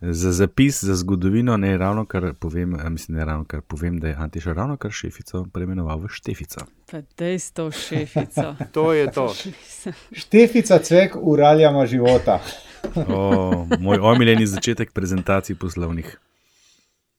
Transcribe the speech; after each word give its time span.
Za 0.00 0.32
zapis, 0.32 0.84
za 0.84 0.94
zgodovino, 0.94 1.56
ne 1.56 1.78
ravno 1.78 2.04
kar 2.04 2.34
povem, 2.34 2.76
mislim, 2.90 3.18
ne 3.18 3.24
ravno 3.24 3.44
kar 3.44 3.60
povem, 3.60 3.98
da 4.00 4.08
je 4.08 4.14
Antiša 4.14 4.52
ravno 4.52 4.76
kar 4.76 4.90
šefico 4.90 5.44
preimenoval 5.52 5.98
v 6.00 6.08
Štefico. 6.08 6.60
Pa 6.90 7.02
dejstvo 7.18 7.70
šefico. 7.70 8.56
to 8.74 8.92
je 8.92 9.12
to. 9.12 9.34
Štefica 10.12 10.78
cvek 10.78 11.16
uraljama 11.20 11.86
života. 11.86 12.40
o, 13.08 13.66
moj 13.80 13.98
omiljeni 13.98 14.46
začetek 14.46 14.92
prezentacij 14.92 15.56
poslovnih. 15.56 16.20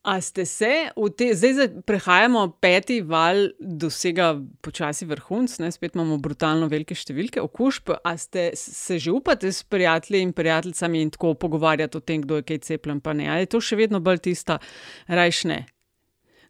A 0.02 0.16
ste 0.22 0.46
se, 0.50 0.90
te, 1.18 1.28
zdaj 1.38 1.68
prehajamo 1.86 2.48
peti 2.58 3.02
val, 3.06 3.52
dosega 3.60 4.32
počasi 4.66 5.06
vrhunc, 5.06 5.60
ne? 5.62 5.70
spet 5.72 5.94
imamo 5.94 6.18
brutalno 6.18 6.66
velike 6.72 6.98
številke 6.98 7.38
okužb. 7.44 7.94
A 8.02 8.16
ste 8.18 8.50
se 8.58 8.98
že 8.98 9.14
upate 9.14 9.52
s 9.54 9.62
prijatelji 9.62 10.24
in 10.26 10.34
prijateljicami 10.34 11.04
in 11.06 11.14
tako 11.14 11.36
pogovarjati 11.38 12.00
o 12.00 12.02
tem, 12.02 12.26
kdo 12.26 12.42
je 12.42 12.48
kaj 12.50 12.64
cepljen, 12.66 13.04
pa 13.06 13.14
ne? 13.14 13.30
Ali 13.30 13.46
je 13.46 13.52
to 13.54 13.62
še 13.62 13.78
vedno 13.78 14.02
bolj 14.02 14.24
tista 14.26 14.58
rajšne? 15.06 15.62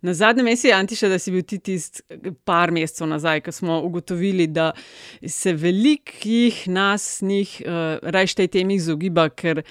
Na 0.02 0.14
zadnjem 0.14 0.48
je 0.48 0.74
Antiša, 0.74 1.08
da 1.08 1.20
si 1.20 1.32
bil 1.32 1.42
ti 1.42 1.60
tisti 1.60 2.02
par 2.44 2.72
mesecev 2.72 3.08
nazaj, 3.08 3.42
ko 3.42 3.52
smo 3.52 3.82
ugotovili, 3.82 4.48
da 4.48 4.72
se 5.28 5.54
velikih 5.54 6.68
nas 6.68 7.22
njih 7.22 7.62
uh, 7.66 8.10
raje 8.10 8.34
tej 8.36 8.48
temi 8.48 8.76
izogiba, 8.76 9.30
ker 9.30 9.62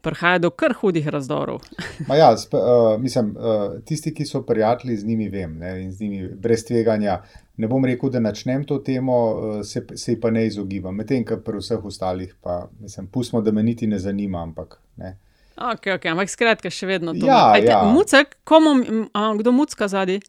prihaja 0.00 0.38
do 0.38 0.50
kar 0.50 0.74
hudih 0.80 1.08
razdorov. 1.08 1.64
ja, 2.20 2.36
sp, 2.36 2.54
uh, 2.54 3.00
mislim, 3.00 3.30
uh, 3.36 3.80
tisti, 3.84 4.12
ki 4.14 4.26
so 4.26 4.42
prijatelji 4.42 4.96
z 4.96 5.06
njimi, 5.06 5.28
vem, 5.28 5.56
ne, 5.58 5.82
in 5.82 5.92
z 5.92 6.00
njimi 6.00 6.28
brez 6.28 6.64
tveganja. 6.64 7.22
Ne 7.56 7.68
bom 7.68 7.84
rekel, 7.84 8.10
da 8.10 8.20
načnem 8.20 8.64
to 8.64 8.78
temo, 8.78 9.16
se, 9.64 9.82
se 9.96 10.12
ji 10.12 10.20
pa 10.20 10.30
ne 10.30 10.46
izogibam. 10.46 10.94
Medtem, 10.94 11.24
kar 11.24 11.40
pri 11.42 11.58
vseh 11.58 11.84
ostalih, 11.84 12.36
pa 12.42 12.68
mislim, 12.80 13.06
pustimo, 13.06 13.42
da 13.42 13.52
me 13.52 13.62
niti 13.62 13.86
ne 13.86 13.98
zanima. 13.98 14.42
Ampak, 14.42 14.78
ne. 14.96 15.16
Okay, 15.58 15.96
okay, 15.96 16.12
ampak 16.12 16.30
skratka, 16.30 16.70
še 16.70 16.86
vedno 16.86 17.14
to. 17.16 17.26
Ja, 17.26 17.52
Ajte, 17.56 17.72
ja. 17.72 17.82
Mucek, 17.90 18.36
komu, 18.46 18.76
a, 19.10 19.32
kdo 19.40 19.50
mucka 19.52 19.88
zadnji? 19.90 20.20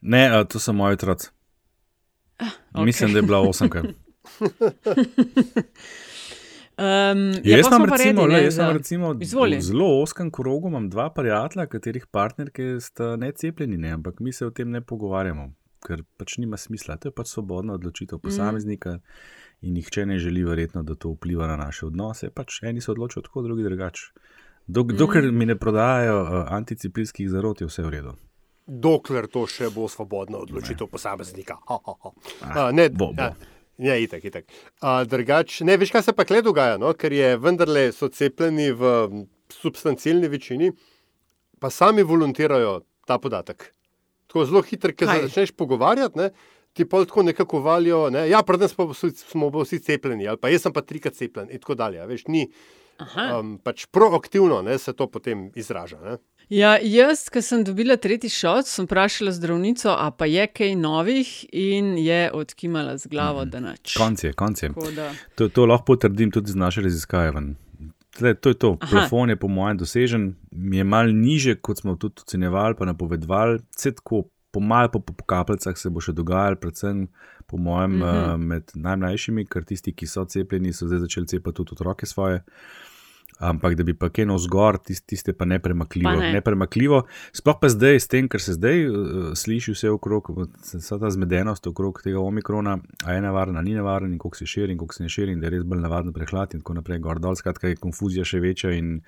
Ne, 0.00 0.28
a, 0.30 0.44
to 0.46 0.62
so 0.62 0.72
moji 0.76 0.94
otroci. 0.94 1.32
Ah, 2.38 2.54
okay. 2.72 2.84
Mislim, 2.86 3.12
da 3.12 3.18
je 3.18 3.26
bila 3.26 3.42
osemka. 3.42 3.82
Um, 6.80 7.26
ja, 7.44 7.58
jaz 7.58 7.66
sem 7.68 7.82
recimo, 7.84 8.22
redi, 8.24 8.32
ne, 8.32 8.38
jaz 8.46 8.54
sem 8.56 8.70
recimo 8.72 9.08
v 9.12 9.58
zelo 9.60 9.88
oskem 10.00 10.30
krogu, 10.32 10.70
imam 10.70 10.86
dva 10.88 11.10
prijatelja, 11.12 11.66
katerih 11.68 12.06
partnerke 12.08 12.78
sta 12.80 13.18
necepljeni, 13.20 13.76
ne, 13.76 13.90
ampak 13.98 14.22
mi 14.24 14.32
se 14.32 14.46
o 14.46 14.54
tem 14.54 14.70
ne 14.72 14.80
pogovarjamo, 14.80 15.50
ker 15.84 16.06
pač 16.16 16.38
nima 16.40 16.56
smisla. 16.56 16.96
To 17.02 17.10
je 17.10 17.16
pač 17.18 17.34
svobodna 17.34 17.76
odločitev 17.76 18.16
mm. 18.16 18.24
posameznika 18.24 18.94
mm. 18.96 19.02
in 19.68 19.76
nihče 19.76 20.06
ne 20.08 20.16
želi 20.22 20.46
verjetno, 20.46 20.80
da 20.88 20.96
to 20.96 21.12
vpliva 21.18 21.50
na 21.50 21.58
naše 21.60 21.84
odnose. 21.90 22.30
Pač 22.32 22.62
eni 22.64 22.80
se 22.80 22.94
odločijo 22.94 23.26
tako, 23.28 23.44
drugi 23.44 23.68
drugače. 23.68 24.08
Dok, 24.70 24.92
mm. 24.92 24.96
Dokler 24.96 25.30
mi 25.32 25.46
ne 25.46 25.56
prodajajo 25.58 26.18
uh, 26.22 26.52
anticiplinskih 26.54 27.30
zarot, 27.30 27.60
je 27.60 27.66
vse 27.66 27.82
v 27.82 27.94
redu. 27.96 28.12
Dokler 28.66 29.26
to 29.26 29.42
še 29.50 29.70
bo 29.74 29.88
svobodna 29.90 30.38
odločitev 30.44 30.86
ne. 30.86 30.92
posameznika. 30.92 31.56
Ha, 31.66 31.78
ha, 31.86 31.94
ha. 32.04 32.12
Ah, 32.12 32.52
uh, 32.52 32.68
ne, 32.74 32.86
bo, 32.90 33.10
bo. 33.10 33.30
Ja. 33.30 33.56
Ja, 33.80 33.96
itak, 33.96 34.24
itak. 34.28 34.44
Uh, 34.84 35.00
drugač, 35.08 35.62
ne 35.64 35.78
veš, 35.80 35.90
kaj 35.94 36.04
se 36.04 36.12
pa 36.12 36.26
kle 36.28 36.42
dogaja, 36.44 36.76
no? 36.78 36.92
ker 36.94 37.14
je 37.16 37.32
vendarle 37.40 37.86
so 37.96 38.10
cepljeni 38.12 38.68
v 38.76 38.90
substancialni 39.56 40.28
večini, 40.28 40.68
pa 41.58 41.70
sami 41.72 42.04
volontirajo 42.04 42.82
ta 43.08 43.16
podatek. 43.18 43.70
Tako 44.28 44.44
zelo 44.46 44.62
hitro, 44.68 44.92
ker 44.92 45.08
se 45.08 45.22
začneš 45.24 45.54
pogovarjati, 45.56 46.20
ne? 46.20 46.28
ti 46.76 46.84
pa 46.84 47.00
tako 47.08 47.24
nekako 47.26 47.62
valijo. 47.64 48.04
Ne? 48.12 48.28
Ja, 48.30 48.44
predtem 48.46 48.68
smo, 48.68 48.92
smo 48.94 49.48
vsi 49.56 49.80
cepljeni, 49.88 50.28
ali 50.28 50.38
pa 50.38 50.52
jaz 50.52 50.68
sem 50.68 50.76
pa 50.76 50.84
trikrat 50.84 51.16
cepljen 51.16 51.48
in 51.50 51.64
tako 51.64 51.74
dalje. 51.80 52.04
Veš, 52.06 52.28
ni 52.28 52.44
um, 53.38 53.58
pač 53.62 53.86
proaktivno 53.86 54.62
ne, 54.62 54.78
se 54.78 54.92
to 54.92 55.06
potem 55.10 55.50
izraža. 55.54 56.00
Ne? 56.04 56.18
Ja, 56.50 56.72
jaz, 56.82 57.28
ki 57.30 57.38
sem 57.46 57.60
dobila 57.62 57.94
tretji 58.02 58.26
šot, 58.34 58.66
sem 58.66 58.88
vprašala 58.88 59.30
zdravnico, 59.36 59.92
a 59.94 60.08
pa 60.10 60.26
je 60.26 60.48
kaj 60.50 60.72
novih 60.74 61.28
in 61.54 61.92
je 61.94 62.24
odkimala 62.34 62.96
z 62.98 63.06
glavo, 63.12 63.44
mm. 63.44 63.50
da 63.52 63.60
nač. 63.62 63.94
Konc 63.94 64.24
je, 64.24 64.32
konc 64.34 64.62
je. 64.62 64.72
To, 65.38 65.46
to 65.46 65.66
lahko 65.70 65.92
potrdim 65.92 66.32
tudi 66.34 66.50
z 66.50 66.58
naše 66.58 66.82
raziskave. 66.82 67.44
Tle, 68.18 68.34
to 68.34 68.50
je 68.50 68.58
to. 68.58 68.72
Aha. 68.80 68.90
Plafon 68.90 69.30
je 69.30 69.38
po 69.38 69.48
mojem 69.48 69.78
dosežen, 69.78 70.26
je 70.50 70.84
mal 70.84 71.14
niže, 71.14 71.54
kot 71.62 71.84
smo 71.84 71.94
tudi 71.94 72.26
ocenjevali, 72.26 72.74
pa 72.74 72.90
napovedovali. 72.90 73.62
Vse 73.70 73.94
tako, 74.02 74.24
pomal 74.50 74.90
po, 74.90 74.98
po, 74.98 75.14
po 75.14 75.30
kapljicah 75.30 75.78
se 75.78 75.94
bo 75.94 76.02
še 76.02 76.18
dogajalo, 76.18 76.58
predvsem 76.58 77.06
po 77.46 77.62
mojem 77.62 77.94
mm 77.94 78.02
-hmm. 78.02 78.34
uh, 78.34 78.40
med 78.40 78.74
najmlajšimi, 78.74 79.46
ker 79.46 79.64
tisti, 79.64 79.94
ki 79.94 80.06
so 80.06 80.24
cepljeni, 80.24 80.72
so 80.72 80.90
zdaj 80.90 81.06
začeli 81.06 81.26
cepati 81.26 81.56
tudi 81.56 81.78
otroke 81.78 82.06
svoje. 82.06 82.42
Uh, 82.42 82.89
ampak 83.40 83.74
da 83.74 83.84
bi 83.84 83.94
pa 83.96 84.10
kaj 84.12 84.26
navzgor, 84.28 84.78
tiste, 84.84 85.06
tiste 85.14 85.32
pa 85.32 85.44
nepremakljivo. 85.48 86.12
Ne. 86.20 86.32
nepremakljivo. 86.32 87.02
Sploh 87.32 87.56
pa 87.60 87.68
zdaj, 87.72 88.00
s 88.00 88.08
tem, 88.12 88.28
kar 88.28 88.40
se 88.40 88.52
zdaj 88.52 88.86
uh, 88.88 89.32
sliši 89.36 89.72
vse 89.72 89.90
okrog, 89.90 90.28
vsa 90.60 90.98
ta 91.00 91.10
zmedenost 91.10 91.66
okrog 91.66 92.02
tega 92.04 92.20
omikrona, 92.20 92.78
a 93.04 93.16
je 93.16 93.24
nevarna, 93.24 93.62
ni 93.62 93.74
nevarna, 93.74 94.12
in 94.12 94.18
kako 94.20 94.36
se 94.36 94.46
širi, 94.46 94.72
in 94.72 94.78
kako 94.78 94.94
se 94.94 95.02
ne 95.02 95.08
širi, 95.08 95.32
in 95.32 95.40
da 95.40 95.48
je 95.48 95.56
res 95.56 95.64
bolj 95.64 95.80
navaden 95.80 96.12
prehlad 96.12 96.54
in 96.54 96.60
tako 96.64 96.76
naprej. 96.82 97.00
Gor 97.00 97.18
dol, 97.18 97.36
skratka, 97.36 97.72
je 97.72 97.80
konfuzija 97.80 98.24
še 98.28 98.40
večja 98.44 98.76
in 98.76 99.00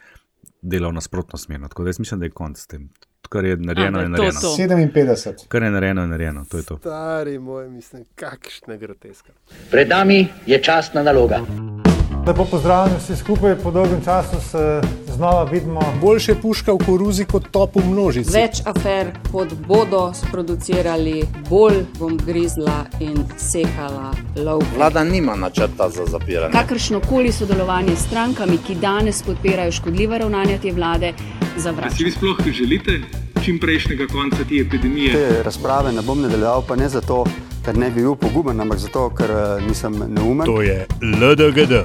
dela 0.62 0.88
v 0.88 0.96
nasprotno 0.96 1.38
smer. 1.38 1.60
Tako 1.68 1.84
da 1.84 1.92
jaz 1.92 2.00
mislim, 2.00 2.20
da 2.20 2.30
je 2.30 2.36
konc 2.40 2.58
s 2.58 2.66
tem. 2.66 2.88
Kar 3.28 3.44
je 3.44 3.56
narejeno, 3.56 4.00
je 4.00 4.08
narejeno. 4.08 4.40
57. 4.40 5.46
Kar 5.48 5.62
je 5.62 5.70
narejeno, 5.70 6.02
je 6.02 6.08
narejeno. 6.08 6.44
To 6.50 6.56
je 6.56 6.68
to. 6.68 6.76
Stari 6.78 7.38
moj, 7.38 7.68
mislim, 7.70 8.04
kakšna 8.14 8.76
groteska. 8.76 9.32
Pred 9.70 9.88
nami 9.88 10.26
je 10.46 10.62
časna 10.62 11.02
naloga. 11.02 11.40
Lepo 12.26 12.44
pozdravljeni 12.44 12.98
vsi 12.98 13.16
skupaj, 13.16 13.56
po 13.62 13.70
dolgem 13.70 14.00
času 14.04 14.40
se 14.40 14.80
znova 15.14 15.44
vidimo. 15.44 15.80
Boljše 16.00 16.34
puška 16.34 16.72
v 16.72 16.78
koruzi 16.86 17.24
kot 17.24 17.48
top 17.50 17.76
v 17.76 17.86
množici. 17.86 18.30
Več 18.30 18.60
afer, 18.64 19.10
kot 19.32 19.54
bodo 19.66 20.12
sproducirali, 20.14 21.24
bolj 21.50 21.80
bom 21.98 22.14
grizla 22.26 22.84
in 23.00 23.24
sekala 23.36 24.12
lov. 24.36 24.62
Vlada 24.76 25.04
nima 25.04 25.34
načrta 25.36 25.88
za 25.90 26.06
zapiranje. 26.06 26.52
Kakršno 26.52 27.00
koli 27.08 27.32
sodelovanje 27.32 27.96
s 27.96 28.06
strankami, 28.06 28.58
ki 28.66 28.74
danes 28.74 29.22
podpirajo 29.22 29.72
škodljive 29.72 30.18
ravnanja 30.18 30.58
te 30.62 30.72
vlade, 30.72 31.12
zavračam. 31.56 31.96
Si 31.96 32.04
vi 32.04 32.10
sploh 32.10 32.38
želite 32.52 33.00
čim 33.44 33.58
prejšnjega 33.58 34.06
konca 34.12 34.44
te 34.48 34.60
epidemije? 34.60 35.12
Te 35.12 35.42
razprave 35.42 35.92
ne 35.92 36.02
bom 36.02 36.22
nadaljeval, 36.22 36.62
pa 36.68 36.76
ne 36.76 36.88
zato 36.88 37.24
ker 37.64 37.78
ne 37.78 37.90
bi 37.90 38.02
bil 38.02 38.16
poguben, 38.18 38.60
ampak 38.60 38.78
zato, 38.78 39.06
ker 39.14 39.30
uh, 39.30 39.62
nisem 39.62 39.94
neumen. 39.94 40.46
To 40.46 40.62
je 40.62 40.86
LDGD, 41.02 41.84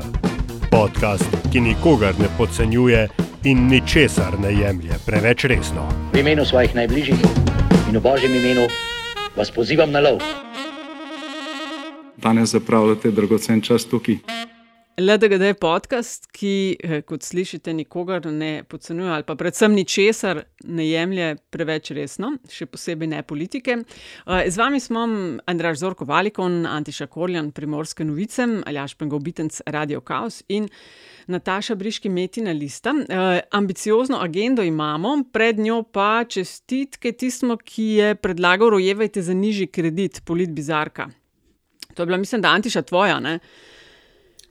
podcast, 0.71 1.29
ki 1.51 1.61
nikogar 1.61 2.17
ne 2.19 2.29
podcenjuje 2.37 3.07
in 3.45 3.67
ničesar 3.69 4.39
ne 4.41 4.53
jemlje 4.57 4.97
preveč 5.05 5.45
resno. 5.45 5.85
V 6.13 6.21
imenu 6.25 6.45
svojih 6.45 6.75
najbližjih 6.75 7.21
in 7.89 7.97
v 7.97 8.01
božjem 8.01 8.33
imenu 8.35 8.65
vas 9.37 9.53
pozivam 9.53 9.93
na 9.93 10.01
lov. 10.01 10.21
Danes 12.17 12.57
zapravljate 12.57 13.11
dragocen 13.11 13.61
čas 13.61 13.85
tukaj. 13.85 14.17
LDGD 14.99 15.41
je 15.41 15.53
podcast, 15.53 16.25
ki, 16.33 16.77
eh, 16.83 17.01
kot 17.05 17.21
slišite, 17.23 17.73
nikogar 17.73 18.25
ne 18.25 18.63
podcenjuje 18.63 19.11
ali 19.11 19.23
pa 19.23 19.35
predvsem 19.35 19.75
ničesar 19.75 20.41
ne 20.63 20.87
jemlje 20.89 21.35
preveč 21.53 21.91
resno, 21.93 22.31
še 22.49 22.65
posebej 22.65 23.07
ne 23.07 23.19
politike. 23.23 23.75
Eh, 23.77 24.49
z 24.49 24.57
vami 24.57 24.79
smo 24.79 25.03
Andraš 25.45 25.77
Zorko 25.83 26.05
Valikon, 26.05 26.65
Antiša 26.65 27.07
Korjan, 27.07 27.51
Primorske 27.51 28.03
novice, 28.03 28.47
Aljaš 28.65 28.97
Pengobitenc, 28.97 29.61
Radio 29.67 30.01
Chaos 30.01 30.41
in 30.47 30.67
Nataša 31.27 31.75
Briški 31.75 32.09
Metina 32.09 32.51
Lista. 32.51 32.89
Eh, 32.89 33.41
ambiciozno 33.51 34.17
agendo 34.17 34.63
imamo, 34.63 35.23
pred 35.31 35.59
njo 35.59 35.83
pa 35.83 36.23
čestitke 36.23 37.11
tistmu, 37.11 37.57
ki 37.57 37.83
je 37.83 38.15
predlagal 38.15 38.69
rojevajte 38.69 39.21
za 39.21 39.33
nižji 39.33 39.67
kredit, 39.67 40.21
polit 40.25 40.49
bizarka. 40.49 41.09
To 41.93 42.01
je 42.01 42.05
bila, 42.05 42.17
mislim, 42.17 42.41
da 42.41 42.49
Antiša 42.49 42.81
tvoja, 42.81 43.19
ne? 43.19 43.39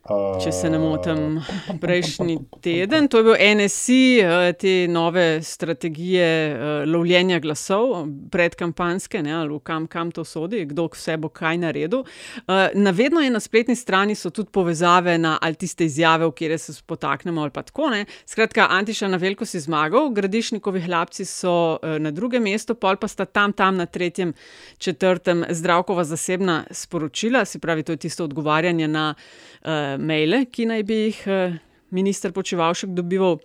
Če 0.07 0.53
se 0.55 0.69
ne 0.71 0.79
motim, 0.79 1.41
prejšnji 1.83 2.37
teden, 2.63 3.09
to 3.11 3.19
je 3.19 3.25
bil 3.27 3.41
NSI, 3.59 4.03
eh, 4.23 4.53
te 4.55 4.75
nove 4.91 5.41
strategije 5.43 6.27
eh, 6.27 6.85
lovljenja 6.87 7.41
glasov, 7.43 8.05
predkampanske, 8.31 9.23
ne, 9.27 9.35
ali 9.41 9.59
kam, 9.67 9.89
kam 9.91 10.13
to 10.15 10.23
sodi, 10.25 10.63
kdo 10.71 10.87
vse 10.93 11.17
bo 11.19 11.31
kaj 11.35 11.59
naredil. 11.59 12.05
Eh, 12.07 12.77
navedno 12.79 13.25
je 13.25 13.33
na 13.35 13.41
spletni 13.43 13.75
strani 13.77 14.15
so 14.15 14.31
tudi 14.31 14.53
povezave 14.55 15.17
na 15.19 15.39
ali 15.43 15.59
tiste 15.59 15.89
izjave, 15.91 16.29
v 16.31 16.37
kjer 16.39 16.55
se 16.59 16.77
spotaknemo 16.77 17.43
ali 17.43 17.51
pa 17.51 17.67
tako. 17.67 17.91
Ne. 17.91 18.05
Skratka, 18.27 18.69
Antiša 18.71 19.11
na 19.11 19.19
veliko 19.19 19.45
si 19.47 19.61
zmagal, 19.61 20.13
gradišnikovi 20.15 20.85
hlapci 20.87 21.27
so 21.27 21.79
na 21.83 22.11
drugem 22.15 22.47
mestu, 22.47 22.79
pol 22.79 23.01
pa 23.01 23.09
sta 23.11 23.25
tam, 23.25 23.53
tam 23.53 23.83
na 23.83 23.87
tretjem, 23.87 24.33
četrtem 24.79 25.45
zdravkova 25.51 26.05
zasebna 26.05 26.63
sporočila, 26.71 27.45
se 27.45 27.59
pravi, 27.59 27.83
to 27.83 27.93
je 27.93 28.05
tisto 28.07 28.25
odgovarjanje 28.25 28.89
na 28.89 29.15
uh, 29.17 29.96
maile, 29.99 30.45
ki 30.51 30.67
naj 30.71 30.83
bi 30.87 30.99
jih 31.07 31.21
uh, 31.27 31.59
minister 31.97 32.33
Počevalšek 32.33 32.93
dobival, 32.97 33.39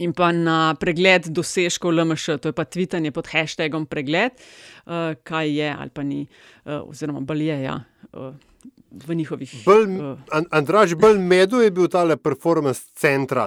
in 0.00 0.12
pa 0.16 0.30
na 0.32 0.74
pregled 0.80 1.28
dosežkov 1.34 1.92
LMŠ, 1.92 2.38
to 2.40 2.52
je 2.52 2.56
pa 2.56 2.64
tvitanje 2.64 3.12
pod 3.12 3.28
hashtagom 3.32 3.86
pregled, 3.86 4.38
uh, 4.86 5.12
kaj 5.24 5.52
je 5.52 5.68
ali 5.72 5.90
pa 5.90 6.02
ni, 6.06 6.22
uh, 6.64 6.80
oziroma 6.88 7.20
bolj 7.20 7.48
je. 7.50 7.58
Ja, 7.66 7.82
uh, 8.12 8.32
V 8.92 9.14
njihovih. 9.16 9.52
Andraž, 10.52 10.92
bolj 11.00 11.16
medu 11.18 11.62
je 11.64 11.70
bil 11.72 11.88
tale 11.88 12.18
performance 12.20 12.92
centra. 13.00 13.46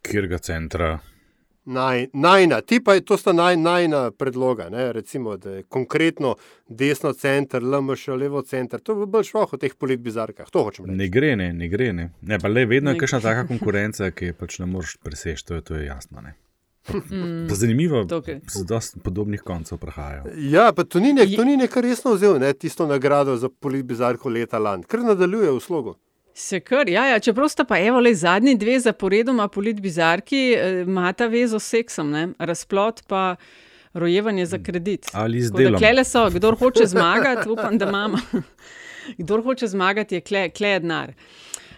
Kjer 0.00 0.26
ga 0.26 0.38
centra? 0.40 0.88
Naj, 1.68 2.06
najna, 2.12 2.60
ti 2.60 2.80
pa 2.84 2.94
je 2.94 3.04
to 3.04 3.16
sta 3.16 3.32
naj, 3.32 3.56
najna 3.56 4.10
predloga, 4.10 4.68
ne? 4.68 4.92
recimo, 4.92 5.36
da 5.36 5.50
je 5.50 5.62
konkretno 5.62 6.34
desno 6.68 7.12
center, 7.12 7.62
LMŠ, 7.62 8.08
levo 8.08 8.42
center, 8.42 8.80
to 8.80 8.94
bi 8.94 9.06
bil 9.06 9.22
šlo 9.22 9.46
v 9.52 9.60
teh 9.60 9.74
politbizarkah, 9.74 10.50
to 10.50 10.64
hočem 10.64 10.88
reči. 10.88 10.98
Ne 10.98 11.08
gre, 11.12 11.36
ne, 11.36 11.52
ne 11.52 11.68
gre, 11.68 11.92
ne. 11.92 12.10
ne 12.20 12.38
pa 12.38 12.48
le 12.48 12.66
vedno 12.66 12.94
je 12.94 13.02
kakšna 13.02 13.20
taka 13.20 13.46
konkurenca, 13.48 14.10
ki 14.10 14.32
pač 14.38 14.58
ne 14.62 14.68
moreš 14.70 14.96
preseči, 15.04 15.44
to, 15.44 15.60
to 15.60 15.78
je 15.78 15.86
jasno. 15.86 16.24
Ne? 16.24 16.34
Mm, 16.88 17.48
zanimivo, 17.52 18.04
da 18.04 18.22
se 18.24 18.64
dosta 18.64 19.00
podobnih 19.04 19.42
koncev 19.44 19.78
prahajajo. 19.78 20.22
Ja, 20.36 20.72
pa 20.72 20.84
to 20.84 21.00
ni, 21.00 21.12
nek, 21.12 21.28
to 21.36 21.44
ni 21.44 21.56
nekaj 21.60 21.82
resno 21.84 22.14
vzel, 22.14 22.38
ne, 22.40 22.52
tisto 22.52 22.86
nagrado 22.88 23.36
za 23.36 23.48
politbizarko 23.48 24.32
leta 24.32 24.58
lani, 24.58 24.88
ker 24.88 25.04
nadaljuje 25.04 25.52
v 25.52 25.60
slogu. 25.60 25.98
Se 26.38 26.60
kar, 26.60 26.86
ja, 26.88 27.02
ja. 27.10 27.18
čeprav 27.18 27.48
sta 27.50 27.64
pa 27.66 27.80
evo 27.82 27.98
le 28.00 28.12
zadnji 28.14 28.54
dve 28.54 28.76
zaporedoma 28.80 29.48
politbizarki, 29.48 30.42
eh, 30.54 30.82
imata 30.86 31.26
vezo 31.26 31.58
s 31.58 31.66
seksom, 31.74 32.10
ne? 32.14 32.28
razplot 32.38 33.00
pa 33.10 33.36
rojevanje 33.92 34.46
za 34.46 34.58
kredit. 34.62 35.08
Ali 35.12 35.40
zdaj. 35.42 35.72
Klele 35.78 36.04
so, 36.04 36.28
kdo 36.30 36.52
hoče 36.54 36.86
zmagati, 36.86 37.48
upam, 37.50 37.78
da 37.78 37.88
imamo. 37.88 38.18
kdo 39.18 39.40
hoče 39.42 39.66
zmagati, 39.66 40.14
je 40.14 40.20
kle, 40.20 40.50
kle 40.50 40.78
denar. 40.78 41.10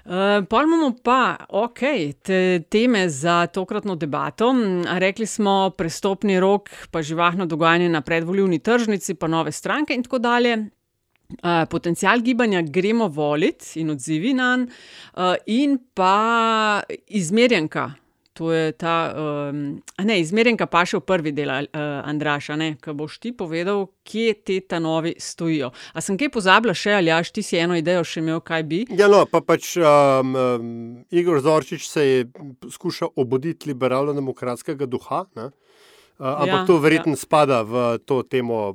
Uh, 0.05 0.45
pa 0.51 0.63
imamo 0.63 0.93
pa, 1.05 1.37
ok, 1.49 1.81
te 2.23 2.61
teme 2.69 3.09
za 3.09 3.47
tokratno 3.47 3.97
debato. 3.97 4.53
Rekli 4.99 5.27
smo, 5.27 5.71
prestopni 5.71 6.41
rok, 6.41 6.69
pa 6.91 7.03
živahno 7.03 7.47
dogajanje 7.47 7.89
na 7.89 8.01
predvoljivni 8.01 8.59
tržnici, 8.59 9.15
pa 9.15 9.27
nove 9.27 9.53
stranke 9.53 9.95
in 9.95 10.03
tako 10.03 10.19
dalje 10.19 10.67
potencial 11.71 12.21
gibanja 12.21 12.63
gremo 12.63 13.09
voliti 13.09 13.81
in 13.81 13.91
odzivi 13.91 14.35
na 14.35 14.51
njega, 14.57 14.73
uh, 15.17 15.35
in 15.47 15.79
pa 15.95 16.83
izmerjenka. 17.07 17.93
To 18.33 18.53
je 18.53 18.73
ta, 18.73 19.15
um, 19.51 19.83
ne, 19.99 20.21
izmerjenka 20.21 20.65
pa 20.71 20.85
še 20.87 21.01
v 21.01 21.05
prvi 21.05 21.33
del, 21.35 21.51
uh, 21.51 21.81
Andraša, 22.09 22.57
ki 22.81 22.95
boš 22.97 23.19
ti 23.21 23.33
povedal, 23.37 23.89
kje 24.07 24.35
te 24.47 24.61
ta 24.65 24.79
novi 24.81 25.13
stojijo. 25.19 25.73
A 25.93 26.01
sem 26.01 26.17
kaj 26.17 26.31
pozabila 26.33 26.73
še, 26.73 26.95
ali 27.01 27.11
jaš 27.11 27.35
ti 27.37 27.43
si 27.45 27.59
eno 27.61 27.77
idejo 27.77 28.05
še 28.07 28.23
imel, 28.23 28.41
kaj 28.41 28.63
bi? 28.71 28.85
Ja, 28.97 29.11
no, 29.13 29.27
pa 29.29 29.43
pač 29.45 29.75
um, 29.83 30.33
um, 30.33 30.71
Igor 31.11 31.43
Zorčič 31.45 31.89
se 31.91 32.07
je 32.07 32.25
skušal 32.71 33.13
obuditi 33.17 33.69
liberalno-demokratskega 33.75 34.89
duha. 34.89 35.27
Ne? 35.37 35.51
Ampak 36.21 36.49
ja, 36.49 36.67
to 36.69 36.77
verjetno 36.79 37.17
ja. 37.17 37.21
spada 37.21 37.63
v 37.65 37.99
to 38.05 38.21
temo 38.23 38.75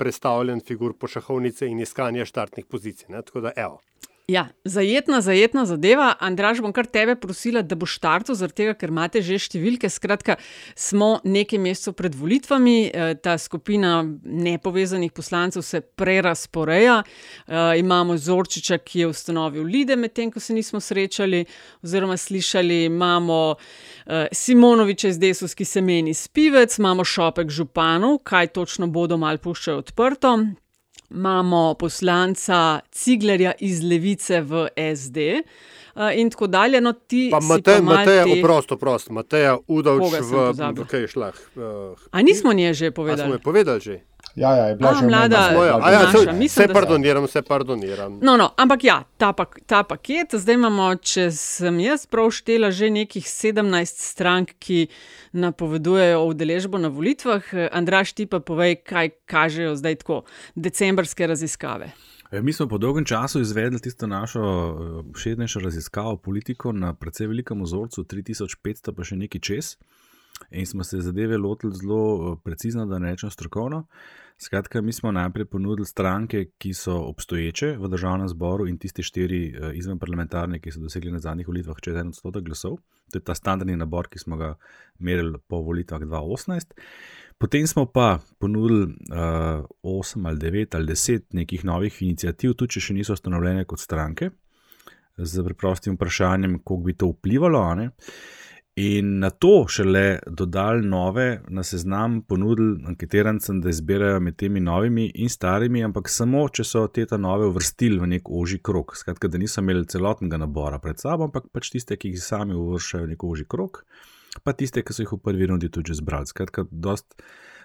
predstavljen 0.00 0.62
figur 0.64 0.94
pošahovnice 0.96 1.68
in 1.68 1.82
iskanja 1.84 2.24
štartnih 2.24 2.64
pozicij. 2.64 3.12
Ne? 3.12 3.22
Tako 3.22 3.44
da, 3.44 3.52
evo. 3.56 3.82
Ja, 4.28 4.48
zajetna, 4.64 5.22
zajetna 5.24 5.62
zadeva. 5.64 6.10
Andraž, 6.20 6.58
bom 6.60 6.72
kar 6.76 6.84
tebe 6.84 7.14
prosila, 7.16 7.62
da 7.64 7.78
boš 7.80 7.94
štartil, 7.96 8.36
tega, 8.52 8.74
ker 8.76 8.92
imate 8.92 9.22
že 9.24 9.38
številke. 9.40 9.88
Skratka, 9.88 10.36
smo 10.76 11.14
nekaj 11.24 11.56
mesecev 11.64 11.94
pred 11.96 12.12
volitvami, 12.12 12.74
eh, 12.92 13.14
ta 13.16 13.38
skupina 13.40 14.02
nepovezanih 14.04 15.16
poslancev 15.16 15.64
se 15.64 15.80
prerasporeja. 15.80 16.98
E, 17.48 17.80
imamo 17.80 18.18
Zorčiča, 18.20 18.76
ki 18.84 19.00
je 19.00 19.08
ustanovil 19.08 19.64
Lide, 19.64 19.96
medtem 19.96 20.30
ko 20.30 20.40
se 20.40 20.52
nismo 20.52 20.76
srečali, 20.76 21.46
oziroma 21.80 22.20
slišali. 22.20 22.84
Imamo 22.84 23.56
e, 23.56 24.28
Simonoviča 24.32 25.08
iz 25.08 25.18
Desus, 25.18 25.56
ki 25.56 25.64
se 25.64 25.80
meni 25.80 26.12
spivec, 26.12 26.76
imamo 26.76 27.04
Šopek 27.04 27.48
županov, 27.48 28.20
kaj 28.28 28.52
točno 28.52 28.92
bodo 28.92 29.16
mal 29.16 29.40
puščali 29.40 29.78
odprto 29.78 30.36
imamo 31.10 31.74
poslanca 31.74 32.80
Ciglerja 32.90 33.52
iz 33.60 33.82
Levice 33.82 34.40
v 34.40 34.68
SD. 34.96 35.18
In 36.14 36.30
tako 36.30 36.46
dalje. 36.46 36.80
No, 36.80 36.92
pa 37.30 37.40
Matej, 37.40 37.82
Matej, 37.82 38.24
te... 38.24 38.40
oprosto, 38.40 38.74
oprosto, 38.74 39.12
Matej, 39.12 39.58
udovč 39.66 40.20
v 40.22 40.86
kaj 40.86 41.06
šlah. 41.10 41.34
Uh, 41.56 41.98
A 42.10 42.22
nismo 42.22 42.52
nje 42.52 42.74
že 42.74 42.90
povedali? 42.90 43.26
Smo 43.26 43.34
je 43.34 43.42
povedali 43.42 43.80
že. 43.80 43.96
Ja, 44.38 44.54
ja, 44.56 44.64
je 44.70 44.76
bila 44.78 44.94
že 44.94 45.06
mlada. 45.06 45.40
Vse 46.46 46.62
ja, 46.62 46.68
pardoniram, 46.72 47.26
vse 47.26 47.42
pardoniram. 47.42 48.18
No, 48.22 48.36
no, 48.38 48.50
ampak 48.56 48.84
ja, 48.84 48.98
ta, 49.18 49.32
pak, 49.32 49.58
ta 49.66 49.82
paket, 49.82 50.38
zdaj 50.38 50.58
imamo, 50.58 50.90
če 51.02 51.28
sem 51.34 51.80
jaz 51.82 52.06
prav 52.06 52.30
štela, 52.34 52.70
že 52.74 52.90
nekih 52.94 53.26
17 53.26 54.04
strank, 54.04 54.54
ki 54.62 54.86
napovedujejo 55.34 56.22
udeležbo 56.30 56.78
na 56.78 56.92
volitvah. 56.92 57.42
Andraš, 57.74 58.14
ti 58.14 58.28
pa 58.30 58.40
povej, 58.40 58.78
kaj 58.86 59.16
kažejo 59.26 59.74
zdaj 59.78 60.02
tako 60.04 60.22
decembrske 60.54 61.26
raziskave. 61.26 61.90
E, 62.30 62.42
mi 62.42 62.52
smo 62.52 62.68
po 62.68 62.78
dolgem 62.78 63.04
času 63.04 63.40
izvedli 63.40 63.80
tisto 63.80 64.06
našo 64.06 64.40
e, 64.40 64.74
šednejšo 65.18 65.60
raziskavo 65.60 66.16
politiko 66.16 66.72
na 66.72 66.94
precej 66.94 67.26
velikem 67.26 67.62
ozorcu, 67.62 68.04
3500 68.04 68.92
pa 68.92 69.04
še 69.04 69.16
nekaj 69.16 69.40
čez. 69.40 69.76
In 70.50 70.66
smo 70.66 70.84
se 70.84 71.00
zadeve 71.00 71.36
lotili 71.36 71.74
zelo 71.76 72.32
e, 72.32 72.36
precizno, 72.44 72.86
da 72.86 72.98
ne 72.98 73.10
rečem 73.10 73.30
strokovno. 73.30 73.86
Skratka, 74.38 74.80
mi 74.80 74.92
smo 74.92 75.12
najprej 75.12 75.44
ponudili 75.44 75.86
stranke, 75.86 76.44
ki 76.58 76.74
so 76.74 76.94
obstoječe 76.94 77.76
v 77.76 77.88
državnem 77.88 78.28
zboru 78.28 78.68
in 78.68 78.78
tiste 78.78 79.02
štiri 79.02 79.40
izven 79.74 79.98
parlamentarne, 79.98 80.60
ki 80.60 80.70
so 80.70 80.80
dosegli 80.80 81.10
na 81.10 81.18
zadnjih 81.18 81.48
volitvah 81.48 81.80
čez 81.82 81.96
en 81.98 82.12
odstotek 82.14 82.44
glasov. 82.46 82.76
To 83.10 83.18
je 83.18 83.24
ta 83.24 83.34
standardni 83.34 83.76
nabor, 83.76 84.06
ki 84.08 84.18
smo 84.18 84.36
ga 84.36 84.54
merili 84.98 85.38
po 85.48 85.58
volitvah 85.66 86.00
2018. 86.00 86.76
Potem 87.38 87.66
smo 87.66 87.86
pa 87.86 88.18
ponudili 88.38 88.82
uh, 88.82 89.64
8 89.82 90.26
ali 90.26 90.38
9 90.38 90.76
ali 90.76 90.86
10 90.86 91.22
nekih 91.32 91.64
novih 91.64 92.02
inicijativ, 92.02 92.54
tudi 92.54 92.76
če 92.76 92.80
še 92.80 92.94
niso 92.94 93.14
ustanovljene 93.18 93.64
kot 93.64 93.80
stranke, 93.80 94.30
z 95.18 95.44
preprostim 95.44 95.94
vprašanjem, 95.94 96.58
kako 96.58 96.76
bi 96.76 96.94
to 96.94 97.12
vplivalo. 97.12 97.62
In 98.78 99.16
na 99.18 99.30
to 99.30 99.64
šele 99.66 100.20
dodali 100.26 100.84
nove, 100.86 101.40
na 101.48 101.64
seznam 101.66 102.20
ponudili 102.22 102.76
anketirancem, 102.86 103.58
da 103.64 103.72
izbirajo 103.72 104.20
med 104.22 104.36
temi 104.38 104.60
novimi 104.60 105.08
in 105.14 105.32
starimi, 105.32 105.82
ampak 105.84 106.10
samo, 106.12 106.44
če 106.48 106.64
so 106.64 106.84
te 106.86 107.06
ta 107.06 107.18
nove 107.18 107.48
uvrstili 107.50 107.98
v 107.98 108.12
nek 108.14 108.30
oži 108.30 108.60
krok. 108.62 108.94
Skratka, 109.00 109.30
da 109.32 109.40
niso 109.40 109.64
imeli 109.64 109.88
celotnega 109.90 110.38
nabora 110.38 110.78
pred 110.78 111.02
sabo, 111.02 111.26
ampak 111.26 111.50
pač 111.52 111.72
tiste, 111.74 111.98
ki 111.98 112.12
jih 112.14 112.22
sami 112.22 112.54
uvršajo 112.54 113.08
v 113.08 113.16
nek 113.16 113.26
oži 113.26 113.48
krok 113.50 113.82
pa 114.44 114.54
tiste, 114.54 114.82
ki 114.82 114.94
so 114.94 115.04
jih 115.04 115.14
v 115.16 115.20
prvi 115.22 115.48
rundi 115.50 115.70
tudi 115.72 115.96
zbrali. 115.96 116.28
Skratka, 116.28 116.66
dost 116.70 117.18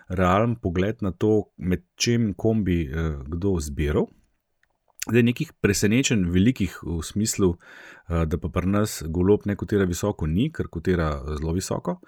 realen 0.09 0.55
pogled 0.59 1.03
na 1.05 1.11
to, 1.11 1.49
med 1.57 1.85
čim 1.95 2.33
kom 2.37 2.63
bi 2.67 2.83
eh, 2.87 3.17
kdo 3.29 3.57
zbiral. 3.63 4.09
Da 5.11 5.17
je 5.17 5.23
nekih 5.23 5.51
presenečen, 5.59 6.29
velikih 6.31 6.77
v 6.83 7.01
smislu, 7.03 7.57
eh, 8.09 8.25
da 8.25 8.37
pa 8.37 8.49
pri 8.49 8.69
nas 8.71 9.03
golob 9.07 9.45
ne 9.45 9.55
kotira 9.55 9.83
visoko, 9.85 10.27
ni, 10.27 10.47
ker 10.51 10.67
kotira 10.71 11.09
zelo 11.27 11.51
visoko. 11.53 11.99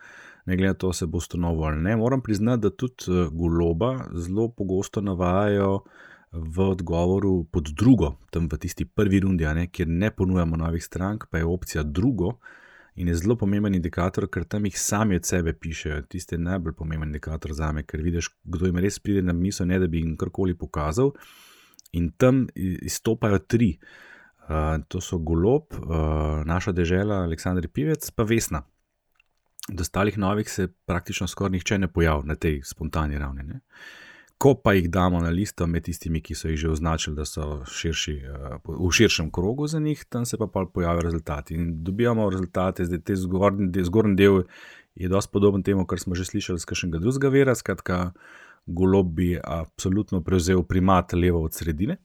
Ne 0.46 0.56
glede 0.56 0.72
na 0.72 0.80
to, 0.80 0.94
se 0.94 1.06
bo 1.06 1.18
ustanovil 1.18 1.64
ali 1.64 1.82
ne. 1.82 1.96
Moram 1.98 2.22
priznati, 2.22 2.62
da 2.62 2.70
tudi 2.70 3.12
eh, 3.12 3.28
goloba 3.32 4.08
zelo 4.14 4.48
pogosto 4.50 5.02
navajajo 5.02 5.82
v 6.32 6.60
odgovoru 6.60 7.44
pod 7.52 7.70
drugo, 7.75 8.16
tam 8.32 8.48
v 8.52 8.58
tisti 8.58 8.86
prvi 8.86 9.20
rundi, 9.20 9.46
ne, 9.46 9.68
kjer 9.68 9.88
ne 9.88 10.12
ponujamo 10.12 10.56
novih 10.56 10.84
strank, 10.84 11.25
pa 11.32 11.38
je 11.38 11.46
opcija 11.46 11.84
drugo, 11.84 12.38
in 12.96 13.08
je 13.08 13.16
zelo 13.16 13.36
pomemben 13.36 13.75
indikator, 13.75 14.28
ker 14.32 14.44
tam 14.44 14.66
jih 14.66 14.80
sami 14.80 15.16
od 15.16 15.25
sebe 15.25 15.54
pišejo. 15.54 16.02
Tisti 16.02 16.36
je 16.36 16.40
najbolj 16.40 16.74
pomemben 16.74 17.10
indikator 17.10 17.54
za 17.54 17.72
me, 17.72 17.84
ker 17.84 18.02
vidiš, 18.02 18.30
kdo 18.44 18.66
jim 18.66 18.80
res 18.80 19.00
pride 19.00 19.22
na 19.22 19.34
misel, 19.34 19.68
ne 19.68 19.80
da 19.80 19.88
bi 19.88 20.00
jim 20.00 20.16
karkoli 20.18 20.56
pokazal. 20.56 21.12
In 21.96 22.12
tam 22.18 22.46
izstopajo 22.56 23.40
tri. 23.40 23.75
Uh, 24.46 24.78
to 24.88 25.00
so 25.02 25.18
Golob, 25.18 25.74
uh, 25.74 26.44
naša 26.46 26.70
dežela, 26.75 27.24
Aleksandr 27.25 27.66
Pivec, 27.68 28.12
pa 28.14 28.24
Vesna. 28.30 28.62
Do 29.66 29.82
ostalih 29.82 30.18
novih 30.22 30.50
se 30.50 30.68
praktično 30.86 31.25
skoraj 31.28 31.56
nihče 31.56 31.80
ne 31.82 31.88
pojavlja 31.90 32.28
na 32.30 32.36
tej 32.36 32.60
spontani 32.62 33.18
ravni. 33.18 33.44
Ne? 33.44 33.60
Ko 34.38 34.54
pa 34.54 34.75
jih 34.78 34.92
damo 34.92 35.18
na 35.24 35.32
listo 35.34 35.66
med 35.66 35.88
tistimi, 35.88 36.22
ki 36.22 36.38
so 36.38 36.52
jih 36.52 36.60
že 36.62 36.70
označili, 36.70 37.16
da 37.18 37.25
so 37.25 37.64
širši, 37.66 38.16
uh, 38.30 38.60
v 38.70 38.92
širšem 38.94 39.32
krogu 39.34 39.66
za 39.68 39.80
njih, 39.80 40.06
tam 40.06 40.30
se 40.30 40.38
pa 40.38 40.46
pojavijo 40.46 41.02
rezultati. 41.02 41.58
In 41.58 41.84
dobivamo 41.84 42.30
rezultate, 42.30 42.86
zdaj 42.86 43.02
te 43.02 43.16
zgornji 43.16 44.16
del, 44.16 44.44
je 44.96 45.10
dosti 45.10 45.32
podoben 45.32 45.64
temu, 45.64 45.86
kar 45.86 46.00
smo 46.00 46.16
že 46.16 46.25
slišali 46.25 46.60
z 46.60 46.66
kakšnega 46.66 47.02
drugega 47.02 47.30
vera. 47.30 47.56
Skratka, 47.56 48.12
golob 48.65 49.13
bi 49.13 49.39
absolutno 49.43 50.22
prevzel 50.24 50.63
primat 50.63 51.13
levo 51.13 51.43
od 51.43 51.53
sredine, 51.53 51.98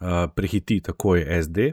uh, 0.00 0.30
prehiti 0.34 0.80
takoj 0.80 1.26
SD. 1.42 1.72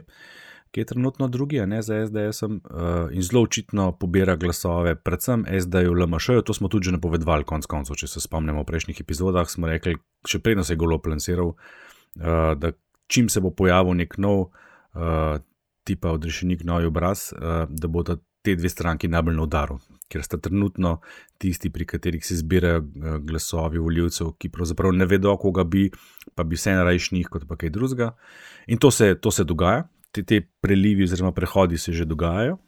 Ki 0.70 0.80
je 0.80 0.84
trenutno 0.84 1.28
drugi, 1.28 1.60
ne 1.66 1.82
za 1.82 2.06
SDS, 2.06 2.42
uh, 2.42 2.50
eh, 2.50 3.14
in 3.16 3.22
zelo 3.22 3.42
očitno 3.42 3.92
pobira 3.96 4.36
glasove, 4.36 4.94
predvsem 4.94 5.44
SD-ju, 5.60 5.94
LMŠ-ju. 5.94 6.42
To 6.42 6.54
smo 6.54 6.68
tudi 6.68 6.90
že 6.90 6.92
napovedovali, 6.92 7.44
konec 7.44 7.66
koncev, 7.66 7.96
če 7.96 8.06
se 8.06 8.20
spomnimo 8.20 8.60
v 8.60 8.68
prejšnjih 8.68 9.00
epizodah. 9.00 9.48
Smo 9.48 9.70
rekli, 9.70 9.96
še 10.28 10.38
predno 10.38 10.64
se 10.64 10.74
je 10.74 10.82
golo 10.82 10.98
plansiral, 10.98 11.54
uh, 11.54 12.52
da 12.58 12.72
čim 13.06 13.28
se 13.28 13.40
bo 13.40 13.50
pojavil 13.50 13.94
nek 13.94 14.18
nov, 14.18 14.50
tipa 15.86 16.10
odrešenik, 16.10 16.64
nov 16.64 16.86
obraz, 16.88 17.28
da 17.68 17.88
bodo 17.88 18.16
te 18.46 18.54
dve 18.54 18.70
stranki 18.70 19.10
najbolj 19.10 19.34
na 19.36 19.46
udaru. 19.46 19.78
Ker 20.12 20.22
sta 20.22 20.38
trenutno 20.38 21.00
tisti, 21.42 21.72
pri 21.74 21.86
katerih 21.90 22.22
se 22.22 22.38
zbirajo 22.38 22.84
glasovi 23.26 23.82
voljivcev, 23.82 24.36
ki 24.38 24.52
pravzaprav 24.54 24.94
ne 24.94 25.08
vedo, 25.10 25.34
koga 25.42 25.64
bi, 25.66 25.88
pa 26.38 26.46
bi 26.46 26.58
vse 26.58 26.76
najrajšnjih, 26.78 27.26
kot 27.32 27.48
pa 27.48 27.58
kaj 27.58 27.74
drugega. 27.74 28.12
In 28.70 28.78
to 28.78 28.92
se, 28.94 29.16
to 29.18 29.34
se 29.34 29.44
dogaja, 29.44 29.88
te, 30.14 30.22
te 30.22 30.40
prelivi 30.62 31.08
oziroma 31.08 31.34
prehodi 31.34 31.78
se 31.78 31.92
že 31.92 32.06
dogajajo. 32.06 32.60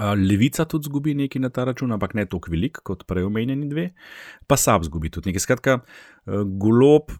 Levica 0.00 0.64
tudi 0.64 0.88
zgubi 0.88 1.12
nekaj 1.18 1.42
na 1.42 1.50
ta 1.52 1.66
račun, 1.68 1.92
ampak 1.92 2.14
ne 2.16 2.24
toliko 2.24 2.48
velik 2.54 2.78
kot 2.86 3.02
prej 3.10 3.26
omenjeni 3.28 3.68
dve, 3.68 3.90
pa 4.48 4.56
SAP 4.56 4.86
zgubi 4.88 5.10
tudi 5.12 5.28
nekaj. 5.28 5.44
Skratka, 5.44 5.80
golob, 6.62 7.12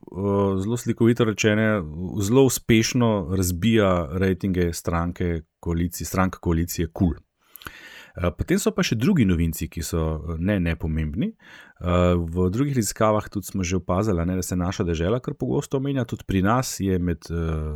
zelo 0.63 0.79
slikovito 0.81 1.27
rečeno, 1.29 1.83
zelo 2.25 2.47
uspešno 2.49 3.35
razbija 3.37 3.91
rejtinge 4.23 4.71
stranke 4.73 5.43
koalicije, 5.61 6.07
stranke 6.09 6.41
koalicije 6.41 6.89
KUL. 6.89 7.11
Cool. 7.13 7.30
Eh, 8.17 8.31
potem 8.35 8.59
so 8.59 8.73
pa 8.75 8.83
še 8.83 8.99
drugi 8.99 9.25
novinci, 9.29 9.69
ki 9.71 9.83
so 9.87 10.03
eh, 10.19 10.39
ne 10.43 10.59
nepomembni. 10.63 11.31
Eh, 11.31 12.15
v 12.19 12.49
drugih 12.51 12.75
raziskavah 12.75 13.29
tudi 13.31 13.47
smo 13.47 13.63
že 13.63 13.79
opazili, 13.79 14.25
ne, 14.27 14.41
da 14.41 14.43
se 14.43 14.59
naša 14.59 14.85
država 14.89 15.21
kar 15.23 15.37
pogosto 15.39 15.79
omenja, 15.79 16.05
tudi 16.05 16.27
pri 16.27 16.43
nas 16.43 16.81
je 16.83 16.99
med 16.99 17.31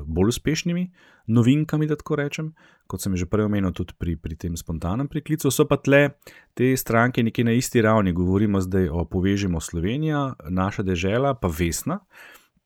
bolj 0.05 0.35
uspešnimi 0.35 0.88
novinkami, 1.31 1.87
da 1.88 1.97
tako 1.97 2.19
rečem, 2.21 2.50
kot 2.91 3.00
sem 3.00 3.14
že 3.17 3.29
prej 3.31 3.47
omenil, 3.47 3.73
tudi 3.73 3.95
pri, 3.97 4.17
pri 4.19 4.37
tem 4.37 4.59
spontanem 4.59 5.09
priklicu. 5.09 5.53
So 5.55 5.69
pa 5.71 5.79
tle 5.79 6.19
te 6.59 6.75
stranke 6.76 7.23
nekje 7.23 7.47
na 7.47 7.55
isti 7.55 7.85
ravni, 7.85 8.12
govorimo 8.12 8.61
zdaj 8.61 8.91
o 8.91 9.07
povežimo 9.09 9.62
Slovenijo, 9.62 10.35
naša 10.50 10.83
država, 10.83 11.37
pa 11.38 11.49
Vesna. 11.49 12.03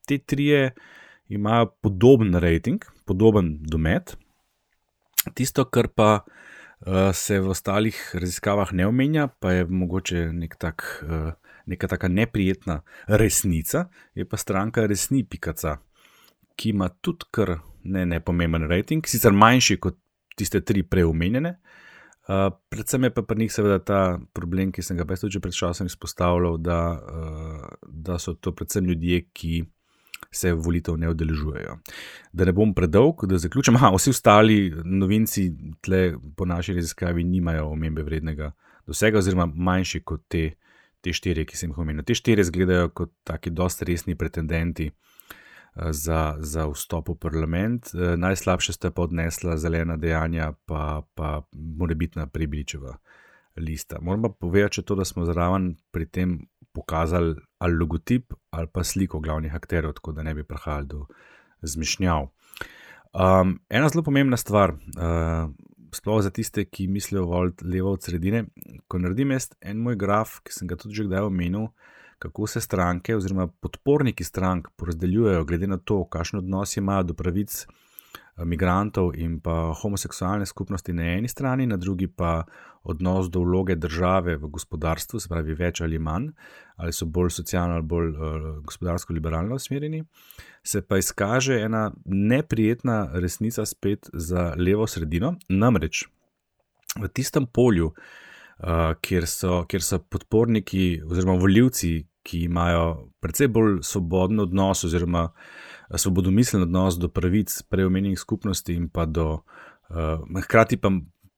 Te 0.08 0.18
trije 0.18 0.72
imajo 1.28 1.68
podoben 1.84 2.32
rating, 2.34 2.80
podoben 3.04 3.58
domet. 3.60 4.16
Tisto, 5.36 5.66
kar 5.68 5.90
pa 5.92 6.24
uh, 6.24 6.37
se 7.12 7.40
v 7.40 7.50
ostalih 7.50 7.96
raziskavah 8.14 8.72
ne 8.72 8.86
omenja, 8.86 9.28
pa 9.28 9.52
je 9.52 9.66
mogoče 9.66 10.28
nek 10.32 10.56
tak, 10.56 10.84
uh, 11.02 11.32
neka 11.66 11.88
taka 11.88 12.08
neprijetna 12.08 12.82
resnica, 13.06 13.88
je 14.14 14.24
pa 14.24 14.36
stranka 14.36 14.86
resni 14.86 15.24
pikaca, 15.24 15.78
ki 16.56 16.70
ima 16.70 16.88
tudi 16.88 17.26
kar 17.30 17.58
ne 17.84 18.06
nepomemben 18.06 18.68
rating, 18.70 19.06
sicer 19.06 19.32
manjši 19.32 19.78
kot 19.80 19.98
tiste 20.38 20.60
tri 20.60 20.82
preomenjene. 20.82 21.58
Uh, 22.28 22.52
predvsem 22.68 23.04
je 23.04 23.10
pa 23.14 23.22
pri 23.22 23.38
njih 23.38 23.52
seveda 23.52 23.78
ta 23.78 24.00
problem, 24.32 24.72
ki 24.72 24.82
sem 24.82 24.96
ga 24.96 25.04
tudi 25.16 25.40
pred 25.40 25.54
časom 25.54 25.86
izpostavljal, 25.86 26.58
da, 26.58 26.80
uh, 26.92 27.68
da 27.82 28.18
so 28.18 28.34
to 28.34 28.52
predvsem 28.54 28.84
ljudje, 28.84 29.24
ki 29.32 29.64
se 30.30 30.52
volitev 30.52 30.96
ne 30.96 31.08
udeležujejo. 31.10 31.78
Da 32.32 32.44
ne 32.44 32.52
bom 32.52 32.74
predolg, 32.74 33.24
da 33.26 33.38
zaključim. 33.38 33.76
Aha, 33.76 33.90
vsi 33.96 34.10
ostali 34.10 34.58
novinci 34.84 35.50
tle 35.80 36.14
po 36.36 36.44
naši 36.44 36.74
raziskavi 36.74 37.24
nimajo 37.24 37.70
omembe 37.72 38.02
vrednega 38.02 38.52
dosega, 38.86 39.18
oziroma 39.18 39.48
manjši 39.54 40.02
kot 40.04 40.26
te, 40.28 40.50
te 41.00 41.12
štiri, 41.12 41.46
ki 41.48 41.56
sem 41.56 41.72
jih 41.72 41.78
omenil. 41.78 42.04
Te 42.04 42.16
štiri 42.16 42.44
izgledajo 42.44 42.90
kot 42.90 43.12
taki 43.24 43.50
dosti 43.50 43.88
resni 43.88 44.16
pretendenti. 44.16 44.90
Eh, 45.76 45.92
za, 45.92 46.36
za 46.38 46.66
vstop 46.66 47.08
v 47.08 47.14
parlament, 47.14 47.94
eh, 47.94 48.16
najslabše 48.16 48.72
sta 48.72 48.90
pa 48.90 49.02
odnesla 49.02 49.56
zelena 49.56 49.96
dejanja, 49.96 50.52
pa, 50.66 51.02
pa 51.14 51.42
morebitna 51.52 52.26
prebiličeva 52.26 52.96
lista. 53.56 53.98
Moram 54.00 54.22
pa 54.22 54.28
povedati, 54.28 54.82
to, 54.82 54.94
da 54.94 55.04
smo 55.04 55.24
zraven 55.24 55.76
pri 55.90 56.06
tem 56.06 56.38
pokazali 56.72 57.36
ali 57.58 57.76
logotip 57.76 58.34
ali 58.50 58.66
pa 58.72 58.84
sliko 58.84 59.20
glavnih 59.20 59.54
akterjev, 59.54 59.92
tako 59.92 60.12
da 60.12 60.22
ne 60.22 60.34
bi 60.34 60.44
prihajali 60.44 60.86
do 60.86 61.06
zmišnjav. 61.62 62.28
Um, 63.12 63.60
ena 63.68 63.88
zelo 63.88 64.02
pomembna 64.04 64.36
stvar, 64.36 64.72
uh, 64.72 65.50
sploh 65.92 66.22
za 66.22 66.30
tiste, 66.30 66.64
ki 66.64 66.86
mislijo 66.86 67.24
voliti 67.24 67.64
levo 67.64 67.92
od 67.92 68.02
sredine. 68.02 68.44
Ko 68.88 68.98
naredim 68.98 69.30
jaz 69.30 69.50
en 69.60 69.80
moj 69.82 69.96
graf, 69.96 70.38
ki 70.44 70.52
sem 70.52 70.68
ga 70.68 70.76
tudi 70.76 70.94
že 70.94 71.08
kdaj 71.08 71.26
omenil, 71.30 71.70
kako 72.18 72.46
se 72.46 72.60
stranke 72.60 73.16
oziroma 73.16 73.46
podporniki 73.46 74.24
strank 74.24 74.68
porazdeljujejo, 74.76 75.44
glede 75.44 75.66
na 75.66 75.78
to, 75.78 76.04
kakšen 76.04 76.42
odnos 76.42 76.76
imajo 76.76 77.10
do 77.10 77.14
pravic 77.14 77.64
migrantov 78.44 79.12
in 79.18 79.38
pa 79.40 79.72
homoseksualne 79.74 80.46
skupnosti 80.46 80.92
na 80.92 81.02
eni 81.16 81.28
strani, 81.28 81.66
na 81.66 81.76
drugi 81.76 82.06
pa 82.06 82.44
odnos 82.82 83.30
do 83.30 83.40
vloge 83.40 83.74
države 83.74 84.36
v 84.36 84.48
gospodarstvu, 84.48 85.20
se 85.20 85.28
pravi 85.28 85.54
več 85.54 85.80
ali 85.80 85.98
manj, 85.98 86.30
ali 86.76 86.92
so 86.92 87.06
bolj 87.06 87.30
socialno 87.34 87.74
ali 87.74 87.86
bolj 87.86 88.10
uh, 88.10 88.46
gospodarsko-liberalno 88.64 89.58
usmerjeni, 89.58 90.04
se 90.62 90.82
pa 90.82 90.98
izkaže 90.98 91.60
ena 91.60 91.90
neprijetna 92.04 93.08
resnica 93.12 93.66
spet 93.66 94.10
za 94.12 94.52
levo 94.56 94.86
sredino. 94.86 95.34
Namreč 95.48 96.06
v 96.98 97.08
tistem 97.08 97.46
polju, 97.46 97.92
uh, 97.92 98.94
kjer, 99.02 99.26
so, 99.26 99.64
kjer 99.68 99.82
so 99.82 99.98
podporniki 99.98 101.02
oziroma 101.06 101.38
voljivci, 101.40 102.06
ki 102.22 102.44
imajo 102.44 103.10
precej 103.20 103.48
bolj 103.48 103.78
svoboden 103.82 104.40
odnos 104.40 104.84
oziroma 104.84 105.28
uh, 105.28 105.67
svobodomislen 105.96 106.62
odnos 106.62 106.98
do 106.98 107.08
pravic 107.08 107.62
preomenjenih 107.62 108.18
skupnosti 108.18 108.74
in 108.74 108.88
pa 108.88 109.06
do, 109.06 109.40
uh, 109.88 110.42
hkrati 110.42 110.76
pa 110.76 110.90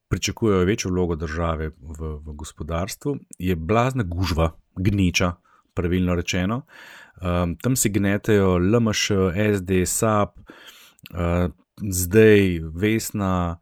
pričakujejo 0.09 0.65
večjo 0.65 0.91
vlogo 0.91 1.15
države 1.15 1.69
v, 1.69 2.07
v 2.25 2.33
gospodarstvu, 2.33 3.15
je 3.39 3.55
blazna 3.55 4.03
gužva, 4.03 4.51
gneča, 4.75 5.33
pravilno 5.73 6.15
rečeno. 6.15 6.65
Um, 7.21 7.55
tam 7.55 7.75
se 7.75 7.89
gnetejo 7.89 8.57
LMŠ, 8.57 9.11
SD, 9.57 9.85
SAP, 9.85 10.37
uh, 10.37 11.51
zdaj 11.91 12.59
Vesna. 12.59 13.59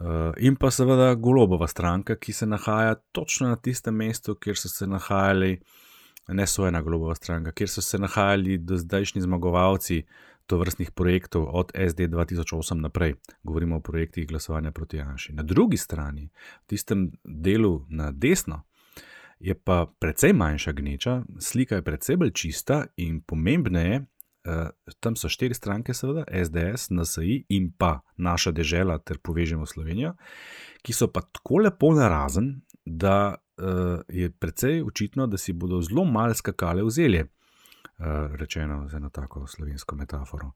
Uh, 0.00 0.32
in 0.38 0.56
pa 0.56 0.70
seveda 0.70 1.14
golobova 1.14 1.68
stranka, 1.68 2.16
ki 2.16 2.32
se 2.32 2.46
nahaja 2.46 2.94
točno 2.94 3.48
na 3.48 3.56
tistem 3.56 3.94
mestu, 3.94 4.34
kjer 4.34 4.56
so 4.56 4.68
se 4.68 4.86
nahajali, 4.86 5.60
ne 6.28 6.46
sojena 6.46 6.80
golobova 6.82 7.14
stranka, 7.14 7.52
kjer 7.52 7.68
so 7.68 7.82
se 7.82 7.98
nahajali 7.98 8.58
do 8.58 8.76
zdajšnji 8.76 9.20
zmagovalci 9.20 9.98
uh, 9.98 10.29
to 10.50 10.58
vrstnih 10.58 10.90
projektov 10.90 11.46
od 11.46 11.70
SD 11.74 12.10
2008 12.10 12.82
naprej, 12.82 13.14
govorimo 13.42 13.76
o 13.76 13.80
projektih 13.80 14.26
glasovanja 14.26 14.72
proti 14.74 14.96
Janši. 14.96 15.32
Na 15.32 15.42
drugi 15.42 15.76
strani, 15.76 16.26
v 16.64 16.66
tistem 16.66 17.10
delu 17.24 17.86
na 17.88 18.10
desno, 18.10 18.62
je 19.40 19.54
pa 19.54 19.86
precej 19.98 20.32
manjša 20.32 20.72
gneča, 20.72 21.22
slika 21.38 21.78
je 21.78 21.84
precej 21.86 22.16
bolj 22.16 22.32
čista 22.34 22.86
in 22.96 23.20
pomembneje. 23.22 24.06
Uh, 24.40 24.72
tam 25.00 25.16
so 25.20 25.28
štiri 25.28 25.54
stranke, 25.54 25.94
seveda, 25.94 26.24
SDS, 26.32 26.90
NSI 26.90 27.44
in 27.52 27.70
pa 27.78 28.00
naša 28.16 28.50
država, 28.56 28.98
ter 28.98 29.18
povežemo 29.20 29.66
Slovenijo, 29.66 30.14
ki 30.82 30.96
so 30.96 31.10
pa 31.12 31.20
tako 31.20 31.60
lepo 31.60 31.92
narazen, 31.94 32.54
da 32.84 33.34
uh, 33.36 34.00
je 34.08 34.30
precej 34.30 34.82
očitno, 34.82 35.26
da 35.26 35.36
si 35.36 35.52
bodo 35.52 35.82
zelo 35.84 36.04
malo 36.04 36.34
skakale 36.34 36.82
v 36.82 36.90
zelje. 36.90 37.26
Eh, 38.00 38.36
rečeno 38.36 38.88
z 38.88 38.94
eno 38.94 39.10
tako 39.10 39.46
slovensko 39.46 39.96
metaforo. 39.96 40.52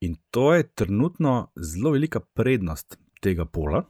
In 0.00 0.16
to 0.30 0.54
je 0.54 0.62
trenutno 0.62 1.50
zelo 1.56 1.90
velika 1.90 2.20
prednost 2.20 2.98
tega 3.20 3.44
pola. 3.44 3.84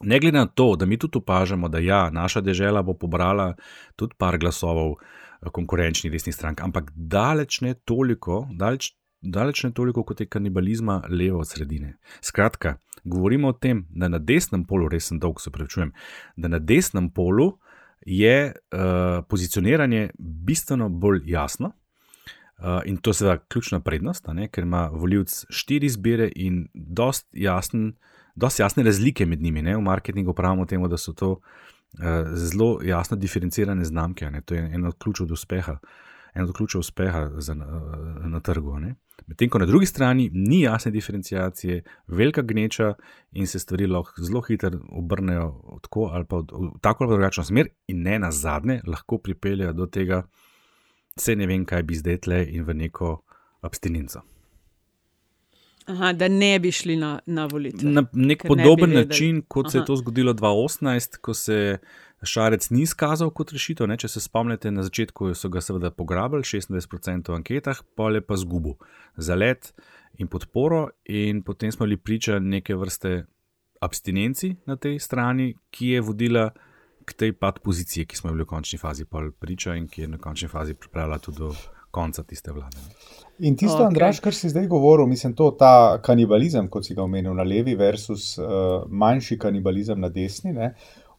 Ne 0.00 0.20
glede 0.20 0.38
na 0.38 0.46
to, 0.46 0.76
da 0.76 0.86
mi 0.86 0.96
tudi 0.98 1.18
opažamo, 1.18 1.68
da 1.68 1.78
ja, 1.78 2.10
naša 2.10 2.40
država 2.40 2.82
bo 2.82 2.94
pobrala 2.94 3.54
tudi 3.96 4.14
par 4.18 4.38
glasov 4.38 4.92
eh, 4.92 5.50
konkurenčnih 5.52 6.12
desnih 6.12 6.34
strank, 6.34 6.60
ampak 6.60 6.90
daleč 6.94 7.60
ne 7.60 7.74
toliko, 7.74 8.48
daleč, 8.50 8.94
daleč 9.20 9.64
ne 9.64 9.72
toliko 9.72 10.02
kot 10.02 10.20
je 10.20 10.26
kanibalizma 10.26 11.02
levo 11.10 11.38
od 11.38 11.48
sredine. 11.48 11.98
Skratka, 12.20 12.78
govorimo 13.04 13.48
o 13.48 13.52
tem, 13.52 13.86
da 13.90 14.08
na 14.08 14.18
desnem 14.18 14.64
polu, 14.64 14.88
res 14.88 15.12
sem 15.12 15.20
dolg, 15.20 15.40
se 15.40 15.50
pravičujem, 15.50 15.92
da 16.36 16.48
na 16.48 16.58
desnem 16.58 17.10
polu 17.10 17.58
je 18.06 18.52
uh, 18.52 19.24
pozicioniranje 19.28 20.10
bistveno 20.18 20.88
bolj 20.88 21.20
jasno, 21.26 21.72
in 22.84 22.96
to 22.96 23.10
je 23.10 23.14
seveda 23.14 23.38
ključna 23.38 23.80
prednost, 23.80 24.26
ne, 24.32 24.48
ker 24.48 24.64
ima 24.64 24.88
voljivc 24.92 25.44
štiri 25.50 25.86
izbire 25.86 26.30
in 26.36 26.68
dost, 26.74 27.28
jasen, 27.32 27.92
dost 28.34 28.60
jasne 28.60 28.82
razlike 28.82 29.26
med 29.26 29.42
njimi. 29.42 29.62
Ne. 29.62 29.76
V 29.76 29.80
marketingu 29.80 30.34
pravimo 30.34 30.66
temu, 30.66 30.88
da 30.88 30.96
so 30.96 31.12
to 31.12 31.30
uh, 31.30 31.40
zelo 32.34 32.80
jasno 32.82 33.16
diferencirane 33.16 33.84
znamke. 33.84 34.30
Ne. 34.30 34.40
To 34.40 34.54
je 34.54 34.70
eno 34.74 34.88
od 34.88 34.98
ključev 34.98 35.32
uspeha, 35.32 35.78
eno 36.34 36.48
od 36.48 36.56
ključev 36.56 36.80
uspeha 36.80 37.30
za, 37.38 37.52
uh, 37.52 38.26
na 38.26 38.40
trgu. 38.40 38.78
Medtem 39.26 39.48
ko 39.48 39.58
na 39.58 39.66
drugi 39.66 39.86
strani 39.86 40.30
ni 40.32 40.60
jasne 40.60 40.90
diferencijacije, 40.90 41.82
velika 42.06 42.42
gneča 42.42 42.94
in 43.32 43.46
se 43.46 43.58
stvari 43.58 43.86
lahko 43.86 44.22
zelo 44.22 44.40
hitro 44.40 44.70
obrnejo 44.88 45.78
tako 45.82 46.10
ali 46.12 46.24
pa 46.24 46.36
v 46.36 46.70
tako 46.80 47.04
ali 47.04 47.10
drugačno 47.10 47.44
smer, 47.44 47.68
in 47.86 48.02
ne 48.02 48.18
na 48.18 48.30
zadnje, 48.30 48.80
lahko 48.86 49.18
pripeljejo 49.18 49.72
do 49.72 49.86
tega, 49.86 50.22
vse 51.16 51.36
ne 51.36 51.46
vem, 51.46 51.64
kaj 51.64 51.82
bi 51.82 51.98
zdaj 51.98 52.18
tle 52.26 52.40
in 52.44 52.64
v 52.64 52.74
neko 52.74 53.20
abstinenco. 53.66 54.22
Aha, 55.86 56.10
da 56.12 56.28
ne 56.28 56.58
bi 56.58 56.72
šli 56.72 56.96
na, 56.96 57.18
na 57.26 57.46
volitve. 57.46 57.90
Na 57.90 58.02
nek 58.12 58.42
podoben 58.48 58.90
način, 58.94 59.42
kot 59.48 59.66
Aha. 59.66 59.70
se 59.70 59.78
je 59.78 59.84
to 59.84 59.96
zgodilo 59.96 60.32
2018, 60.34 61.18
ko 61.22 61.34
se 61.34 61.78
Šarec 62.22 62.70
ni 62.70 62.82
izkazal 62.82 63.30
kot 63.30 63.52
rešitev. 63.52 63.86
Ne? 63.86 63.98
Če 64.00 64.08
se 64.08 64.20
spomnite, 64.20 64.70
na 64.72 64.82
začetku 64.82 65.34
so 65.36 65.50
ga 65.52 65.60
seveda 65.62 65.92
pograbili, 65.94 66.42
26% 66.42 67.30
v 67.30 67.36
anketah, 67.36 67.82
pa 67.94 68.10
je 68.10 68.22
pa 68.24 68.38
zgubil 68.40 68.74
za 69.16 69.36
let 69.36 69.72
in 70.18 70.26
podporo, 70.26 70.88
in 71.04 71.42
potem 71.44 71.72
smo 71.72 71.86
bili 71.86 71.96
priča 71.96 72.38
neke 72.38 72.74
vrste 72.74 73.26
abstinenci 73.80 74.56
na 74.66 74.76
tej 74.76 74.98
strani, 74.98 75.54
ki 75.70 75.92
je 75.94 76.00
vodila 76.00 76.50
k 77.06 77.14
tej 77.14 77.32
pad 77.38 77.62
poziciji, 77.62 78.06
ki 78.06 78.18
smo 78.18 78.34
bili 78.34 78.42
v 78.42 78.50
končni 78.50 78.78
fazi 78.78 79.06
priča 79.40 79.76
in 79.78 79.86
ki 79.88 80.02
je 80.02 80.08
na 80.08 80.18
končni 80.18 80.48
fazi 80.50 80.74
pripravila 80.74 81.18
tudi 81.22 81.38
do 81.38 81.52
konca 81.90 82.22
tiste 82.22 82.52
vlade. 82.52 82.76
In 83.38 83.56
tisto, 83.56 83.78
okay. 83.78 83.86
Andraš, 83.86 84.20
kar 84.20 84.34
si 84.34 84.50
zdaj 84.50 84.66
govoril, 84.66 85.06
mislim, 85.06 85.34
to 85.36 85.50
je 85.52 85.58
ta 85.60 85.98
kanibalizem, 86.02 86.68
kot 86.72 86.86
si 86.88 86.96
ga 86.96 87.04
omenil 87.04 87.36
na 87.36 87.44
levi, 87.46 87.76
versus 87.76 88.34
uh, 88.38 88.84
manjši 88.88 89.38
kanibalizem 89.38 90.00
na 90.00 90.10
desni. 90.12 90.52
Ne? 90.56 90.72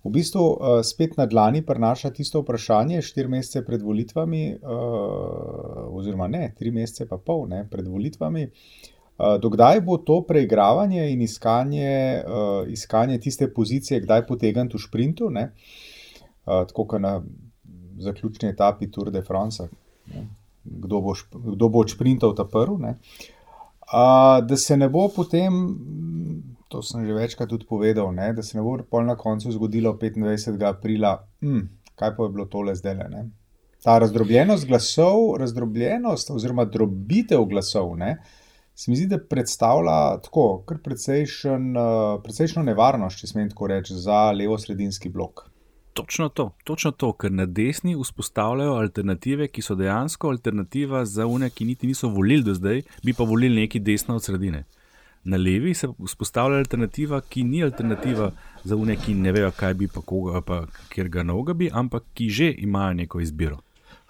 V 0.04 0.12
bistvu 0.14 0.44
uh, 0.44 0.80
spet 0.86 1.16
na 1.18 1.26
dlani 1.26 1.64
prenaša 1.66 2.12
tisto 2.14 2.42
vprašanje, 2.44 3.02
štiri 3.06 3.32
mesece 3.32 3.64
pred 3.66 3.82
volitvami, 3.82 4.44
uh, 4.58 5.88
oziroma 5.98 6.28
ne, 6.28 6.52
tri 6.58 6.74
mesece 6.74 7.08
pa 7.10 7.18
pol 7.18 7.48
ne, 7.50 7.64
pred 7.72 7.88
volitvami. 7.88 8.46
Uh, 8.48 8.97
dokdaj 9.18 9.82
bo 9.82 9.98
to 9.98 10.22
preigravanje 10.28 11.10
in 11.12 11.22
iskanje, 11.22 12.24
uh, 12.28 12.72
iskanje 12.72 13.20
tiste 13.20 13.54
pozicije, 13.54 14.02
kdaj 14.02 14.28
potegniti 14.28 14.78
v 14.78 14.82
sprintu, 14.82 15.32
uh, 15.34 15.50
tako 16.46 16.86
kot 16.86 17.02
na 17.02 17.22
zaključni 17.98 18.50
etapi 18.50 18.92
Tour 18.92 19.12
de 19.12 19.22
France. 19.22 19.68
Kdo 20.64 21.02
bo, 21.02 21.14
kdo 21.34 21.70
bo 21.70 21.88
sprintal 21.88 22.36
ta 22.36 22.46
prvi. 22.46 22.94
Uh, 23.88 24.46
da 24.46 24.58
se 24.58 24.78
ne 24.78 24.90
bo 24.90 25.08
potem, 25.16 25.54
to 26.68 26.82
sem 26.84 27.06
že 27.06 27.14
večkrat 27.14 27.50
tudi 27.50 27.66
povedal, 27.66 28.12
ne, 28.14 28.34
da 28.34 28.44
se 28.44 28.58
ne 28.58 28.64
bo 28.64 28.78
pol 28.90 29.06
na 29.06 29.16
koncu 29.16 29.52
zgodilo 29.52 29.94
25. 29.94 30.60
aprila, 30.68 31.24
hm, 31.42 31.62
kaj 31.96 32.16
pa 32.16 32.24
je 32.24 32.30
bilo 32.30 32.46
tole 32.46 32.76
zdaj 32.76 32.96
le. 32.96 33.30
Ta 33.84 34.00
razdrobljenost 34.00 34.68
glasov, 34.68 35.38
razdrobljenost 35.40 36.32
oziroma 36.36 36.66
drobitev 36.66 37.46
glasov, 37.46 37.96
ne, 37.98 38.18
se 38.78 38.92
mi 38.92 38.98
zdi, 38.98 39.08
da 39.10 39.18
predstavlja 39.18 40.20
tako, 40.22 40.62
kar 40.70 40.78
precejšen, 40.86 41.72
uh, 41.74 42.20
precejšno 42.24 42.62
nevarnost, 42.64 43.18
če 43.18 43.32
smem 43.32 43.50
tako 43.50 43.72
reči, 43.74 43.96
za 43.98 44.28
levo-sredinski 44.38 45.10
blok. 45.10 45.48
Točno 45.98 46.30
to, 46.30 46.52
točno 46.64 46.92
to, 46.92 47.10
ker 47.18 47.34
na 47.34 47.48
desni 47.50 47.96
vzpostavljajo 47.98 48.76
alternative, 48.78 49.48
ki 49.50 49.64
so 49.66 49.74
dejansko 49.76 50.30
alternativa 50.30 51.02
za 51.10 51.26
une, 51.26 51.50
ki 51.50 51.66
niti 51.66 51.90
niso 51.90 52.12
volili 52.14 52.46
do 52.46 52.54
zdaj, 52.54 52.84
bi 53.04 53.18
pa 53.18 53.26
volili 53.26 53.64
neki 53.64 53.82
desno 53.82 54.20
od 54.22 54.24
sredine. 54.24 54.68
Na 55.24 55.42
levi 55.42 55.74
se 55.74 55.90
vzpostavlja 55.98 56.62
alternativa, 56.62 57.22
ki 57.22 57.44
ni 57.44 57.64
alternativa 57.64 58.30
za 58.64 58.78
une, 58.78 58.96
ki 58.96 59.18
ne 59.18 59.34
vejo, 59.34 59.50
kaj 59.58 59.74
bi 59.74 59.90
pa 59.90 60.06
koga, 60.06 60.44
pa 60.46 60.62
kjer 60.94 61.10
ga 61.10 61.26
noga 61.26 61.58
bi, 61.58 61.72
ampak 61.74 62.06
ki 62.14 62.30
že 62.30 62.54
imajo 62.70 62.94
neko 63.02 63.26
izbiro. 63.26 63.58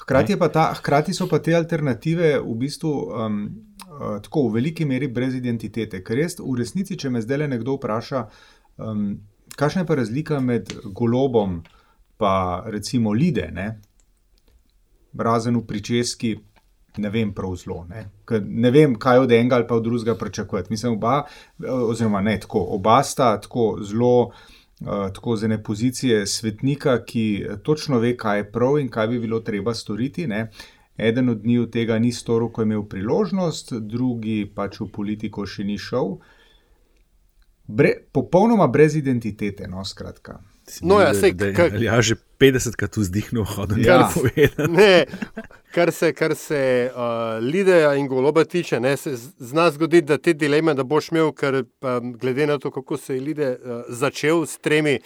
Hkrati, 0.03 0.35
ta, 0.53 0.73
hkrati 0.75 1.13
so 1.13 1.25
pa 1.31 1.39
te 1.39 1.55
alternative 1.55 2.35
v 2.43 2.59
bistvu 2.59 2.91
um, 2.91 3.41
tako 4.23 4.47
v 4.47 4.53
veliki 4.59 4.85
meri 4.85 5.07
brez 5.07 5.35
identitete. 5.35 6.03
Ker 6.03 6.19
res 6.21 6.37
v 6.39 6.55
resnici, 6.59 6.97
če 6.97 7.09
me 7.09 7.21
zdaj 7.21 7.43
le 7.43 7.47
nekdo 7.55 7.77
vpraša, 7.77 8.23
um, 8.83 9.09
kakšna 9.57 9.83
je 9.83 9.89
pa 9.89 9.97
razlika 9.97 10.39
med 10.39 10.73
golobom, 10.93 11.61
pa 12.17 12.63
recimo 12.67 13.13
lide, 13.13 13.49
ne? 13.53 13.69
razen 15.17 15.55
v 15.57 15.63
pričeski, 15.65 16.35
ne 17.01 17.09
vem 17.09 17.31
prav 17.33 17.55
zelo. 17.57 17.79
Ne? 17.89 18.03
ne 18.45 18.71
vem, 18.71 18.93
kaj 19.01 19.23
od 19.23 19.31
enega 19.33 19.57
ali 19.57 19.65
pa 19.67 19.79
od 19.79 19.83
drugega 19.83 20.13
pričakovati. 20.15 20.69
Mislim, 20.69 20.93
oba, 20.93 21.23
oziroma 21.65 22.21
ne 22.21 22.35
tako, 22.39 22.61
oba 22.77 23.01
sta 23.03 23.33
tako 23.41 23.77
zelo. 23.81 24.29
Uh, 24.77 25.09
tako 25.09 25.35
z 25.35 25.43
ene 25.43 25.63
pozicije 25.63 26.27
svetnika, 26.27 26.99
ki 27.05 27.45
točno 27.63 27.97
ve, 27.99 28.11
kaj 28.17 28.37
je 28.37 28.51
prav 28.51 28.77
in 28.77 28.89
kaj 28.89 29.07
bi 29.07 29.19
bilo 29.19 29.39
treba 29.39 29.73
storiti. 29.73 30.27
Ne? 30.27 30.51
Eden 30.97 31.29
od 31.29 31.45
njih 31.45 31.67
tega 31.71 31.99
ni 31.99 32.11
storil, 32.11 32.49
ko 32.49 32.61
je 32.61 32.65
imel 32.65 32.83
priložnost, 32.89 33.73
drugi 33.73 34.45
pač 34.55 34.79
v 34.81 34.89
politiko 34.91 35.45
še 35.45 35.63
ni 35.63 35.77
šel. 35.77 36.17
Bre, 37.67 37.93
popolnoma 38.11 38.67
brez 38.71 38.95
identitete, 38.95 39.67
no, 39.67 39.83
skratka. 39.85 40.39
No, 40.81 40.99
ja, 40.99 41.13
sej, 41.15 41.31
da, 41.31 41.51
da, 41.55 41.67
ja, 41.79 42.01
že 42.03 42.17
50krat 42.39 42.97
vzdihnil, 42.99 43.45
hodil 43.47 43.85
ja. 43.85 44.09
ne, 44.67 45.05
kar 45.71 45.93
se, 45.95 46.11
kar 46.11 46.35
se 46.35 46.59
uh, 46.91 47.39
Lideja 47.39 47.93
in 47.95 48.07
Goloba 48.07 48.43
tiče, 48.43 48.79
ne, 48.83 48.97
se 48.97 49.15
zna 49.15 49.69
zgoditi, 49.71 50.07
da 50.11 50.17
te 50.17 50.33
dileme, 50.33 50.75
da 50.75 50.83
boš 50.83 51.11
imel, 51.13 51.31
ker 51.31 51.61
um, 51.63 52.11
glede 52.19 52.47
na 52.51 52.59
to, 52.59 52.71
kako 52.71 52.97
se 52.99 53.15
je 53.15 53.23
Lide 53.23 53.49
uh, 53.55 53.81
začel 53.87 54.43
s 54.45 54.59
tremi 54.59 54.97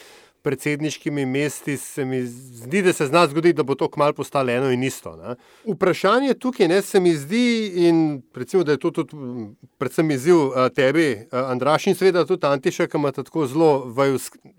predsedniškimi 0.41 1.25
mesti, 1.25 1.77
se 1.77 2.05
mi 2.05 2.21
zdi, 2.25 2.81
da 2.81 2.93
se 2.93 3.05
zna 3.05 3.27
zgoditi, 3.27 3.53
da 3.53 3.63
bo 3.63 3.75
to 3.75 3.89
kmalo 3.89 4.13
postalo 4.13 4.51
eno 4.51 4.71
in 4.71 4.83
isto. 4.83 5.15
Ne. 5.15 5.35
Vprašanje 5.73 6.33
tukaj 6.33 6.67
ne, 6.67 6.81
se 6.81 6.99
mi 6.99 7.13
zdi, 7.15 7.71
in 7.87 8.21
recimo, 8.35 8.63
da 8.63 8.71
je 8.71 8.77
to 8.77 8.91
tudi 8.91 9.15
predvsem 9.77 10.11
izziv 10.11 10.37
uh, 10.37 10.67
tebi, 10.75 11.11
uh, 11.13 11.39
Andraš, 11.49 11.87
in 11.87 11.95
seveda 11.95 12.25
tudi 12.25 12.47
Antiša, 12.47 12.87
ki 12.87 12.97
ima 12.97 13.11
tako 13.11 13.45
zelo 13.47 13.71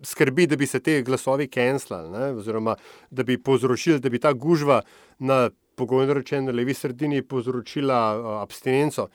skrbi, 0.05 0.47
da 0.47 0.57
bi 0.57 0.67
se 0.67 0.81
te 0.81 1.03
glasovi 1.03 1.49
kenslali, 1.49 2.39
oziroma 2.39 2.77
da 3.11 3.23
bi 3.23 3.39
povzročili, 3.39 4.01
da 4.01 4.09
bi 4.09 4.19
ta 4.19 4.33
gužva 4.33 4.83
na 5.19 5.51
pogojno 5.75 6.15
rečeno 6.15 6.53
levi 6.53 6.75
sredini 6.75 7.23
povzročila 7.23 8.03
uh, 8.19 8.43
abstinenco. 8.43 9.09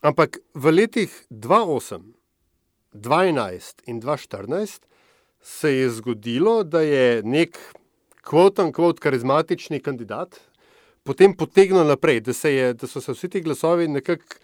Ampak 0.00 0.38
v 0.54 0.72
letih 0.72 1.26
2008, 1.30 2.00
2011 2.94 3.84
in 3.86 4.00
2014 4.00 4.89
se 5.42 5.72
je 5.74 5.90
zgodilo, 5.90 6.62
da 6.64 6.80
je 6.80 7.22
nek 7.22 7.58
kvoten, 8.22 8.72
kvot 8.72 9.00
karizmatični 9.00 9.80
kandidat 9.80 10.40
potem 11.02 11.34
potegnil 11.36 11.86
naprej, 11.86 12.20
da, 12.20 12.32
se 12.32 12.52
je, 12.54 12.74
da 12.74 12.86
so 12.86 13.00
se 13.00 13.12
vsi 13.12 13.28
ti 13.28 13.40
glasovi 13.40 13.88
nekako 13.88 14.36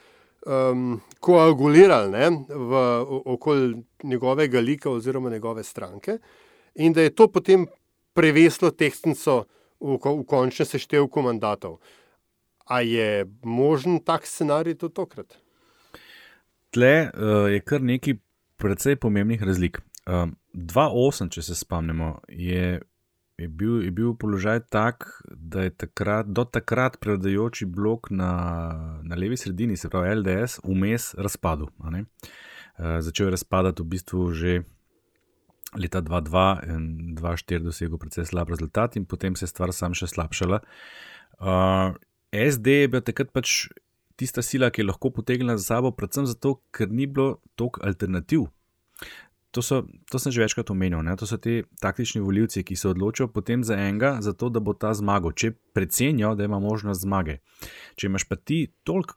um, 0.46 1.00
koagulirali 1.20 2.10
ne, 2.10 2.30
v 2.48 2.80
okolju 3.24 3.82
njegovega 4.02 4.60
lika 4.60 4.90
oziroma 4.90 5.30
njegove 5.30 5.64
stranke, 5.64 6.18
in 6.74 6.92
da 6.92 7.02
je 7.02 7.14
to 7.14 7.28
potem 7.28 7.66
preveslo 8.16 8.70
tehtnico 8.70 9.44
v, 9.80 9.98
v 10.02 10.24
končnem 10.26 10.66
seštevku 10.66 11.22
mandatov. 11.22 11.78
A 12.66 12.80
je 12.80 13.26
možen 13.44 14.00
tak 14.02 14.26
scenarij 14.26 14.74
tudi 14.74 14.94
tokrat? 14.94 15.36
Tle 16.74 17.10
uh, 17.14 17.46
je 17.52 17.60
kar 17.62 17.82
nekaj 17.82 18.16
precej 18.58 18.96
pomembnih 18.96 19.42
razlik. 19.42 19.78
Um, 20.06 20.34
2-8, 20.56 21.28
če 21.36 21.42
se 21.44 21.54
spomnimo, 21.54 22.16
je, 22.32 22.78
je, 23.36 23.48
bil, 23.48 23.82
je 23.84 23.90
bil 23.92 24.14
položaj 24.16 24.62
tak, 24.72 25.08
da 25.28 25.66
je 25.66 25.74
takrat, 25.76 26.30
do 26.32 26.46
takrat 26.48 26.96
prevladujoči 27.02 27.68
blok 27.68 28.08
na, 28.10 28.30
na 29.04 29.18
levi 29.20 29.36
sredini, 29.36 29.76
se 29.76 29.92
pravi 29.92 30.16
LDS, 30.22 30.62
vmes 30.64 31.12
razpadel. 31.20 31.68
Uh, 31.84 32.00
začel 33.04 33.28
je 33.28 33.36
razpadati 33.36 33.84
v 33.84 33.92
bistvu 33.92 34.30
že 34.32 34.56
leta 35.76 36.00
2-2 36.00 36.48
in 36.72 36.88
2-4 37.20 37.60
dosegel 37.68 38.00
precej 38.00 38.24
slab 38.24 38.48
rezultat, 38.48 38.96
in 38.96 39.04
potem 39.04 39.36
se 39.36 39.44
je 39.44 39.52
stvar 39.52 39.76
sam 39.76 39.92
še 39.92 40.08
slabšala. 40.08 40.62
Uh, 41.36 41.92
SD 42.32 42.86
je 42.86 42.92
bil 42.96 43.04
takrat 43.04 43.32
pač. 43.32 43.66
Tista 44.16 44.40
sila, 44.40 44.70
ki 44.72 44.80
je 44.80 44.86
lahko 44.88 45.10
potegnila 45.12 45.58
za 45.60 45.76
sabo, 45.76 45.90
predvsem 45.92 46.24
zato, 46.24 46.54
ker 46.72 46.88
ni 46.88 47.04
bilo 47.04 47.42
toliko 47.52 47.82
alternativ 47.84 48.46
to, 49.56 49.62
so, 49.64 49.88
to 50.12 50.20
sem 50.20 50.32
že 50.32 50.44
večkrat 50.44 50.68
omenil. 50.70 51.00
Ne? 51.00 51.16
To 51.16 51.24
so 51.24 51.40
ti 51.40 51.64
taktični 51.80 52.20
voljivci, 52.20 52.60
ki 52.60 52.76
se 52.76 52.88
odločijo 52.92 53.30
potem 53.32 53.64
za 53.64 53.72
enega, 53.72 54.18
zato 54.20 54.52
da 54.52 54.60
bo 54.60 54.76
ta 54.76 54.92
zmagal, 54.92 55.32
če 55.32 55.54
precenijo, 55.72 56.34
da 56.36 56.44
ima 56.44 56.60
možnost 56.60 57.00
zmage. 57.00 57.38
Če 57.96 58.10
imaš 58.10 58.28
pa 58.28 58.36
ti 58.36 58.66
toliko 58.84 59.16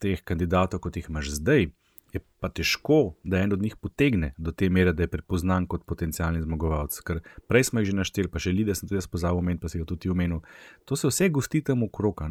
teh 0.00 0.24
kandidatov, 0.24 0.80
kot 0.80 0.96
jih 0.96 1.10
imaš 1.12 1.34
zdaj, 1.36 1.68
je 2.14 2.22
pa 2.40 2.48
težko, 2.48 3.18
da 3.26 3.42
en 3.42 3.52
od 3.52 3.60
njih 3.60 3.76
potegne 3.76 4.32
do 4.38 4.54
te 4.56 4.70
mere, 4.72 4.94
da 4.96 5.04
je 5.04 5.12
prepoznan 5.12 5.66
kot 5.68 5.84
potencijalni 5.84 6.40
zmagovalec. 6.40 6.96
Ker 7.04 7.20
prej 7.50 7.68
smo 7.68 7.82
jih 7.82 7.90
že 7.92 7.98
našteli, 8.00 8.30
pa 8.32 8.40
še 8.40 8.54
lide 8.56 8.72
sem 8.72 8.88
tudi 8.88 9.02
jaz 9.02 9.10
pozabil 9.10 9.42
omeniti, 9.42 9.60
pa 9.60 9.68
si 9.68 9.82
ga 9.82 9.84
tudi 9.90 10.08
omenil. 10.08 10.40
To 10.88 10.96
se 10.96 11.10
vse 11.10 11.28
gosti 11.28 11.60
tam 11.60 11.84
v 11.84 11.90
kroka. 11.92 12.30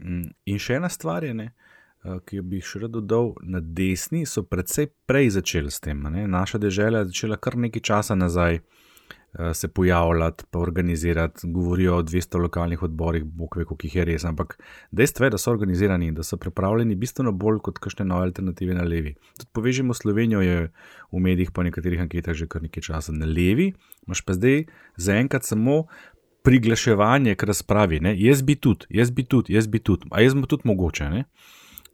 Mm, 0.00 0.30
in 0.48 0.62
še 0.62 0.80
ena 0.80 0.88
stvar 0.88 1.28
je, 1.28 1.34
ne? 1.36 1.50
Eh, 1.50 1.79
ki 2.00 2.40
bi 2.40 2.60
jih 2.60 2.66
še 2.66 2.84
rad 2.84 2.94
dodal 2.96 3.34
na 3.44 3.60
desni, 3.60 4.24
so 4.26 4.42
predvsej 4.48 4.88
prej 5.08 5.34
začeli 5.36 5.70
s 5.70 5.82
tem. 5.84 6.00
Ne? 6.08 6.24
Naša 6.28 6.60
država 6.62 7.02
je 7.02 7.10
začela 7.12 7.36
kar 7.36 7.58
nekaj 7.60 7.82
časa 7.84 8.16
nazaj 8.16 8.60
uh, 8.60 9.50
se 9.54 9.68
pojavljati, 9.68 10.46
pa 10.50 10.62
organizirati, 10.64 11.50
govorijo 11.52 11.98
o 11.98 12.02
200 12.02 12.40
lokalnih 12.40 12.82
odborih, 12.82 13.24
bog 13.24 13.56
ve, 13.56 13.66
koliko 13.68 13.86
jih 13.86 13.96
je 13.96 14.06
res. 14.08 14.24
Ampak 14.24 14.56
dejstvo 14.96 15.28
je, 15.28 15.34
da 15.36 15.38
so 15.38 15.52
organizirani 15.52 16.10
da 16.16 16.24
so 16.24 16.40
pripravljeni 16.40 16.96
bistveno 16.96 17.32
bolj 17.32 17.60
kot 17.68 17.78
kakšne 17.78 18.08
nove 18.08 18.30
alternative 18.30 18.74
na 18.74 18.86
levi. 18.88 19.14
Tudi 19.36 19.52
povežemo 19.52 19.94
Slovenijo, 19.94 20.40
je 20.40 20.70
v 21.12 21.20
medijih 21.20 21.52
po 21.52 21.62
nekaterih 21.62 22.00
anketah 22.00 22.34
že 22.34 22.48
kar 22.48 22.62
nekaj 22.62 22.82
časa 22.82 23.12
na 23.12 23.28
levi, 23.28 23.74
imaš 24.06 24.24
pa 24.24 24.38
zdaj 24.38 24.64
zaenkrat 24.96 25.44
samo. 25.44 25.84
Priglaševanje 26.40 27.34
k 27.36 27.44
razpravi, 27.44 27.98
ne? 28.00 28.14
jaz 28.16 28.40
bi 28.42 28.54
tudi, 28.56 28.86
jaz 28.88 29.10
bi 29.12 29.26
tudi, 29.28 29.52
jaz 29.52 29.66
bi 29.68 29.76
tudi, 29.78 30.08
a 30.08 30.22
jaz 30.24 30.32
bi 30.32 30.48
tudi 30.48 30.64
mogoče. 30.64 31.10
Ne? 31.12 31.26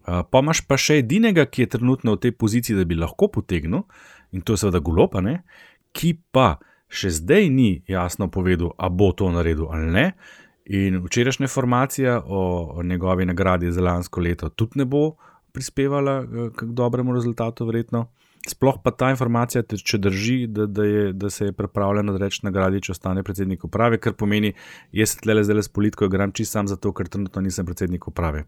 Pa 0.07 0.42
imaš 0.42 0.62
pa 0.66 0.79
še 0.79 1.01
edinega, 1.03 1.47
ki 1.51 1.66
je 1.66 1.73
trenutno 1.77 2.14
v 2.16 2.23
tej 2.27 2.37
poziciji, 2.38 2.79
da 2.79 2.87
bi 2.87 2.99
lahko 2.99 3.29
potegnil, 3.33 3.85
in 4.33 4.42
to 4.47 4.55
je 4.55 4.64
seveda 4.64 4.83
golopa, 4.85 5.23
ne? 5.25 5.42
ki 5.97 6.12
pa 6.31 6.59
še 6.92 7.11
zdaj 7.11 7.49
ni 7.51 7.71
jasno 7.88 8.29
povedal, 8.31 8.75
ali 8.77 8.95
bo 8.95 9.12
to 9.16 9.31
naredil 9.33 9.71
ali 9.73 9.88
ne. 9.90 10.07
In 10.66 10.99
včerajšnja 11.05 11.47
informacija 11.47 12.19
o, 12.27 12.83
njegovi 12.83 13.27
nagradi 13.27 13.71
za 13.73 13.83
lansko 13.83 14.21
leto 14.21 14.49
tudi 14.49 14.83
ne 14.83 14.85
bo 14.85 15.16
prispevala 15.55 16.25
k 16.53 16.66
dobremu 16.77 17.14
rezultatu, 17.14 17.64
verjetno. 17.66 18.11
Sploh 18.47 18.77
pa 18.83 18.92
ta 18.95 19.09
informacija, 19.11 19.62
če 19.62 19.99
drži, 19.99 20.37
da, 20.47 20.66
da, 20.71 20.85
je, 20.87 21.07
da 21.16 21.31
se 21.31 21.49
je 21.49 21.55
pripravljen 21.57 22.12
odreči 22.12 22.45
nagradi, 22.47 22.83
če 22.85 22.92
ostane 22.95 23.25
predsednik 23.27 23.64
uprave, 23.66 23.99
kar 23.99 24.14
pomeni, 24.14 24.53
jaz 24.95 25.14
se 25.14 25.23
tle 25.25 25.42
zdaj 25.42 25.64
s 25.66 25.73
politiko 25.73 26.07
igram 26.07 26.35
čist 26.37 26.55
sam 26.55 26.69
zato, 26.71 26.92
ker 26.95 27.09
trenutno 27.11 27.42
nisem 27.42 27.66
predsednik 27.66 28.07
uprave. 28.07 28.45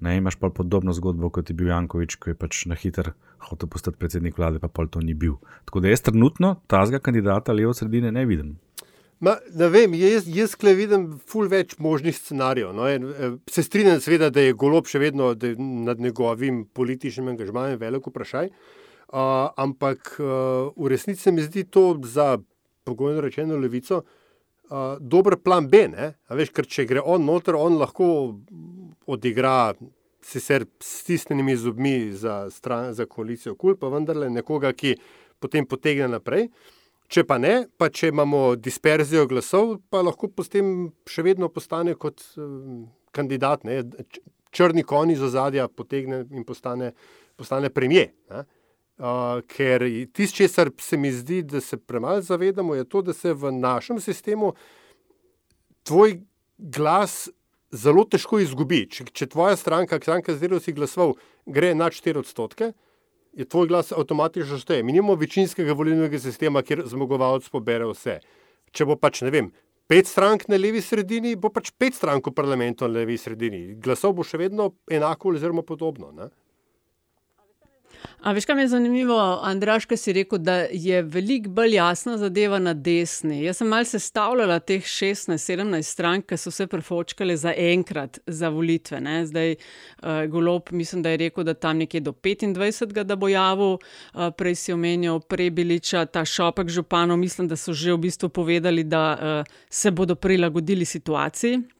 Ne, 0.00 0.16
imaš 0.16 0.36
pa 0.36 0.50
podobno 0.50 0.92
zgodbo, 0.92 1.30
kot 1.32 1.50
je 1.50 1.54
bil 1.56 1.70
Jankovič, 1.72 2.18
ki 2.20 2.34
je 2.34 2.36
pač 2.36 2.66
na 2.68 2.76
hiter 2.76 3.14
hotel 3.48 3.68
postati 3.68 3.96
predsednik 3.96 4.36
vlade, 4.38 4.60
pa 4.60 4.68
pol 4.68 4.90
to 4.92 5.00
ni 5.00 5.14
bil. 5.14 5.38
Tako 5.64 5.80
da 5.80 5.88
jaz 5.88 6.04
trenutno 6.04 6.56
tazga 6.66 7.00
kandidata 7.00 7.54
levo 7.56 7.72
sredine 7.74 8.12
ne 8.12 8.26
vidim. 8.28 8.56
Ma, 9.24 9.38
ne 9.56 9.68
vem, 9.72 9.94
jaz, 9.96 10.26
jaz 10.28 10.52
kle 10.60 10.74
vidim 10.76 11.06
ful 11.24 11.48
več 11.48 11.78
možnih 11.80 12.16
scenarijev. 12.16 12.74
No, 12.76 12.88
en, 12.88 13.06
eh, 13.08 13.38
se 13.48 13.64
strinjam, 13.64 14.00
seveda, 14.04 14.28
da 14.30 14.44
je 14.44 14.52
golob 14.52 14.88
še 14.90 15.00
vedno 15.00 15.32
nad 15.86 16.00
njegovim 16.00 16.66
političnim 16.76 17.32
angažmajem 17.32 17.80
veliko 17.80 18.12
vprašaj. 18.12 18.52
Uh, 19.06 19.46
ampak 19.56 20.16
uh, 20.18 20.74
v 20.74 20.88
resnici 20.90 21.22
se 21.22 21.32
mi 21.32 21.44
zdi 21.46 21.62
to 21.70 21.94
za, 22.04 22.40
pogojno 22.84 23.22
rečeno, 23.22 23.56
levico, 23.56 24.00
uh, 24.02 24.98
dober 25.00 25.38
plan 25.38 25.68
B. 25.70 25.86
Veš, 26.28 26.50
ker 26.50 26.66
če 26.66 26.84
gre 26.90 27.00
on 27.00 27.24
noter, 27.24 27.54
on 27.54 27.78
lahko 27.78 28.08
odigra 29.06 29.74
sicer 30.26 30.66
s 30.80 31.00
stisnjenimi 31.00 31.56
zobmi 31.56 32.12
za, 32.12 32.50
stran, 32.50 32.94
za 32.94 33.06
koalicijo 33.06 33.54
KUL, 33.54 33.76
pa 33.78 33.88
vendarle 33.88 34.30
nekoga, 34.30 34.72
ki 34.72 34.96
potem 35.38 35.66
potegne 35.66 36.08
naprej. 36.10 36.48
Če 37.06 37.22
pa 37.22 37.38
ne, 37.38 37.68
pa 37.78 37.86
če 37.92 38.10
imamo 38.10 38.56
disperzijo 38.58 39.28
glasov, 39.30 39.76
pa 39.90 40.00
lahko 40.02 40.26
potem 40.34 40.90
še 41.06 41.22
vedno 41.22 41.48
postane 41.54 41.94
kot 41.94 42.24
um, 42.42 42.88
kandidat, 43.14 43.62
ne? 43.68 43.84
črni 44.56 44.82
konj 44.88 45.14
iz 45.14 45.22
ozadja 45.22 45.68
potegne 45.68 46.24
in 46.34 46.46
postane, 46.48 46.90
postane 47.38 47.70
premije. 47.70 48.08
Uh, 48.32 49.42
ker 49.52 49.84
tisto, 50.16 50.40
česar 50.40 50.72
se 50.80 50.96
mi 50.98 51.12
zdi, 51.12 51.42
da 51.44 51.60
se 51.60 51.76
premalo 51.76 52.24
zavedamo, 52.24 52.74
je 52.74 52.88
to, 52.88 53.04
da 53.06 53.14
se 53.14 53.34
v 53.36 53.52
našem 53.52 54.00
sistemu 54.00 54.54
tvoj 55.86 56.18
glas 56.56 57.28
zelo 57.76 58.04
težko 58.08 58.40
izgubi. 58.42 58.84
Če, 58.90 59.06
če 59.12 59.28
tvoja 59.32 59.56
stranka, 59.60 60.00
stranka 60.02 60.34
z 60.34 60.40
katero 60.40 60.60
si 60.62 60.74
glasoval, 60.76 61.14
gre 61.46 61.74
na 61.76 61.90
4 61.92 62.22
odstotke, 62.24 62.72
je 63.36 63.44
tvoj 63.44 63.68
glas 63.68 63.92
avtomatično 63.92 64.58
šteje. 64.62 64.82
Mi 64.82 64.96
nimamo 64.96 65.14
večinskega 65.20 65.76
volilnega 65.76 66.18
sistema, 66.18 66.64
kjer 66.64 66.86
zmagovalec 66.88 67.48
pobere 67.52 67.88
vse. 67.90 68.18
Če 68.72 68.88
bo 68.88 68.96
pač, 69.00 69.20
ne 69.26 69.32
vem, 69.34 69.50
pet 69.90 70.08
strank 70.08 70.48
na 70.48 70.58
levi 70.60 70.80
sredini, 70.82 71.36
bo 71.36 71.52
pač 71.52 71.70
pet 71.76 71.94
strank 71.94 72.26
v 72.26 72.34
parlamentu 72.36 72.88
na 72.88 73.02
levi 73.02 73.18
sredini. 73.20 73.76
Glasov 73.82 74.16
bo 74.16 74.24
še 74.24 74.40
vedno 74.40 74.72
enako 74.90 75.36
oziroma 75.36 75.64
podobno. 75.66 76.10
Ne? 76.16 76.30
A 78.20 78.32
veš, 78.32 78.44
kaj 78.44 78.56
mi 78.56 78.62
je 78.62 78.68
zanimivo, 78.68 79.16
Andraš, 79.42 79.84
ki 79.86 79.96
si 79.96 80.12
rekel, 80.12 80.38
da 80.38 80.54
je 80.70 81.02
veliko 81.02 81.50
bolj 81.50 81.76
jasna 81.76 82.16
zadeva 82.18 82.58
na 82.58 82.74
desni. 82.74 83.42
Jaz 83.44 83.60
sem 83.60 83.68
malce 83.68 83.98
sestavljala 83.98 84.58
teh 84.58 84.82
16-17 84.82 85.82
strank, 85.82 86.26
ki 86.26 86.38
so 86.40 86.50
se 86.50 86.66
prefočkali 86.66 87.36
za 87.36 87.52
enkrat 87.56 88.18
za 88.26 88.48
volitve. 88.48 89.00
Ne? 89.00 89.26
Zdaj, 89.26 89.54
uh, 89.54 90.24
Golob, 90.30 90.72
mislim, 90.72 91.02
da 91.02 91.14
je 91.14 91.22
rekel, 91.26 91.44
da 91.44 91.54
tam 91.54 91.78
nekje 91.78 92.00
do 92.00 92.12
25. 92.12 93.02
da 93.04 93.16
bo 93.16 93.28
javil, 93.28 93.78
uh, 93.78 94.28
prej 94.36 94.54
si 94.54 94.72
omenil 94.72 95.20
Prebiliča, 95.20 96.06
ta 96.06 96.24
šopek 96.24 96.68
županov, 96.68 97.16
mislim, 97.16 97.48
da 97.48 97.56
so 97.56 97.72
že 97.72 97.92
v 97.92 97.98
bistvu 98.08 98.28
povedali, 98.28 98.84
da 98.84 99.06
uh, 99.14 99.56
se 99.70 99.90
bodo 99.90 100.14
prilagodili 100.14 100.84
situaciji. 100.84 101.75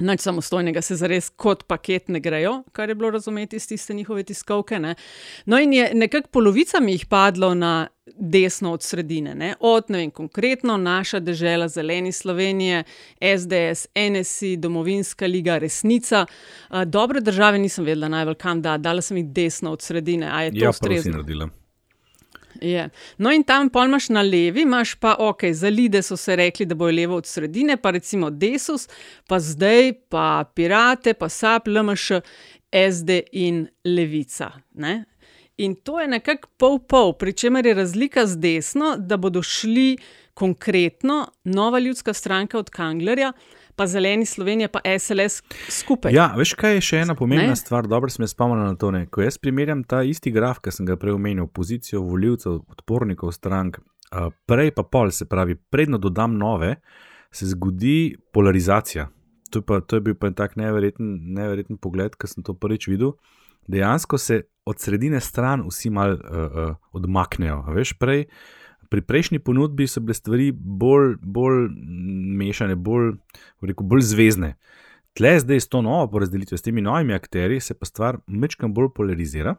Nič 0.00 0.20
samostojnega 0.20 0.82
se 0.82 0.96
zares 0.96 1.28
kot 1.30 1.66
paket 1.66 2.08
ne 2.08 2.20
grejo, 2.20 2.62
kar 2.72 2.88
je 2.88 2.94
bilo 2.94 3.10
razumeti 3.10 3.56
iz 3.56 3.68
tiste 3.68 3.94
njihove 3.94 4.22
tiskovke. 4.22 4.78
Ne? 4.78 4.94
No, 5.46 5.58
in 5.60 5.72
je 5.72 5.90
nekako 5.94 6.28
polovica 6.28 6.80
mi 6.80 6.92
jih 6.92 7.06
padlo 7.06 7.54
na 7.54 7.86
desno 8.18 8.72
od 8.72 8.82
sredine, 8.82 9.34
ne? 9.34 9.54
od 9.60 9.84
ne 9.88 9.98
vem, 9.98 10.10
konkretno 10.10 10.76
naša 10.76 11.20
država, 11.20 11.68
zeleni 11.68 12.12
Slovenije, 12.12 12.84
SDS, 13.38 13.86
NSI, 14.10 14.56
Domovinska 14.56 15.26
liga, 15.26 15.58
resnica. 15.58 16.26
Dobre 16.86 17.20
države 17.20 17.58
nisem 17.58 17.84
vedela 17.84 18.08
najbolj 18.08 18.34
kam 18.34 18.62
da, 18.62 18.76
dala 18.78 19.02
sem 19.02 19.16
jih 19.16 19.26
desno 19.26 19.72
od 19.72 19.82
sredine. 19.82 20.50
Ja, 20.52 20.72
pa 20.80 21.02
si 21.02 21.10
naredila. 21.10 21.48
Je. 22.64 22.88
No, 23.18 23.32
in 23.32 23.42
tam 23.44 23.68
imaš 23.84 24.08
na 24.08 24.22
levi, 24.22 24.62
imaš 24.62 24.94
pa 24.94 25.16
ok, 25.18 25.42
za 25.52 25.68
lide 25.68 26.02
so 26.02 26.16
se 26.16 26.36
rekli, 26.36 26.66
da 26.66 26.74
bo 26.74 26.86
levo 26.86 27.16
od 27.16 27.26
sredine, 27.26 27.76
pa 27.76 27.90
recimo 27.90 28.30
Desus, 28.30 28.88
pa 29.28 29.40
zdaj 29.40 29.92
pa 30.08 30.44
Pirate, 30.54 31.14
pa 31.14 31.28
SAP, 31.28 31.68
LMŠ, 31.68 32.20
SD 32.72 33.20
in 33.32 33.66
Levica. 33.84 34.50
Ne? 34.74 35.04
In 35.56 35.74
to 35.74 36.00
je 36.00 36.08
nekako 36.08 36.48
pol-pol, 36.56 37.12
pri 37.18 37.32
čemer 37.32 37.66
je 37.66 37.74
razlika 37.74 38.26
z 38.26 38.40
desno, 38.40 38.96
da 38.98 39.16
bodo 39.16 39.42
šli 39.42 39.96
konkretno 40.34 41.28
nova 41.44 41.78
ljudska 41.78 42.12
stranka 42.12 42.58
od 42.58 42.70
Kanglerja 42.70 43.32
pa 43.76 43.86
zeleni 43.86 44.26
Slovenija, 44.26 44.68
pa 44.68 44.80
SLS 44.98 45.42
skupaj. 45.68 46.14
Ja, 46.14 46.30
veš, 46.36 46.54
kaj 46.58 46.78
je 46.78 46.84
še 46.88 47.02
ena 47.04 47.16
pomembna 47.18 47.52
ne? 47.52 47.58
stvar, 47.58 47.88
dobro 47.90 48.10
se 48.10 48.22
mi 48.22 48.28
spomnim 48.28 48.64
na 48.64 48.76
to. 48.78 48.90
Ne? 48.94 49.06
Ko 49.06 49.22
jaz 49.24 49.38
primerjam 49.38 49.84
ta 49.84 50.02
isti 50.06 50.32
graf, 50.34 50.60
ki 50.64 50.72
sem 50.74 50.86
ga 50.88 50.96
prej 51.00 51.16
omenil, 51.16 51.48
pozicijo 51.52 52.02
voljivcev, 52.06 52.60
podpornikov 52.70 53.34
strank, 53.36 53.78
prej 54.46 54.74
pa 54.76 54.86
pol, 54.86 55.10
se 55.10 55.28
pravi, 55.28 55.56
predno 55.70 55.98
dodam 55.98 56.38
nove, 56.38 56.76
se 57.34 57.50
zgodi 57.50 58.14
polarizacija. 58.32 59.08
To 59.50 59.62
je, 59.62 59.66
pa, 59.66 59.80
to 59.80 59.98
je 59.98 60.02
bil 60.08 60.18
pa 60.18 60.30
en 60.30 60.34
tak 60.38 60.56
neverjeten, 60.58 61.14
neverjeten 61.34 61.78
pogled, 61.78 62.16
ki 62.18 62.30
sem 62.30 62.46
to 62.46 62.56
prvič 62.58 62.88
videl. 62.90 63.14
Dejansko 63.70 64.18
se 64.18 64.42
od 64.68 64.80
sredine 64.80 65.20
stran 65.24 65.62
vsi 65.68 65.90
mal 65.94 66.16
uh, 66.16 66.20
uh, 66.20 66.76
odmaknejo. 66.96 67.62
Veš, 67.74 67.94
prej 68.00 68.26
uh, 68.26 68.63
Pri 68.94 69.02
prejšnji 69.02 69.40
ponudbi 69.42 69.88
so 69.90 69.98
bile 69.98 70.14
stvari 70.14 70.52
bolj, 70.54 71.16
bolj 71.18 71.64
mešane, 72.38 72.76
bolj, 72.78 73.16
rekel, 73.58 73.86
bolj 73.90 74.04
zvezne. 74.06 74.52
Tle 75.18 75.32
zdaj 75.42 75.64
s 75.64 75.70
to 75.72 75.80
novo 75.82 76.04
porazdelitvijo, 76.12 76.58
s 76.58 76.62
temi 76.62 76.82
novimi 76.82 77.14
akteri, 77.14 77.58
se 77.60 77.74
pa 77.74 77.88
stvar 77.90 78.20
mečkam 78.26 78.70
bolj 78.74 78.92
polarizira. 78.94 79.56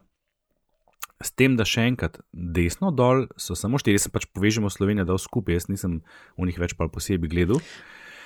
S 1.20 1.36
tem, 1.36 1.52
da 1.60 1.68
še 1.68 1.84
enkrat 1.90 2.16
desno 2.32 2.88
dol 2.96 3.26
so 3.36 3.52
samo 3.52 3.76
štiri, 3.76 4.00
se 4.00 4.08
pač 4.12 4.24
povežemo 4.32 4.72
Slovenijo, 4.72 5.04
da 5.04 5.20
skupaj, 5.20 5.58
jaz 5.60 5.68
nisem 5.68 6.00
v 6.40 6.48
njih 6.48 6.62
več 6.64 6.72
pa 6.80 6.88
posebej 6.88 7.32
gledal. 7.36 7.60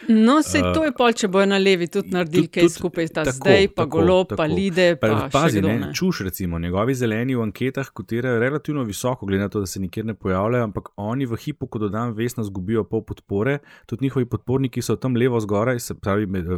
No, 0.09 0.43
se 0.43 0.61
to 0.75 0.85
je 0.85 0.93
pol, 0.97 1.13
če 1.13 1.29
bojo 1.29 1.47
na 1.51 1.59
levi 1.61 1.87
tudi 1.93 2.15
naredili 2.15 2.49
kaj 2.49 2.71
skupaj, 2.73 3.09
ta 3.13 3.25
tako, 3.29 3.37
zdaj, 3.37 3.69
pa 3.69 3.85
tako, 3.85 3.91
golo, 3.99 4.17
tako. 4.25 4.39
pa 4.41 4.47
lide. 4.49 4.87
Pa 5.01 5.11
pa 5.13 5.29
pazi, 5.33 5.61
ne, 5.63 5.77
ne. 5.83 5.91
Čuš, 5.95 6.23
recimo, 6.27 6.59
njegovi 6.59 6.95
zeleni 6.97 7.37
v 7.37 7.45
anketah 7.45 7.91
kotirajo 7.95 8.41
relativno 8.41 8.85
visoko, 8.89 9.29
glede 9.29 9.45
na 9.45 9.53
to, 9.53 9.61
da 9.61 9.69
se 9.71 9.81
nikjer 9.81 10.07
ne 10.07 10.15
pojavljajo, 10.15 10.65
ampak 10.71 10.89
oni 10.97 11.29
v 11.29 11.39
hipu, 11.45 11.69
ko 11.69 11.83
dodam 11.85 12.15
vesno, 12.17 12.45
zgubijo 12.45 12.85
pol 12.89 13.05
podpore. 13.05 13.59
Tudi 13.87 14.09
njihovi 14.09 14.27
podporniki 14.27 14.83
so 14.83 14.97
tam 14.97 15.17
levo 15.17 15.41
zgoraj, 15.41 15.81
se 15.85 15.95
pravi, 15.95 16.27
med, 16.27 16.49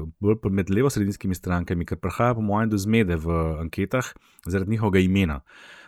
med 0.51 0.71
levo-sredinskimi 0.71 1.35
strankami, 1.35 1.87
ker 1.89 1.99
prihaja 1.99 2.39
po 2.39 2.47
mojem 2.47 2.71
do 2.71 2.79
zmede 2.79 3.19
v 3.19 3.43
anketah 3.67 4.15
zaradi 4.47 4.71
njihovega 4.77 5.03
imena. 5.03 5.41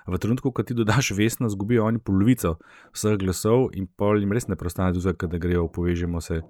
V 0.07 0.19
trenutku, 0.19 0.53
ko 0.53 0.63
ti 0.63 0.75
dodaš 0.75 1.11
vesno, 1.17 1.49
zgubijo 1.49 1.87
oni 1.87 1.99
polovico 1.99 2.59
vseh 2.93 3.17
glasov 3.19 3.71
in 3.73 3.87
pol 3.87 4.21
jim 4.21 4.33
res 4.33 4.49
ne 4.49 4.57
prostane, 4.57 4.93
da 4.93 5.39
grejo, 5.39 5.69
povežemo 5.69 6.21
se. 6.21 6.43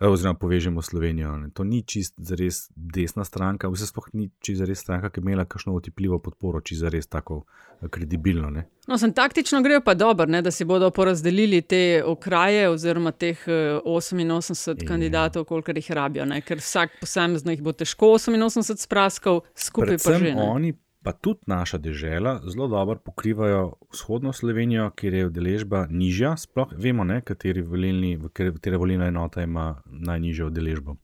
Eh, 0.00 0.06
oziroma 0.06 0.38
povežemo 0.38 0.82
Slovenijo. 0.82 1.36
Ne. 1.36 1.50
To 1.50 1.64
ni 1.64 1.82
čist 1.82 2.14
za 2.16 2.36
res 2.38 2.70
desna 2.76 3.24
stranka, 3.24 3.68
vse 3.68 3.86
sploh 3.86 4.06
ni 4.12 4.28
čist 4.38 4.60
za 4.60 4.66
res 4.68 4.78
stranka, 4.78 5.10
ki 5.10 5.18
je 5.18 5.24
imela 5.26 5.44
kakšno 5.44 5.74
otipljivo 5.74 6.20
podporo, 6.22 6.60
čist 6.60 6.80
za 6.80 6.88
res 6.88 7.10
tako 7.10 7.40
eh, 7.82 7.88
kredibilno. 7.88 8.50
Ne. 8.50 8.68
No, 8.86 8.98
sem 8.98 9.12
taktično 9.12 9.62
grejo 9.62 9.80
pa 9.84 9.94
dobro, 9.94 10.26
ne, 10.30 10.42
da 10.42 10.50
si 10.54 10.64
bodo 10.64 10.90
porazdelili 10.94 11.62
te 11.62 12.02
okraje 12.06 12.68
oziroma 12.70 13.10
teh 13.10 13.42
88 13.48 14.70
eh, 14.70 14.76
je. 14.78 14.86
kandidatov, 14.86 15.44
koliko 15.44 15.74
jih 15.74 15.90
rabijo, 15.90 16.28
ne, 16.30 16.40
ker 16.46 16.62
vsak 16.62 17.00
posameznik 17.00 17.60
bo 17.60 17.72
težko 17.72 18.14
88 18.14 18.78
spraskal, 18.78 19.42
skupaj 19.54 19.96
Predvsem 19.96 20.12
pa 20.12 20.18
že. 20.18 20.34
Ne. 20.34 20.46
Oni 20.46 20.72
pa 21.02 21.12
tudi 21.12 21.40
naša 21.46 21.78
država 21.78 22.40
zelo 22.50 22.68
dobro 22.68 22.98
pokrivajo 22.98 23.72
vzhodno 23.92 24.32
Slovenijo, 24.32 24.90
kjer 24.90 25.14
je 25.14 25.26
udeležba 25.26 25.86
nižja. 25.90 26.36
Sploh 26.36 26.72
vemo, 26.76 27.04
ne, 27.04 27.20
kateri 27.20 27.62
volilni, 27.62 28.18
katera 28.32 28.76
volilna 28.76 29.06
enota 29.06 29.42
ima 29.42 29.82
najnižjo 29.86 30.46
udeležbo. 30.46 30.96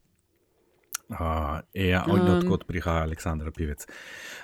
Uh, 1.09 1.61
ja, 1.75 2.05
um. 2.09 2.21
Odkot 2.38 2.64
prihaja 2.67 3.03
Aleksandr 3.05 3.51
Pivec. 3.53 3.85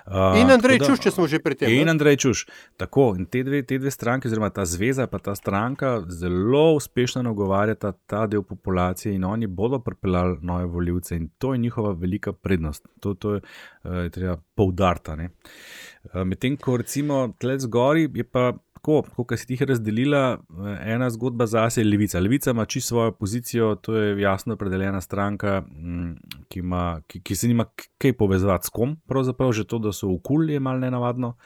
Uh, 0.06 0.36
in 0.36 0.50
Andrej 0.52 0.78
da, 0.82 0.90
Čuš, 0.90 1.00
če 1.00 1.12
smo 1.14 1.24
že 1.30 1.40
pri 1.40 1.56
tem. 1.56 1.72
In 1.72 1.88
Andrej 1.88 2.18
Čuš. 2.20 2.42
Tako, 2.76 3.14
in 3.16 3.24
te 3.32 3.40
dve, 3.46 3.62
te 3.64 3.78
dve 3.80 3.90
stranke, 3.90 4.28
oziroma 4.28 4.50
ta 4.52 4.66
zveza, 4.68 5.06
pa 5.08 5.18
ta 5.24 5.34
stranka, 5.34 6.02
zelo 6.12 6.74
uspešno 6.76 7.24
nagovarjata 7.24 7.94
ta 8.06 8.26
del 8.28 8.44
populacije 8.44 9.14
in 9.16 9.24
oni 9.24 9.48
bodo 9.48 9.80
pripeljali 9.80 10.38
nove 10.42 10.68
voljivce 10.68 11.16
in 11.16 11.30
to 11.38 11.54
je 11.54 11.64
njihova 11.64 11.94
velika 11.96 12.32
prednost. 12.32 12.86
To, 13.00 13.14
to 13.14 13.34
je 13.34 13.40
uh, 13.40 14.10
treba 14.12 14.36
poudarta. 14.54 15.16
Uh, 15.16 16.22
Medtem 16.24 16.60
ko 16.60 16.76
recimo 16.76 17.32
tle 17.40 17.58
zgori, 17.58 18.08
je 18.14 18.24
pa 18.24 18.52
tako, 18.80 19.02
kot 19.28 19.38
si 19.38 19.54
jih 19.54 19.62
razdelila, 19.68 20.38
eh, 20.40 20.92
ena 20.94 21.10
zgodba 21.10 21.46
za 21.46 21.68
sebe 21.70 21.84
je 21.84 21.90
levica. 21.90 22.20
Levica 22.20 22.50
ima 22.50 22.64
čisto 22.64 22.88
svojo 22.88 23.12
pozicijo, 23.12 23.74
to 23.74 23.94
je 23.96 24.20
jasno 24.20 24.54
opredeljena 24.54 25.00
stranka, 25.00 25.60
mm, 25.60 26.14
ki, 26.48 26.58
ima, 26.58 27.00
ki, 27.06 27.20
ki 27.20 27.36
se 27.36 27.48
nima 27.48 27.66
kaj 27.98 28.12
povezati 28.12 28.66
s 28.66 28.68
kom, 28.68 28.96
pravzaprav 29.06 29.52
že 29.52 29.64
to, 29.64 29.78
da 29.78 29.92
so 29.92 30.08
v 30.08 30.18
kulji, 30.22 30.52
je 30.52 30.60
malo 30.60 30.78
nenavadno. 30.78 31.36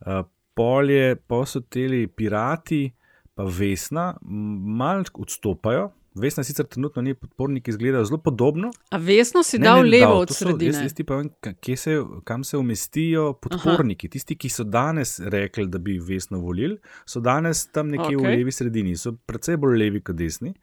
Uh, 0.00 0.24
polje, 0.54 1.16
posodeli 1.16 2.06
pirati, 2.06 2.90
pa 3.34 3.44
vesna, 3.44 4.14
malo 4.20 5.04
odstopajo. 5.14 5.90
Vesna 6.14 6.42
sicer 6.44 6.66
trenutno 6.66 7.02
ni 7.02 7.14
podpornik, 7.14 7.68
izgleda 7.68 8.04
zelo 8.04 8.18
podobno. 8.18 8.72
A 8.90 8.98
vesno 8.98 9.42
si 9.42 9.58
ne, 9.58 9.64
dal 9.64 9.84
ne, 9.84 9.90
levo 9.90 10.12
dal. 10.12 10.22
od 10.26 10.34
sredine. 10.34 10.72
Jaz, 10.74 10.82
jaz 10.82 10.94
ti 10.94 11.04
povem, 11.04 11.30
se, 11.76 11.96
kam 12.24 12.44
se 12.44 12.56
umestijo 12.58 13.32
podporniki. 13.32 14.08
Aha. 14.08 14.12
Tisti, 14.12 14.36
ki 14.36 14.48
so 14.50 14.64
danes 14.64 15.20
rekli, 15.20 15.68
da 15.70 15.78
bi 15.78 15.98
vesno 16.02 16.40
volili, 16.42 16.80
so 17.06 17.20
danes 17.20 17.68
tam 17.70 17.92
nekje 17.94 18.16
okay. 18.16 18.26
v 18.26 18.36
levi 18.36 18.52
sredini, 18.52 18.96
so 18.96 19.14
predvsej 19.26 19.56
bolj 19.56 19.78
levi 19.78 20.02
kot 20.02 20.18
desni. 20.18 20.54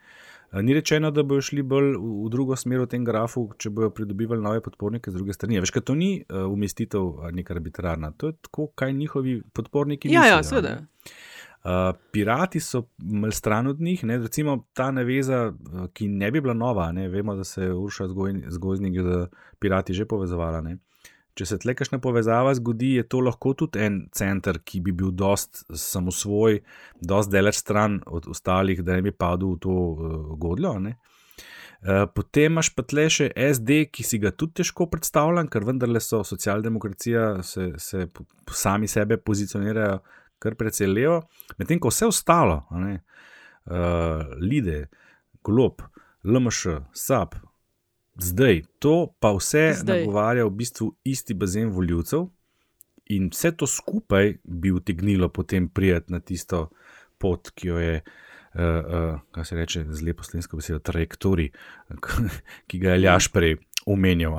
Ni 0.52 0.74
rečeno, 0.74 1.12
da 1.12 1.24
bodo 1.24 1.42
šli 1.42 1.64
bolj 1.64 1.96
v, 1.96 2.30
drugo 2.32 2.56
smer 2.56 2.86
v 2.86 2.88
tem 2.92 3.04
grafu, 3.06 3.50
če 3.60 3.70
bodo 3.70 3.90
pridobivali 3.96 4.44
nove 4.44 4.62
podpornike 4.64 5.12
z 5.12 5.20
druge 5.20 5.36
strani. 5.36 5.60
Veš, 5.64 5.74
to 5.84 5.96
ni 5.96 6.12
uh, 6.22 6.46
umestitev 6.52 7.32
neka 7.36 7.56
arbitrarna, 7.56 8.14
to 8.18 8.32
je 8.32 8.38
tako, 8.48 8.70
kaj 8.76 8.94
njihovi 8.94 9.42
podporniki 9.54 10.12
ja, 10.12 10.22
mislijo. 10.22 10.38
Ja, 10.38 10.44
seveda. 10.44 10.78
Uh, 11.68 11.96
pirati 12.12 12.60
so 12.64 12.86
mal 12.98 13.32
stran 13.32 13.68
od 13.68 13.82
njih, 13.82 14.04
ne? 14.08 14.18
recimo 14.18 14.54
ta 14.74 14.92
naveza, 14.92 15.54
ki 15.94 16.08
ne 16.08 16.30
bi 16.32 16.42
bila 16.42 16.54
nova, 16.54 16.92
ne? 16.92 17.10
vemo, 17.12 17.36
da 17.36 17.44
se 17.44 17.64
je 17.64 17.74
Urša 17.74 18.08
zgozdnik 18.50 18.94
z 19.02 19.28
pirati 19.60 19.94
že 19.94 20.06
povezovala. 20.06 20.62
Ne? 20.62 20.78
Če 21.38 21.46
se 21.46 21.58
tle 21.62 21.76
kakšna 21.78 22.00
povezava 22.02 22.54
zgodi, 22.56 22.96
je 22.98 23.04
to 23.12 23.20
lahko 23.22 23.52
tudi 23.58 23.82
en 23.84 23.98
center, 24.16 24.62
ki 24.64 24.80
bi 24.86 24.94
bil 24.96 25.12
dost 25.12 25.66
samosvoj, 25.68 26.62
dost 27.02 27.34
deleč 27.34 27.60
stran 27.60 28.00
od 28.08 28.30
ostalih, 28.32 28.80
da 28.82 28.96
ne 28.96 29.04
bi 29.06 29.12
padel 29.12 29.58
v 29.58 29.60
to 29.68 29.76
uh, 29.76 30.16
godljo. 30.40 30.72
Uh, 30.80 32.08
potem 32.16 32.56
imaš 32.56 32.72
pa 32.74 32.86
tle 32.88 33.06
še 33.12 33.28
SD, 33.36 33.84
ki 33.94 34.08
si 34.08 34.22
ga 34.24 34.32
tudi 34.32 34.64
težko 34.64 34.88
predstavljam, 34.90 35.52
ker 35.52 35.68
vendarle 35.68 36.00
so 36.02 36.24
socialdemokracija, 36.26 37.28
se, 37.44 37.74
se 37.78 38.08
sami 38.50 38.88
sebe 38.90 39.20
pozicionirajo 39.20 40.00
kar 40.40 40.56
precej 40.56 40.88
levo, 40.88 41.22
medtem 41.58 41.80
ko 41.80 41.92
vse 41.94 42.10
ostalo, 42.10 42.64
ne, 42.72 43.00
uh, 43.66 44.24
Lide, 44.42 44.88
Golob, 45.44 45.82
LMŠ, 46.24 46.80
SAP, 46.94 47.36
zdaj 48.18 48.64
to 48.80 49.14
pa 49.20 49.32
vse 49.38 49.72
zdaj. 49.82 50.02
nagovarja 50.02 50.46
v 50.46 50.56
bistvu 50.58 50.92
isti 51.06 51.34
bazen 51.34 51.70
voljivcev 51.70 52.28
in 53.14 53.30
vse 53.32 53.52
to 53.52 53.68
skupaj 53.68 54.38
bi 54.44 54.72
utegnilo 54.72 55.30
potem 55.30 55.70
prijeti 55.70 56.12
na 56.12 56.20
tisto 56.20 56.70
pot, 57.18 57.52
ki 57.56 57.68
jo 57.68 57.78
je. 57.80 58.02
Uh, 58.58 58.64
uh, 58.64 59.20
kaj 59.32 59.46
se 59.46 59.56
reče 59.56 59.82
z 59.90 60.02
lepo 60.02 60.24
slovensko 60.24 60.58
besedo, 60.58 60.80
trajektori, 60.80 61.52
ki 62.68 62.80
ga 62.82 62.96
je 62.96 63.02
Ljaš 63.04 63.28
prej 63.30 63.58
omenjal. 63.86 64.34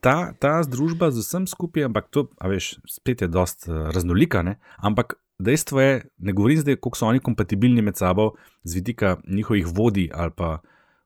Ta, 0.00 0.32
ta 0.38 0.62
združba 0.62 1.10
z 1.10 1.24
vsem 1.24 1.48
skupaj, 1.50 1.88
ampak 1.88 2.06
to, 2.14 2.28
veš, 2.38 2.76
spet 2.86 3.24
je 3.24 3.28
dost 3.28 3.66
uh, 3.66 3.88
raznolika, 3.90 4.44
ne? 4.46 4.60
ampak 4.78 5.16
dejstvo 5.38 5.80
je, 5.80 6.04
ne 6.18 6.32
govorim 6.32 6.60
zdaj, 6.60 6.76
koliko 6.76 6.98
so 6.98 7.06
oni 7.06 7.20
kompatibilni 7.20 7.82
med 7.82 7.96
sabo 7.96 8.32
z 8.64 8.74
vidika 8.74 9.16
njihovih 9.28 9.66
vodij 9.66 10.10
ali 10.14 10.32
pa 10.36 10.58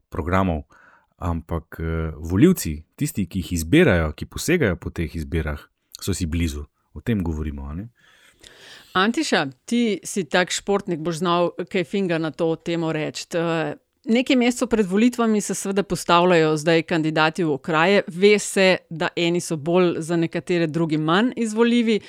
programov, 0.08 0.62
ampak 1.18 1.80
uh, 1.80 2.14
voljivci, 2.30 2.82
tisti, 2.96 3.26
ki 3.26 3.38
jih 3.38 3.52
izbirajo, 3.52 4.12
ki 4.12 4.26
posegajo 4.26 4.76
po 4.76 4.90
teh 4.90 5.16
izbirah, 5.16 5.60
so 6.00 6.14
si 6.14 6.26
blizu. 6.26 6.64
O 6.94 7.00
tem 7.00 7.22
govorimo. 7.22 7.68
Antiša, 8.98 9.46
ti 9.64 10.00
si 10.04 10.24
tak 10.24 10.50
športnik, 10.50 10.98
boš 10.98 11.20
znal 11.20 11.52
kaj 11.70 11.84
finga 11.84 12.18
na 12.18 12.30
to 12.30 12.56
temo 12.56 12.92
reči. 12.92 13.28
Nekaj 14.10 14.36
mesecev 14.36 14.66
pred 14.68 14.86
volitvami 14.86 15.40
se 15.40 15.54
seveda 15.54 15.82
postavljajo 15.82 16.56
zdaj 16.56 16.82
kandidati 16.82 17.44
v 17.44 17.52
okraje, 17.54 18.02
ve 18.06 18.38
se, 18.38 18.76
da 18.90 19.08
eni 19.16 19.40
so 19.40 19.54
bolj, 19.56 20.00
za 20.02 20.16
nekatere 20.16 20.66
drugi 20.66 20.98
manj 20.98 21.30
izvoljivi. 21.36 22.00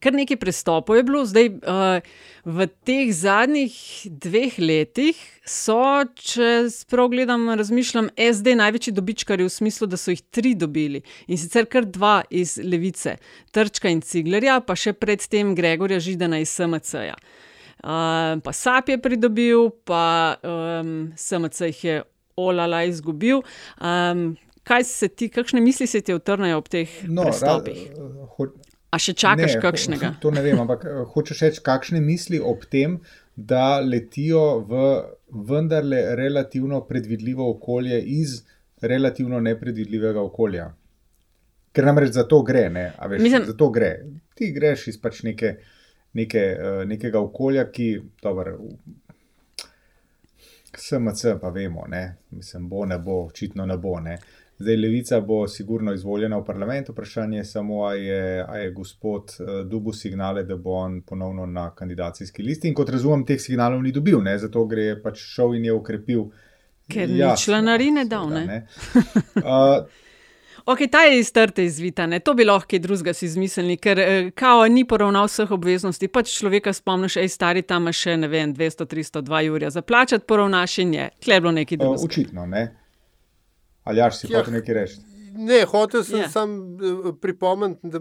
Kar 0.00 0.16
nekaj 0.16 0.38
prestopov 0.40 0.96
je 0.96 1.02
bilo, 1.02 1.20
zdaj 1.28 1.48
uh, 1.48 2.08
v 2.44 2.66
teh 2.88 3.12
zadnjih 3.12 3.76
dveh 4.24 4.56
letih 4.58 5.20
so, 5.44 5.82
če 6.16 6.70
prav 6.88 7.12
gledam, 7.12 7.50
razmišljam, 7.52 8.08
SD 8.16 8.56
največji 8.56 8.96
dobičkari 8.96 9.44
v 9.44 9.52
smislu, 9.52 9.90
da 9.90 10.00
so 10.00 10.16
jih 10.16 10.24
tri 10.32 10.54
dobili 10.56 11.02
in 11.28 11.36
sicer 11.36 11.68
kar 11.68 11.84
dva 11.84 12.22
iz 12.30 12.56
Levice, 12.64 13.18
Trčka 13.52 13.92
in 13.92 14.00
Ciglerja, 14.00 14.62
pa 14.64 14.78
še 14.78 14.96
predtem 14.96 15.52
Gregorja 15.54 16.00
Židana 16.00 16.40
iz 16.40 16.56
SMC-ja. 16.56 17.20
Uh, 17.80 18.36
pa 18.44 18.52
SAP 18.52 18.88
je 18.94 18.98
pridobil, 19.02 19.70
pa 19.84 20.36
um, 20.44 21.12
SMC 21.16 21.70
jih 21.72 21.84
je 21.84 22.02
olala 22.36 22.82
izgubil. 22.84 23.42
Um, 23.80 24.36
kaj 24.64 24.84
se 24.84 25.08
ti, 25.08 25.28
kakšne 25.28 25.60
misli 25.60 25.86
se 25.86 26.00
ti 26.00 26.14
utrnajo 26.14 26.58
ob 26.60 26.68
teh 26.68 26.90
no, 27.08 27.24
prestopih? 27.24 27.88
Ra, 27.96 28.50
A 28.90 28.98
še 28.98 29.14
čakaš 29.14 29.54
ne, 29.54 29.62
kakšnega? 29.62 30.08
To 30.22 30.32
ne 30.34 30.42
vem, 30.42 30.58
ampak 30.58 30.84
eh, 30.84 31.02
hočeš 31.14 31.44
reči, 31.46 31.62
kakšne 31.66 32.02
misli 32.02 32.40
ob 32.42 32.66
tem, 32.70 32.98
da 33.36 33.78
letijo 33.80 34.60
v 34.66 34.86
vendarle 35.48 36.02
relativno 36.18 36.82
predvidljivo 36.88 37.46
okolje 37.54 38.00
iz 38.02 38.40
relativno 38.82 39.40
nepredvidljivega 39.40 40.20
okolja. 40.20 40.70
Ker 41.72 41.86
namreč 41.86 42.16
za 42.16 42.26
to 42.26 42.40
gre, 42.42 42.66
ne, 42.72 42.88
veš, 43.12 43.22
Mislim, 43.22 43.46
za 43.46 43.54
to 43.56 43.70
gre. 43.70 43.92
Ti 44.34 44.50
greš 44.52 44.88
iz 44.90 44.98
pač 45.00 45.22
neke 45.22 45.54
neke, 46.12 46.44
uh, 46.56 46.82
nekega 46.88 47.20
okolja, 47.20 47.70
ki, 47.70 48.00
dobro, 48.22 48.56
SMC 50.76 51.40
pa 51.40 51.48
vemo, 51.48 51.84
ne? 51.88 52.16
mislim, 52.30 52.68
bo 52.68 52.84
ne 52.86 52.98
bo, 52.98 53.24
očitno 53.26 53.66
ne 53.66 53.76
bo. 53.76 54.00
Ne? 54.00 54.18
Zdaj, 54.58 54.76
levica 54.76 55.20
bo 55.20 55.48
sigurno 55.48 55.92
izvoljena 55.94 56.38
v 56.38 56.44
parlament, 56.44 56.88
vprašanje 56.88 57.38
je 57.38 57.44
samo, 57.44 57.82
ali 57.82 58.04
je, 58.04 58.46
je 58.62 58.70
gospod 58.70 59.32
uh, 59.38 59.48
dubu 59.66 59.92
signale, 59.92 60.44
da 60.44 60.56
bo 60.56 60.70
on 60.70 61.00
ponovno 61.02 61.46
na 61.46 61.70
kandidacijski 61.74 62.42
listi. 62.42 62.68
In 62.68 62.74
kot 62.74 62.90
razumem, 62.90 63.24
teh 63.26 63.40
signalov 63.40 63.82
ni 63.82 63.92
dobil, 63.92 64.22
ne? 64.22 64.38
zato 64.38 64.66
gre 64.66 64.94
pač 65.02 65.18
šel 65.18 65.56
in 65.58 65.64
je 65.64 65.72
ukrepil. 65.72 66.28
Ker 66.90 67.08
ni 67.08 67.24
članarine 67.38 68.04
dal. 68.04 68.30
Ne? 68.30 68.46
Ne? 68.46 68.66
Uh, 69.36 69.86
Ok, 70.70 70.78
ta 70.90 71.00
je 71.02 71.18
iz 71.18 71.32
trte 71.32 71.64
izvita, 71.64 72.06
ne? 72.06 72.20
to 72.20 72.34
bi 72.34 72.44
lahko 72.44 72.78
drugega 72.78 73.12
si 73.14 73.26
izmislili, 73.26 73.74
ker 73.76 73.98
eh, 73.98 74.30
kao 74.30 74.68
ni 74.68 74.84
poravnal 74.86 75.26
vseh 75.26 75.50
obveznosti. 75.50 76.08
Pač 76.08 76.30
človeka 76.36 76.72
spomniš, 76.76 77.16
ej, 77.18 77.30
stari 77.32 77.64
tam 77.66 77.90
še 77.90 78.14
ne 78.20 78.28
vem, 78.30 78.52
200, 78.54 78.86
300, 78.86 79.22
2 79.26 79.40
jurja 79.48 79.70
za 79.74 79.82
plačati, 79.82 80.26
poravnaš 80.30 80.78
in 80.84 80.94
je, 80.94 81.08
kleblo 81.24 81.50
neki 81.56 81.80
drug. 81.80 82.04
Očitno, 82.06 82.46
ne. 82.46 82.68
Ali 83.82 83.98
jaš 83.98 84.20
si 84.20 84.30
ja, 84.30 84.38
hotel 84.38 84.60
nekaj 84.60 84.78
reči? 84.78 85.00
Ne, 85.40 85.64
hotel 85.66 86.04
sem 86.06 86.22
ja. 86.22 86.30
sam 86.30 86.54
eh, 86.78 87.10
pripomniti, 87.20 87.90
da, 87.90 87.98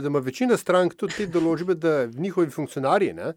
da 0.00 0.08
ima 0.08 0.24
večina 0.24 0.56
strank 0.56 0.96
tudi 0.96 1.20
te 1.20 1.28
določbe, 1.36 1.76
da 1.76 2.06
njihovi 2.06 2.48
funkcionarji. 2.54 3.12
Ne? 3.18 3.34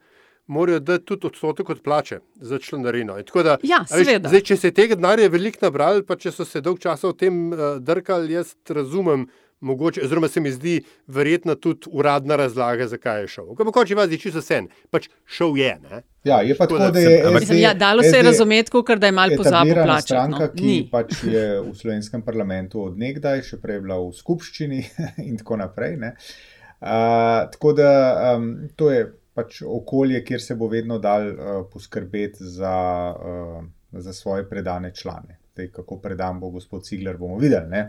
Morajo 0.49 0.79
dati 0.79 1.05
tudi 1.05 1.27
odstotek 1.27 1.69
od 1.69 1.81
plače 1.81 2.19
za 2.35 2.57
članarino. 2.59 3.17
Da, 3.43 3.57
ja, 3.63 3.83
veš, 3.97 4.07
zdaj, 4.27 4.41
če 4.41 4.57
se 4.57 4.71
tega 4.71 4.95
denarja 4.95 5.29
veliko 5.29 5.61
nabrali, 5.61 6.01
pa 6.05 6.17
če 6.17 6.33
so 6.33 6.45
se 6.45 6.61
dolg 6.65 6.81
časa 6.81 7.11
o 7.11 7.13
tem 7.13 7.51
uh, 7.53 7.77
drkali, 7.79 8.33
jaz 8.33 8.55
razumem. 8.69 9.27
Mogoče, 9.59 9.99
oziroma, 10.05 10.29
se 10.31 10.39
mi 10.39 10.53
zdi 10.55 10.77
verjetna 11.07 11.55
tudi 11.59 11.89
uradna 11.91 12.37
razlaga, 12.39 12.85
zakaj 12.87 13.21
je 13.21 13.27
šel. 13.27 13.49
Kako 13.57 13.73
konči 13.75 13.95
vas, 13.95 14.13
čisto 14.21 14.39
vse, 14.39 14.61
pač 14.87 15.09
šel 15.27 15.57
je. 15.59 15.73
Ne? 15.83 15.99
Ja, 16.23 16.37
je 16.47 16.55
pa 16.55 16.63
tako, 16.67 16.79
da 16.95 16.99
je. 16.99 17.17
SD, 17.41 17.57
ja, 17.59 17.73
dalo 17.73 18.03
se 18.03 18.13
je 18.15 18.23
razumeti, 18.23 18.71
ker 18.87 19.03
je 19.03 19.11
malo 19.11 19.35
pozabil 19.37 19.75
plačati. 19.75 20.13
Stranka, 20.13 20.47
no? 20.47 20.53
ki 20.55 20.77
pač 20.91 21.11
je 21.27 21.43
v 21.59 21.75
slovenskem 21.75 22.23
parlamentu 22.23 22.85
odnegdaj, 22.87 23.43
še 23.51 23.59
prej 23.59 23.83
bila 23.83 23.99
v 23.99 24.15
skupščini 24.15 24.81
in 25.27 25.35
tako 25.43 25.59
naprej. 25.59 25.99
Uh, 25.99 27.51
tako 27.51 27.75
da 27.75 27.91
um, 28.37 28.53
to 28.79 28.93
je 28.95 29.09
pač 29.33 29.61
okolje, 29.65 30.23
kjer 30.25 30.41
se 30.41 30.55
bo 30.55 30.67
vedno 30.67 30.99
dal 30.99 31.27
uh, 31.27 31.49
poskrbeti 31.73 32.43
za, 32.43 32.75
uh, 33.15 33.63
za 33.91 34.13
svoje 34.13 34.49
predane 34.49 34.93
člane. 34.95 35.39
Tej, 35.53 35.71
kako 35.71 35.99
predam 36.01 36.39
bo 36.39 36.49
gospod 36.49 36.85
Cigler, 36.85 37.17
bomo 37.17 37.37
videli. 37.37 37.69
Ne? 37.69 37.83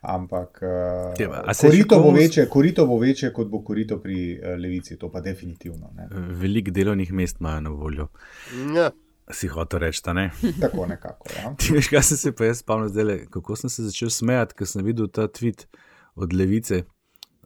Ampak 0.00 0.60
uh, 0.62 1.50
korito, 1.60 2.00
bo 2.02 2.10
večje, 2.14 2.46
korito 2.48 2.86
bo 2.86 2.98
večje, 2.98 3.32
kot 3.32 3.48
bo 3.48 3.62
korito 3.62 3.98
pri 4.02 4.38
uh, 4.38 4.54
levici, 4.58 4.98
to 4.98 5.10
pa 5.10 5.20
definitivno. 5.20 5.90
Veliko 6.40 6.70
delovnih 6.70 7.12
mest 7.12 7.40
imajo 7.40 7.60
na 7.60 7.70
voljo. 7.70 8.08
Ja. 8.76 8.90
Si 9.30 9.48
hotel 9.48 9.80
reči, 9.80 10.00
da 10.04 10.12
ne. 10.12 10.30
Tako 10.62 10.86
nekako. 10.86 11.26
Ja. 11.36 11.54
Ti 11.58 11.74
veš, 11.74 11.90
kaj 11.92 12.02
sem 12.02 12.16
se 12.16 12.32
pa 12.32 12.46
jaz 12.46 12.62
spomnil, 12.62 12.88
zdaj, 12.88 13.26
kako 13.30 13.56
sem 13.56 13.70
se 13.70 13.88
začel 13.90 14.10
smejati, 14.10 14.54
ker 14.56 14.70
sem 14.70 14.86
videl 14.86 15.10
ta 15.12 15.26
tweet 15.28 15.66
od 16.14 16.32
levice, 16.32 16.84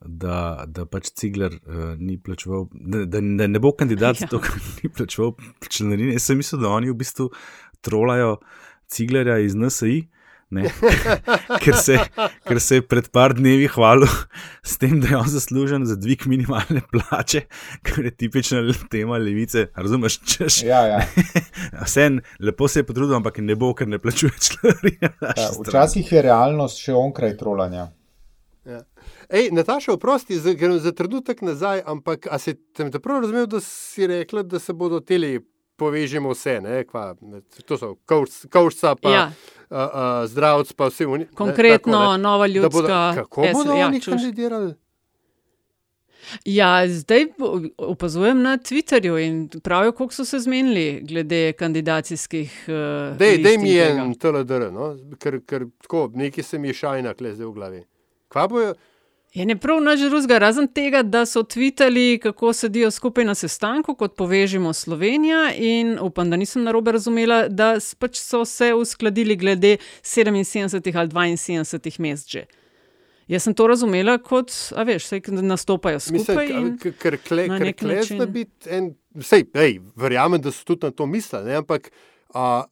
da, 0.07 0.65
da 0.67 0.87
pač 0.87 1.11
Cigler 1.19 1.55
uh, 1.55 1.93
ni 1.99 2.19
plačeval, 2.19 2.69
da, 2.73 3.05
da, 3.05 3.21
da 3.21 3.47
ne 3.51 3.61
bo 3.63 3.73
kandidat, 3.77 4.21
ja. 4.21 4.27
zato 4.27 4.43
ker 4.45 4.59
ni 4.83 4.91
plačeval 4.91 5.35
članarine. 5.69 6.17
Jaz 6.17 6.31
sem 6.31 6.41
mislil, 6.41 6.63
da 6.65 6.73
oni 6.73 6.91
v 6.91 6.99
bistvu 7.03 7.31
trolajo 7.83 8.39
Ciglerja 8.93 9.39
iz 9.43 9.57
NSI. 9.59 10.09
ker, 11.65 11.77
se, 11.81 11.95
ker 12.45 12.59
se 12.61 12.77
je 12.77 12.83
pred 12.85 13.07
par 13.09 13.33
dnevi 13.33 13.71
hvalil 13.73 14.11
s 14.71 14.77
tem, 14.77 14.99
da 15.01 15.15
je 15.15 15.17
on 15.17 15.31
zaslužen 15.33 15.87
za 15.89 15.97
dvig 15.97 16.27
minimalne 16.29 16.83
plače, 16.93 17.47
kar 17.83 18.05
je 18.05 18.13
tipična 18.13 18.61
tema 18.93 19.17
levice. 19.17 19.71
Razumeš, 19.73 20.19
češ? 20.29 20.63
Ja, 20.69 20.83
ja. 20.87 21.01
Vse 21.87 22.05
en, 22.11 22.21
lepo 22.41 22.69
se 22.69 22.83
je 22.83 22.89
potrudil, 22.91 23.17
ampak 23.17 23.41
ne 23.41 23.57
bo, 23.57 23.73
ker 23.75 23.89
ne 23.89 23.99
plačuje 23.99 24.33
članarine. 24.37 25.15
Ja, 25.25 25.49
včasih 25.57 26.13
je 26.13 26.23
realnost 26.29 26.85
še 26.85 26.93
onkraj 27.01 27.37
trolanja. 27.41 27.89
Ja. 28.69 28.85
Ej, 29.29 29.49
Nataša, 29.53 29.93
oprosti, 29.93 30.39
za, 30.39 30.55
za 30.79 30.93
trenutek 30.93 31.43
nazaj, 31.43 31.83
ampak 31.87 32.27
a 32.31 32.39
si 32.39 32.55
te 32.55 32.91
prav 33.01 33.21
razumel, 33.21 33.47
da 33.47 33.61
si 33.61 34.07
rekla, 34.07 34.43
da 34.43 34.59
se 34.59 34.73
bodo 34.73 35.01
teli 35.01 35.41
povežemo 35.77 36.31
vse, 36.31 36.61
ne, 36.61 36.85
kva, 36.85 37.15
to 37.67 37.79
so 37.79 37.95
kavčca, 38.51 38.95
pa 38.95 39.11
ja. 39.11 39.25
zdravc, 40.27 40.73
pa 40.73 40.91
vse 40.91 41.07
oni. 41.07 41.27
Konkretno, 41.35 41.93
ne, 41.93 42.05
tako, 42.05 42.17
ne, 42.17 42.23
nova 42.23 42.47
ljudska. 42.47 42.71
Bodo, 42.71 43.01
kako 43.15 43.47
bodo 43.53 43.75
ja, 43.75 43.87
oni 43.87 44.01
kandidirali? 44.01 44.75
Ja, 46.45 46.89
zdaj 46.89 47.27
opazujem 47.79 48.43
na 48.43 48.57
Twitterju 48.59 49.19
in 49.19 49.49
pravijo, 49.63 49.93
kako 49.93 50.15
so 50.15 50.25
se 50.25 50.39
zmenili 50.39 51.01
glede 51.03 51.53
kandidacijskih. 51.53 52.65
Uh, 52.69 53.19
Dej 53.19 53.59
mi 53.59 53.75
en 53.79 54.15
TLDR, 54.15 54.71
no? 54.73 54.95
ker, 55.19 55.41
ker 55.47 55.67
tako, 55.83 56.11
nekaj 56.15 56.45
se 56.45 56.59
mi 56.59 56.71
je 56.71 56.79
šajna, 56.85 57.15
kle 57.15 57.35
zdaj 57.35 57.47
v 57.47 57.53
glavi. 57.53 57.85
Kva 58.29 58.47
bojo? 58.49 58.75
Je 59.33 59.47
ne 59.47 59.57
prav 59.57 59.79
nič 59.81 60.01
drugega, 60.11 60.37
razen 60.39 60.67
tega, 60.69 61.01
da 61.03 61.25
so 61.27 61.41
tvitali, 61.43 62.19
kako 62.21 62.53
sedijo 62.53 62.91
skupaj 62.91 63.25
na 63.25 63.35
sestanku, 63.35 63.95
kot 63.97 64.17
povežemo 64.17 64.73
Slovenijo. 64.73 65.47
In 65.57 65.97
upam, 66.01 66.31
da 66.31 66.37
nisem 66.37 66.67
narobe 66.67 66.93
razumela, 66.93 67.47
da 67.49 67.79
pač 67.99 68.21
so 68.21 68.45
se 68.45 68.75
uskladili 68.75 69.37
glede 69.37 69.77
77 70.03 70.99
ali 70.99 71.09
72 71.09 72.01
mest 72.01 72.29
že. 72.31 72.45
Jaz 73.29 73.43
sem 73.43 73.55
to 73.55 73.67
razumela 73.67 74.19
kot, 74.19 74.53
a 74.77 74.83
veš, 74.85 75.09
da 75.27 75.43
nastopajo 75.43 76.01
skupaj. 76.01 76.53
Ker 77.01 77.17
kleš, 77.23 78.13
da 78.19 78.27
bi 78.27 78.45
en, 78.69 78.93
vsej, 79.17 79.47
hej, 79.57 79.79
verjamem, 79.97 80.43
da 80.43 80.53
so 80.53 80.67
tudi 80.67 80.85
na 80.87 80.93
to 80.93 81.07
mislili, 81.07 81.55
ampak 81.57 81.89
a, 82.35 82.65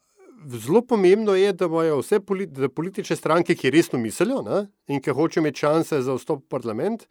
zelo 0.46 0.82
pomembno 0.82 1.34
je, 1.34 1.52
da 1.52 1.68
imajo 1.68 2.00
vse 2.00 2.20
politi, 2.20 2.52
da 2.60 2.68
politične 2.68 3.16
stranke, 3.16 3.54
ki 3.54 3.70
resno 3.70 3.98
mislijo 3.98 4.42
ne, 4.46 4.66
in 4.88 5.00
ki 5.00 5.14
hočejo 5.16 5.42
imeti 5.44 5.66
šanse 5.66 6.02
za 6.02 6.16
vstop 6.16 6.44
v 6.44 6.48
parlament, 6.48 7.06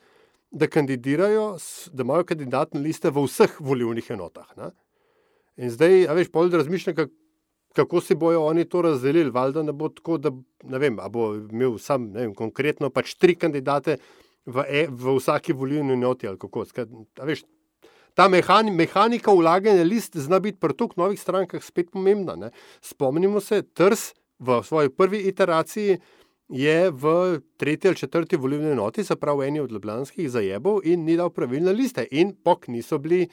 da 0.51 0.67
kandidirajo, 0.67 1.57
da 1.93 2.03
imajo 2.03 2.25
kandidatne 2.25 2.81
liste 2.81 3.11
v 3.13 3.25
vseh 3.27 3.59
volivnih 3.59 4.11
enotah. 4.15 4.49
Ne. 4.57 4.71
In 5.59 5.69
zdaj, 5.69 6.07
a 6.09 6.15
veš, 6.17 6.31
pol 6.33 6.49
razmišljam, 6.49 6.95
kako 6.95 7.13
kako 7.73 8.01
si 8.01 8.15
bojo 8.15 8.45
oni 8.45 8.65
to 8.65 8.81
razdelili. 8.81 9.31
Valjda 9.31 9.63
ne 9.63 9.71
bo 9.71 9.89
tako, 9.89 10.17
da 10.17 10.31
ne 10.63 10.79
vem, 10.79 10.97
bo 11.09 11.35
imel 11.35 11.77
sam 11.77 12.09
vem, 12.13 12.33
konkretno 12.35 12.89
pač 12.89 13.13
tri 13.15 13.35
kandidate 13.35 13.97
v, 14.45 14.65
e, 14.67 14.87
v 14.89 15.15
vsaki 15.17 15.53
volilni 15.53 15.93
enoti 15.93 16.27
ali 16.27 16.39
kako. 16.39 16.65
Skrat, 16.65 16.89
veš, 17.23 17.43
ta 18.13 18.27
mehani, 18.27 18.71
mehanika 18.71 19.31
vlaganja 19.31 19.83
list 19.83 20.17
zna 20.17 20.39
biti 20.39 20.59
pri 20.59 20.73
toliko 20.73 21.01
novih 21.01 21.19
strankah 21.19 21.63
spet 21.63 21.91
pomembna. 21.91 22.35
Ne? 22.35 22.51
Spomnimo 22.81 23.39
se, 23.39 23.61
Trs 23.61 24.13
v 24.39 24.61
svoji 24.63 24.89
prvi 24.89 25.27
iteraciji. 25.29 25.99
Je 26.49 26.89
v 26.89 27.39
tretji 27.57 27.87
ali 27.87 27.97
četrti 27.97 28.35
volilni 28.35 28.71
enoti, 28.71 29.03
se 29.03 29.15
pravi, 29.15 29.47
eni 29.47 29.59
od 29.59 29.71
Ljubljanskih 29.71 30.31
zajebov 30.31 30.79
in 30.83 31.03
ni 31.05 31.13
dal 31.17 31.29
pravilne 31.29 31.73
liste, 31.73 32.07
in 32.11 32.31
pok 32.33 32.65
niso 32.67 32.97
bili, 32.97 33.27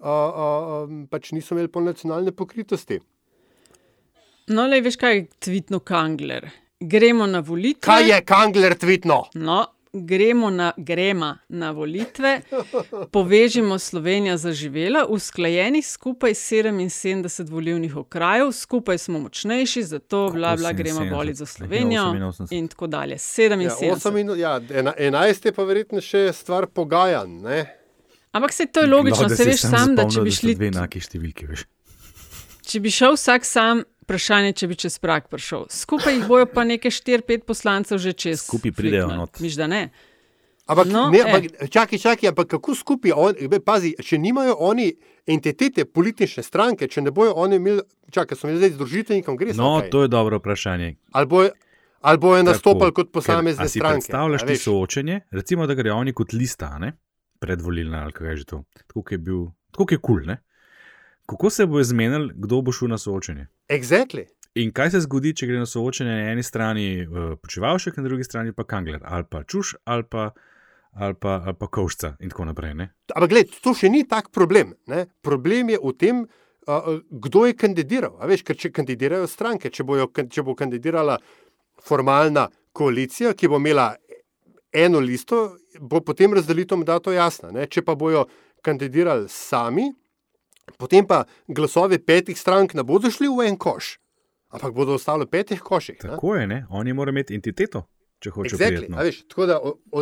uh, 0.00 0.08
uh, 0.08 0.90
pač 1.10 1.30
niso 1.30 1.54
imeli 1.54 1.70
polnacionalne 1.70 2.34
pokritosti. 2.34 2.98
No, 4.50 4.66
le 4.66 4.80
veš, 4.82 4.98
kaj 4.98 5.14
je 5.14 5.22
tvitno 5.46 5.78
Kangler. 5.78 6.48
Gremo 6.80 7.26
na 7.26 7.38
volitve. 7.38 7.86
Kaj 7.86 8.10
je 8.10 8.20
Kangler 8.26 8.74
tvitno? 8.78 9.22
No, 9.34 9.62
gremo 10.04 10.50
na, 10.50 10.72
gremo 10.76 11.34
na 11.48 11.70
volitve, 11.70 12.40
povežimo 13.12 13.78
Slovenijo 13.78 14.36
za 14.36 14.52
živela, 14.52 15.06
usklajeni 15.08 15.82
skupaj 15.82 16.34
77 16.34 17.50
volivnih 17.50 17.96
okrajev, 17.96 18.52
skupaj 18.52 18.98
smo 18.98 19.18
močnejši, 19.18 19.82
zato 19.82 20.30
bla, 20.34 20.56
bla, 20.56 20.72
gremo 20.72 21.04
voliti 21.16 21.38
za 21.38 21.46
Slovenijo. 21.46 22.14
In 22.50 22.68
tako 22.68 22.86
dalje. 22.86 23.16
77. 23.16 24.36
Ja, 24.36 24.50
ja, 24.50 24.60
11 24.60 25.46
je 25.46 25.52
pa 25.52 25.64
verjetno 25.64 26.00
še 26.00 26.32
stvar 26.32 26.66
pogajanj. 26.66 27.64
Ampak 28.32 28.52
se 28.52 28.66
to 28.66 28.80
je 28.80 28.86
logično, 28.86 29.28
se 29.28 29.44
veš 29.44 29.60
sam, 29.60 29.94
da 29.96 30.04
če 30.10 30.20
bi 30.20 30.30
šli. 30.30 30.54
Dve 30.58 30.68
enake 30.68 31.00
številke, 31.00 31.46
veš. 31.48 31.64
Če 32.66 32.80
bi 32.82 32.90
šel 32.90 33.14
vsak 33.14 33.46
sam, 33.46 33.84
vprašanje, 34.06 34.54
če 34.56 34.68
bi 34.70 34.78
čez 34.78 34.98
prak 35.02 35.26
prišel. 35.32 35.66
Skupaj 35.74 36.14
jih 36.14 36.28
bojo 36.30 36.46
pa 36.46 36.64
nekaj 36.64 36.94
4-5 36.94 37.46
poslancev 37.46 37.98
že 37.98 38.14
čez. 38.14 38.46
Skupaj 38.46 38.72
pridejo 38.72 39.10
not. 39.10 39.40
Miš, 39.42 39.58
da 39.58 39.66
ne. 39.66 39.88
Ampak, 40.66 40.88
no, 40.90 41.10
ne, 41.14 41.20
ampak, 41.22 41.70
čakaj, 41.70 41.98
čakaj, 41.98 42.28
ampak 42.32 42.48
kako 42.56 42.74
skupaj, 42.74 43.12
on, 43.14 43.36
pazi, 43.62 43.92
če 44.02 44.18
nimajo 44.18 44.56
oni 44.66 44.88
entitete 45.30 45.84
politične 45.86 46.42
stranke, 46.42 46.88
če 46.90 47.04
ne 47.06 47.12
bojo 47.14 47.36
oni 47.38 47.60
imeli, 47.60 47.84
čakaj, 48.10 48.38
so 48.38 48.48
imeli 48.48 48.64
zdaj 48.64 48.72
združitev 48.74 49.18
in 49.18 49.22
kongres. 49.26 49.54
No, 49.58 49.76
kaj? 49.78 49.92
to 49.94 50.02
je 50.02 50.10
dobro 50.10 50.40
vprašanje. 50.42 50.96
Ali 51.14 51.30
bojo, 51.30 51.52
ali 52.02 52.18
bojo 52.18 52.42
nastopali 52.42 52.94
kot 52.98 53.14
posamezne 53.14 53.68
stranke? 53.70 54.08
Predstavljaš 54.08 54.46
ti 54.48 54.58
soočenje, 54.64 55.20
recimo, 55.38 55.70
da 55.70 55.78
gre 55.78 55.94
oni 55.94 56.14
kot 56.14 56.34
lista, 56.34 56.74
ne? 56.82 56.96
predvolilna 57.38 58.02
ali 58.02 58.12
kaj 58.16 58.36
že 58.36 58.44
to. 58.44 58.62
Tako 58.86 59.04
je 59.10 59.18
bil, 59.18 59.40
tako 59.70 59.86
je 59.90 59.98
kul, 59.98 60.18
cool, 60.18 60.26
ne? 60.26 60.40
Kako 61.26 61.50
se 61.50 61.66
bo 61.66 61.80
izmenil, 61.80 62.28
kdo 62.34 62.60
bo 62.62 62.72
šel 62.72 62.88
na 62.88 62.98
soočenje? 62.98 63.46
Exactly. 63.68 64.26
In 64.56 64.70
kaj 64.72 64.94
se 64.94 65.00
zgodi, 65.04 65.34
če 65.36 65.48
gre 65.50 65.58
na 65.60 65.68
soočenje 65.68 66.12
na 66.12 66.30
eni 66.32 66.42
strani 66.46 66.86
uh, 67.02 67.32
počivalšek, 67.42 67.98
na 67.98 68.06
drugi 68.06 68.24
strani 68.24 68.54
pa 68.56 68.64
kangler, 68.64 69.02
ali 69.04 69.26
pa 69.28 69.42
čuš, 69.44 69.74
ali 69.84 70.06
pa, 70.08 70.30
ali 70.94 71.18
pa, 71.20 71.40
ali 71.44 71.56
pa 71.58 71.68
koščca 71.68 72.14
in 72.20 72.32
tako 72.32 72.46
naprej. 72.48 72.76
Ne? 72.78 72.88
Ampak, 73.12 73.32
gledaj, 73.34 73.58
to 73.64 73.74
še 73.76 73.90
ni 73.92 74.04
tak 74.08 74.30
problem. 74.32 74.72
Ne? 74.88 75.08
Problem 75.26 75.74
je 75.74 75.82
v 75.82 75.92
tem, 75.98 76.22
uh, 76.24 76.88
kdo 77.26 77.44
je 77.50 77.58
kandidiral. 77.58 78.16
Veš, 78.30 78.46
ker 78.46 78.56
če 78.62 78.72
kandidirajo 78.78 79.28
stranke, 79.28 79.68
če, 79.68 79.84
bojo, 79.84 80.08
če 80.14 80.46
bo 80.46 80.56
kandidirala 80.56 81.18
formalna 81.84 82.46
koalicija, 82.76 83.34
ki 83.36 83.50
bo 83.50 83.60
imela 83.60 83.90
eno 84.72 85.02
listo, 85.02 85.56
bo 85.80 86.00
potem 86.00 86.32
razdelitev 86.36 86.80
mandatov 86.80 87.18
jasna. 87.18 87.52
Ne? 87.52 87.66
Če 87.68 87.84
pa 87.84 87.98
bojo 87.98 88.24
kandidirali 88.64 89.28
sami, 89.32 89.90
potem 90.78 91.06
pa 91.06 91.24
glasovi 91.48 91.98
petih 91.98 92.38
strank 92.38 92.74
ne 92.74 92.82
bodo 92.82 93.10
šli 93.10 93.28
v 93.30 93.48
en 93.48 93.58
koš, 93.58 93.96
ampak 94.50 94.74
bodo 94.74 94.98
ostali 94.98 95.24
v 95.24 95.30
petih 95.30 95.60
koših. 95.62 95.98
Tako 96.02 96.34
ne? 96.34 96.40
je, 96.40 96.46
ne? 96.46 96.60
oni 96.70 96.92
morajo 96.92 97.14
imeti 97.14 97.38
entiteto, 97.38 97.86
če 98.18 98.34
hočejo 98.34 98.58
exactly. 98.58 98.90
priti. 98.90 99.24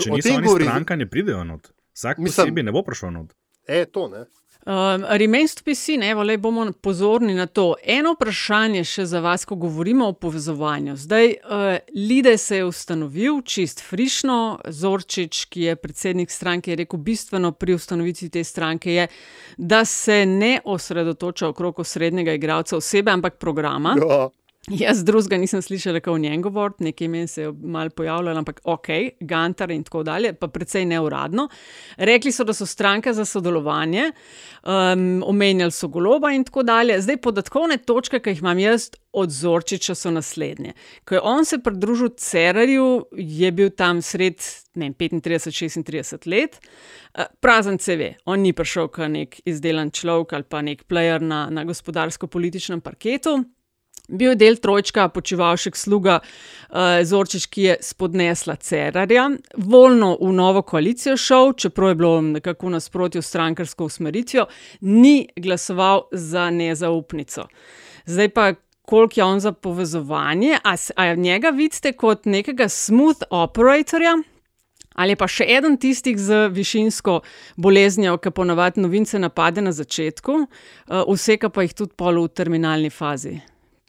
Če 0.05 0.15
niso 0.17 0.35
oni 0.35 0.47
govori... 0.47 0.69
stranka, 0.69 0.97
ne 0.97 1.09
pridejo 1.11 1.45
not. 1.45 1.73
Vsak 1.95 2.25
posebej 2.25 2.67
ne 2.67 2.75
bo 2.75 2.83
prišel 2.83 3.13
not. 3.15 3.37
E, 3.69 3.85
to 3.87 4.09
ne. 4.09 4.27
Um, 4.67 5.05
Remains 5.09 5.55
to 5.55 5.63
be 5.65 5.75
seen, 5.75 6.03
evo, 6.03 6.23
le 6.23 6.39
bomo 6.39 6.73
pozorni 6.73 7.35
na 7.35 7.47
to. 7.47 7.75
Eno 7.85 8.15
vprašanje 8.15 8.85
še 8.89 9.05
za 9.07 9.21
vas, 9.21 9.45
ko 9.45 9.59
govorimo 9.61 10.07
o 10.09 10.15
povezovanju. 10.17 10.97
Zdaj, 10.97 11.27
uh, 11.29 11.65
Lide 11.93 12.39
se 12.39 12.57
je 12.57 12.65
ustanovil, 12.65 13.43
čist 13.45 13.83
frišno, 13.85 14.61
Zorčič, 14.69 15.45
ki 15.53 15.67
je 15.69 15.77
predsednik 15.77 16.33
stranke, 16.33 16.73
je 16.73 16.81
rekel: 16.81 16.99
bistveno 16.99 17.53
pri 17.53 17.77
ustanovitvi 17.77 18.31
te 18.31 18.45
stranke 18.45 18.95
je, 18.95 19.09
da 19.57 19.85
se 19.85 20.25
ne 20.27 20.61
osredotoča 20.65 21.49
okrog 21.49 21.85
osrednjega 21.85 22.33
igralca 22.33 22.77
osebe, 22.77 23.11
ampak 23.11 23.37
programa. 23.37 23.97
Ja. 24.01 24.31
Jaz 24.73 25.03
drugega 25.05 25.37
nisem 25.37 25.61
slišal, 25.63 25.99
kako 25.99 26.15
v 26.15 26.23
njem 26.25 26.43
govoriti, 26.43 26.85
nekaj 26.85 27.05
imen 27.05 27.29
se 27.29 27.43
je 27.43 27.53
malo 27.53 27.91
pojavljalo, 27.91 28.39
ampak 28.39 28.61
ok, 28.65 28.87
Gantar 29.21 29.71
in 29.71 29.83
tako 29.85 30.03
dalje, 30.03 30.33
pa 30.33 30.49
precej 30.49 30.87
neuradno. 30.89 31.49
Rekli 31.97 32.33
so, 32.33 32.45
da 32.45 32.53
so 32.57 32.67
stranke 32.67 33.13
za 33.13 33.25
sodelovanje, 33.25 34.07
um, 34.65 35.23
omenjali 35.27 35.73
so 35.73 35.89
goloba 35.89 36.31
in 36.33 36.45
tako 36.45 36.63
dalje. 36.63 36.97
Zdaj, 37.01 37.17
podatkovne 37.17 37.77
točke, 37.77 38.21
ki 38.21 38.33
jih 38.33 38.41
imam 38.41 38.59
jaz 38.59 38.89
od 39.13 39.31
Zorčiča, 39.31 39.95
so 39.95 40.11
naslednje. 40.11 40.73
Ko 41.05 41.15
je 41.15 41.21
on 41.21 41.45
se 41.45 41.59
pridružil 41.59 42.09
Cerarju, 42.17 43.07
je 43.13 43.51
bil 43.53 43.71
tam 43.71 44.01
sred 44.03 44.41
35-36 44.75 46.25
let, 46.31 46.57
uh, 47.19 47.25
prazen 47.41 47.79
CV, 47.79 48.15
on 48.25 48.41
ni 48.41 48.53
prišel 48.53 48.89
kot 48.89 49.13
nek 49.13 49.37
izdelan 49.45 49.91
človek 49.91 50.33
ali 50.33 50.49
pa 50.49 50.63
nek 50.63 50.87
player 50.89 51.21
na, 51.21 51.51
na 51.51 51.65
gospodarsko-političnem 51.69 52.81
parketu. 52.81 53.43
Bil 54.09 54.35
je 54.35 54.37
del 54.37 54.59
trojčka, 54.61 55.07
počivalšek 55.09 55.77
sluga 55.81 56.19
uh, 56.21 57.01
Zorčič, 57.05 57.47
ki 57.49 57.63
je 57.63 57.77
spodnesla 57.81 58.57
Cerarja, 58.61 59.31
voljno 59.57 60.11
v 60.21 60.33
novo 60.37 60.61
koalicijo 60.63 61.17
šel, 61.17 61.55
čeprav 61.57 61.89
je 61.89 61.95
bilo 61.95 62.21
nekako 62.21 62.75
nasprotju 62.75 63.23
s 63.23 63.33
strankarsko 63.33 63.89
usmeritvijo, 63.89 64.45
ni 64.81 65.29
glasoval 65.37 66.03
za 66.13 66.51
nezaupnico. 66.51 67.47
Zdaj 68.05 68.29
pa, 68.29 68.53
koliko 68.83 69.21
je 69.21 69.25
on 69.25 69.41
za 69.41 69.53
povezovanje, 69.53 70.59
a, 70.65 70.77
a 70.97 71.15
njega 71.15 71.49
vidite 71.49 71.93
kot 71.93 72.27
nekega 72.27 72.69
smooth 72.69 73.25
operatorja? 73.31 74.19
Ali 74.95 75.17
pa 75.17 75.27
še 75.27 75.49
eden 75.49 75.79
tistih 75.81 76.21
z 76.21 76.45
višinsko 76.53 77.23
boleznijo, 77.57 78.19
ki 78.21 78.31
ponavadi 78.31 78.85
novince 78.85 79.19
napade 79.19 79.65
na 79.65 79.73
začetku, 79.73 80.39
uh, 80.45 81.03
vse 81.09 81.41
pa 81.49 81.65
jih 81.65 81.73
tudi 81.75 81.97
pol 81.97 82.21
v 82.21 82.29
terminalni 82.29 82.93
fazi 82.93 83.41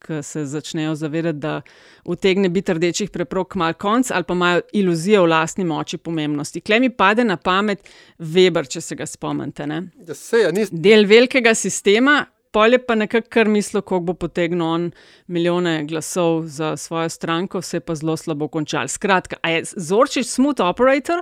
ki 0.06 0.22
se 0.24 0.45
začnejo 0.45 0.95
zavedati, 0.95 1.39
da 1.39 1.62
utegne 2.06 2.49
biti 2.49 2.74
rdečih 2.74 3.10
preprog 3.10 3.56
mal 3.56 3.74
konc 3.74 4.12
ali 4.12 4.24
pa 4.24 4.34
imajo 4.34 4.62
iluzijo 4.74 5.24
o 5.24 5.26
lastni 5.26 5.66
moči 5.66 5.97
pomembnosti. 5.97 6.62
Klej 6.62 6.80
mi 6.80 6.89
pade 6.89 7.24
na 7.24 7.38
pamet 7.38 7.89
Weber, 8.20 8.70
če 8.70 8.82
se 8.82 8.95
ga 8.95 9.06
spomnite. 9.06 9.68
Se, 10.14 10.45
ja, 10.45 10.51
nis... 10.51 10.70
Del 10.72 11.06
velikega 11.10 11.56
sistema. 11.56 12.26
Pol 12.56 12.72
je 12.72 12.80
pa 12.80 12.95
nekako 12.95 13.28
kar 13.30 13.49
mislil, 13.51 13.82
kako 13.82 13.99
bo 13.99 14.14
potegnil 14.16 14.64
on 14.64 14.84
milijone 15.28 15.82
glasov 15.89 16.45
za 16.47 16.78
svojo 16.80 17.10
stranko, 17.10 17.60
vse 17.60 17.82
pa 17.84 17.97
zelo 17.99 18.16
slabo 18.18 18.47
končal. 18.47 18.88
Skratka, 18.88 19.36
je 19.43 19.66
Zorčič 19.76 20.30
smooth 20.32 20.64
operator, 20.64 21.20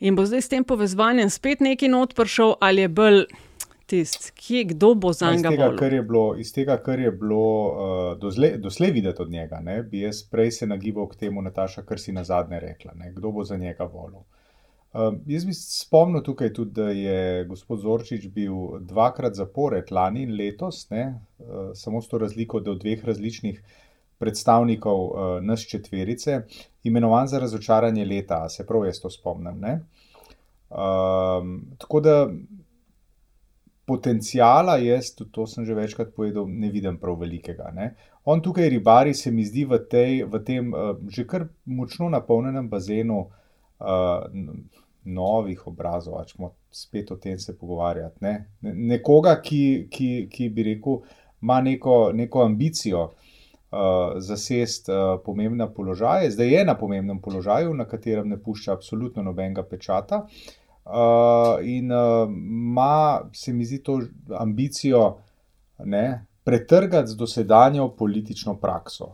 In 0.00 0.16
bo 0.16 0.26
zdaj 0.28 0.42
s 0.42 0.52
tem 0.52 0.64
povezovanjem 0.64 1.30
spet 1.32 1.62
neki 1.64 1.88
not 1.88 2.14
prišel, 2.14 2.56
ali 2.60 2.84
je 2.84 2.88
bolj 2.88 3.22
tisti, 3.86 4.32
kje 4.34 4.64
kdo 4.64 4.94
bo 4.94 5.12
za 5.12 5.32
njega. 5.32 5.48
Iz 6.38 6.52
tega, 6.52 6.76
kar 6.82 7.00
je 7.00 7.12
bilo 7.12 7.66
uh, 7.66 8.18
doslej 8.58 8.90
videti 8.90 9.22
od 9.22 9.30
njega, 9.30 9.60
ne, 9.60 9.82
bi 9.82 10.00
jaz 10.00 10.22
prej 10.30 10.50
se 10.50 10.66
nagibal 10.66 11.08
k 11.08 11.16
temu, 11.16 11.42
Nataša, 11.42 11.82
kar 11.82 12.00
si 12.00 12.12
na 12.12 12.24
zadnje 12.24 12.60
rekla, 12.60 12.92
ne, 12.94 13.12
kdo 13.16 13.30
bo 13.30 13.44
za 13.44 13.56
njega 13.56 13.84
volil. 13.84 14.20
Uh, 14.92 15.14
jaz 15.26 15.44
bi 15.44 15.54
spomnil 15.54 16.22
tukaj 16.22 16.52
tudi, 16.52 16.72
da 16.72 16.90
je 16.90 17.44
gospod 17.44 17.80
Zorčič 17.80 18.28
bil 18.28 18.78
dvakrat 18.80 19.34
zapored, 19.34 19.90
lani 19.90 20.22
in 20.22 20.36
letos, 20.36 20.88
ne, 20.90 21.20
uh, 21.38 21.70
samo 21.74 22.02
s 22.02 22.08
to 22.08 22.18
razliko, 22.18 22.60
da 22.60 22.70
od 22.70 22.80
dveh 22.80 23.04
različnih 23.04 23.62
predstavnikov 24.18 25.00
uh, 25.04 25.42
nas 25.44 25.66
četverice, 25.68 26.40
imenovan 26.84 27.28
za 27.28 27.38
razočaranje 27.38 28.04
leta, 28.04 28.48
se 28.48 28.66
prav 28.66 28.86
jaz 28.86 29.00
to 29.00 29.10
spomnim. 29.10 29.62
Um, 30.70 31.50
tako 31.78 32.00
da 32.00 32.28
potencijala, 33.86 34.76
jaz 34.82 35.12
tudi 35.14 35.30
to 35.32 35.46
sem 35.46 35.64
že 35.64 35.74
večkrat 35.74 36.14
povedal, 36.14 36.48
ne 36.48 36.70
vidim 36.70 36.98
prav 36.98 37.20
velikega. 37.20 37.70
Ne. 37.74 37.94
On 38.24 38.42
tukaj 38.42 38.68
ribari, 38.68 39.14
se 39.14 39.30
mi 39.30 39.44
zdi, 39.46 39.64
v, 39.64 39.78
tej, 39.90 40.24
v 40.26 40.42
tem 40.44 40.72
uh, 40.74 40.96
že 41.08 41.26
kar 41.26 41.46
močno 41.64 42.08
napolnjenem 42.10 42.68
bazenu 42.68 43.20
uh, 43.22 44.26
novih 45.04 45.62
obrazov, 45.70 46.18
če 46.26 46.34
smo 46.34 46.50
spet 46.74 47.14
o 47.14 47.20
tem 47.22 47.38
se 47.38 47.54
pogovarjati. 47.54 48.18
Ne. 48.26 48.34
Nekoga, 48.62 49.38
ki, 49.42 49.86
ki, 49.90 50.10
ki 50.32 50.50
bi 50.50 50.66
rekel, 50.72 51.00
ima 51.42 51.60
neko, 51.62 52.10
neko 52.14 52.42
ambicijo. 52.42 53.12
Uh, 53.76 54.16
zasest 54.22 54.86
uh, 54.88 55.18
pomembna 55.24 55.66
položaja, 55.68 56.30
zdaj 56.30 56.48
je 56.48 56.60
na 56.64 56.76
pomembnem 56.78 57.18
položaju, 57.20 57.74
na 57.74 57.84
katerem 57.84 58.30
ne 58.30 58.38
pušča 58.38 58.72
absolutno 58.72 59.24
nobenega 59.26 59.64
pečata. 59.66 60.22
Uh, 60.22 60.65
Uh, 60.86 61.66
in 61.66 61.90
uh, 61.90 62.28
ima, 62.30 63.20
se 63.32 63.52
mi 63.52 63.64
zdi, 63.64 63.78
to 63.82 64.00
ambicijo 64.38 65.16
ne, 65.78 66.24
pretrgati 66.44 67.10
z 67.10 67.16
dosedanjo 67.16 67.88
politično 67.88 68.54
prakso. 68.54 69.08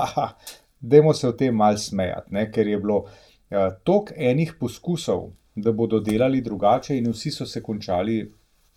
Dajmo 0.80 1.14
se 1.14 1.28
o 1.28 1.32
tem 1.32 1.54
mal 1.54 1.78
smejati, 1.78 2.34
ne, 2.34 2.48
ker 2.50 2.66
je 2.66 2.78
bilo 2.78 2.96
uh, 2.98 3.70
toliko 3.84 4.14
enih 4.16 4.56
poskusov, 4.60 5.28
da 5.54 5.72
bodo 5.72 6.00
delali 6.00 6.40
drugače, 6.42 6.98
in 6.98 7.10
vsi 7.12 7.30
so 7.30 7.46
se 7.46 7.62
končali 7.62 8.24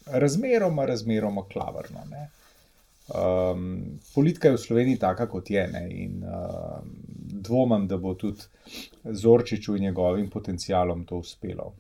razmeroma, 0.06 0.86
razmeroma 0.86 1.48
klavrno. 1.50 2.06
Um, 3.14 4.00
politika 4.14 4.48
je 4.48 4.54
v 4.54 4.62
Sloveniji 4.62 5.00
taka, 5.00 5.26
kot 5.28 5.50
je, 5.50 5.68
ne, 5.68 5.88
in 5.90 6.22
uh, 6.24 6.78
dvomim, 7.42 7.88
da 7.88 7.98
bo 7.98 8.14
tudi 8.14 8.46
Zorčiču 9.04 9.76
in 9.76 9.90
njegovim 9.90 10.30
potencialom 10.30 11.06
to 11.06 11.18
uspelo. 11.18 11.74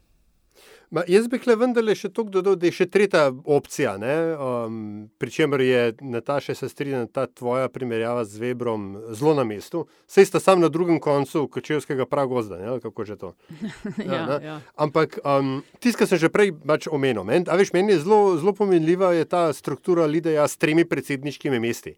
Ma, 0.93 1.01
jaz 1.09 1.25
bi 1.25 1.39
le 1.49 1.55
vendarle 1.57 1.95
še 1.97 2.11
to 2.13 2.21
dodal, 2.29 2.53
da 2.53 2.67
je 2.69 2.75
še 2.77 2.85
tretja 2.93 3.23
opcija. 3.49 3.95
Um, 3.97 4.75
Pričemer 5.17 5.61
je 5.65 5.79
Nataša 6.05 6.53
se 6.53 6.67
strinjala, 6.69 7.07
ta 7.09 7.25
tvoja 7.25 7.65
primerjava 7.73 8.21
z 8.29 8.37
Webrom 8.43 8.91
zelo 9.09 9.33
na 9.33 9.41
mestu. 9.41 9.87
Sej 10.05 10.29
sta 10.29 10.41
sam 10.43 10.61
na 10.61 10.69
drugem 10.69 10.99
koncu 11.01 11.47
kočevskega 11.49 12.05
pragozda, 12.05 12.59
ne? 12.61 12.75
kako 12.83 13.05
že 13.09 13.17
to. 13.17 13.31
ja, 14.05 14.19
ja, 14.21 14.37
ja. 14.37 14.57
Ampak 14.77 15.17
um, 15.25 15.63
tisto, 15.81 16.03
kar 16.03 16.11
sem 16.11 16.21
že 16.21 16.29
prej 16.29 16.53
pač 16.61 16.85
omenil, 16.85 17.25
men, 17.25 17.47
veš, 17.49 17.73
meni 17.73 17.95
je 17.95 18.03
zelo, 18.05 18.35
zelo 18.37 18.53
pomenljiva 18.53 19.15
je 19.17 19.25
ta 19.25 19.47
struktura 19.49 20.05
Lideja 20.05 20.45
s 20.45 20.61
tremi 20.61 20.85
predsedniškimi 20.85 21.57
mesti. 21.57 21.95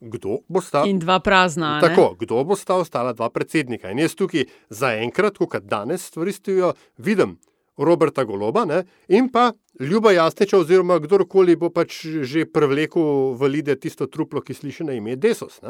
Kdo 0.00 0.38
bo 0.48 0.62
stal? 0.64 0.88
In 0.88 1.02
dva 1.02 1.18
prazna. 1.20 1.82
Tako, 1.84 2.14
kdo 2.16 2.40
bo 2.48 2.56
stal, 2.56 2.80
ostala 2.86 3.12
dva 3.12 3.28
predsednika. 3.34 3.92
In 3.92 4.00
jaz 4.00 4.16
tukaj 4.16 4.48
zaenkrat, 4.72 5.36
kot 5.36 5.68
danes 5.68 6.06
stvari 6.08 6.32
stojijo, 6.32 6.72
vidim, 6.96 7.36
Roberta 7.78 8.24
Goloba 8.24 8.64
ne? 8.64 8.82
in 9.08 9.30
pa 9.32 9.52
Ljuba 9.80 10.12
Jasneča, 10.12 10.58
oziroma 10.58 10.98
kdorkoli 10.98 11.54
bo 11.56 11.70
pač 11.70 12.02
že 12.26 12.44
prevlekel 12.50 13.34
v 13.38 13.50
lide 13.52 13.76
tisto 13.78 14.08
truplo, 14.10 14.42
ki 14.42 14.54
sliši 14.54 14.88
na 14.88 14.98
ime 14.98 15.16
Desos. 15.16 15.60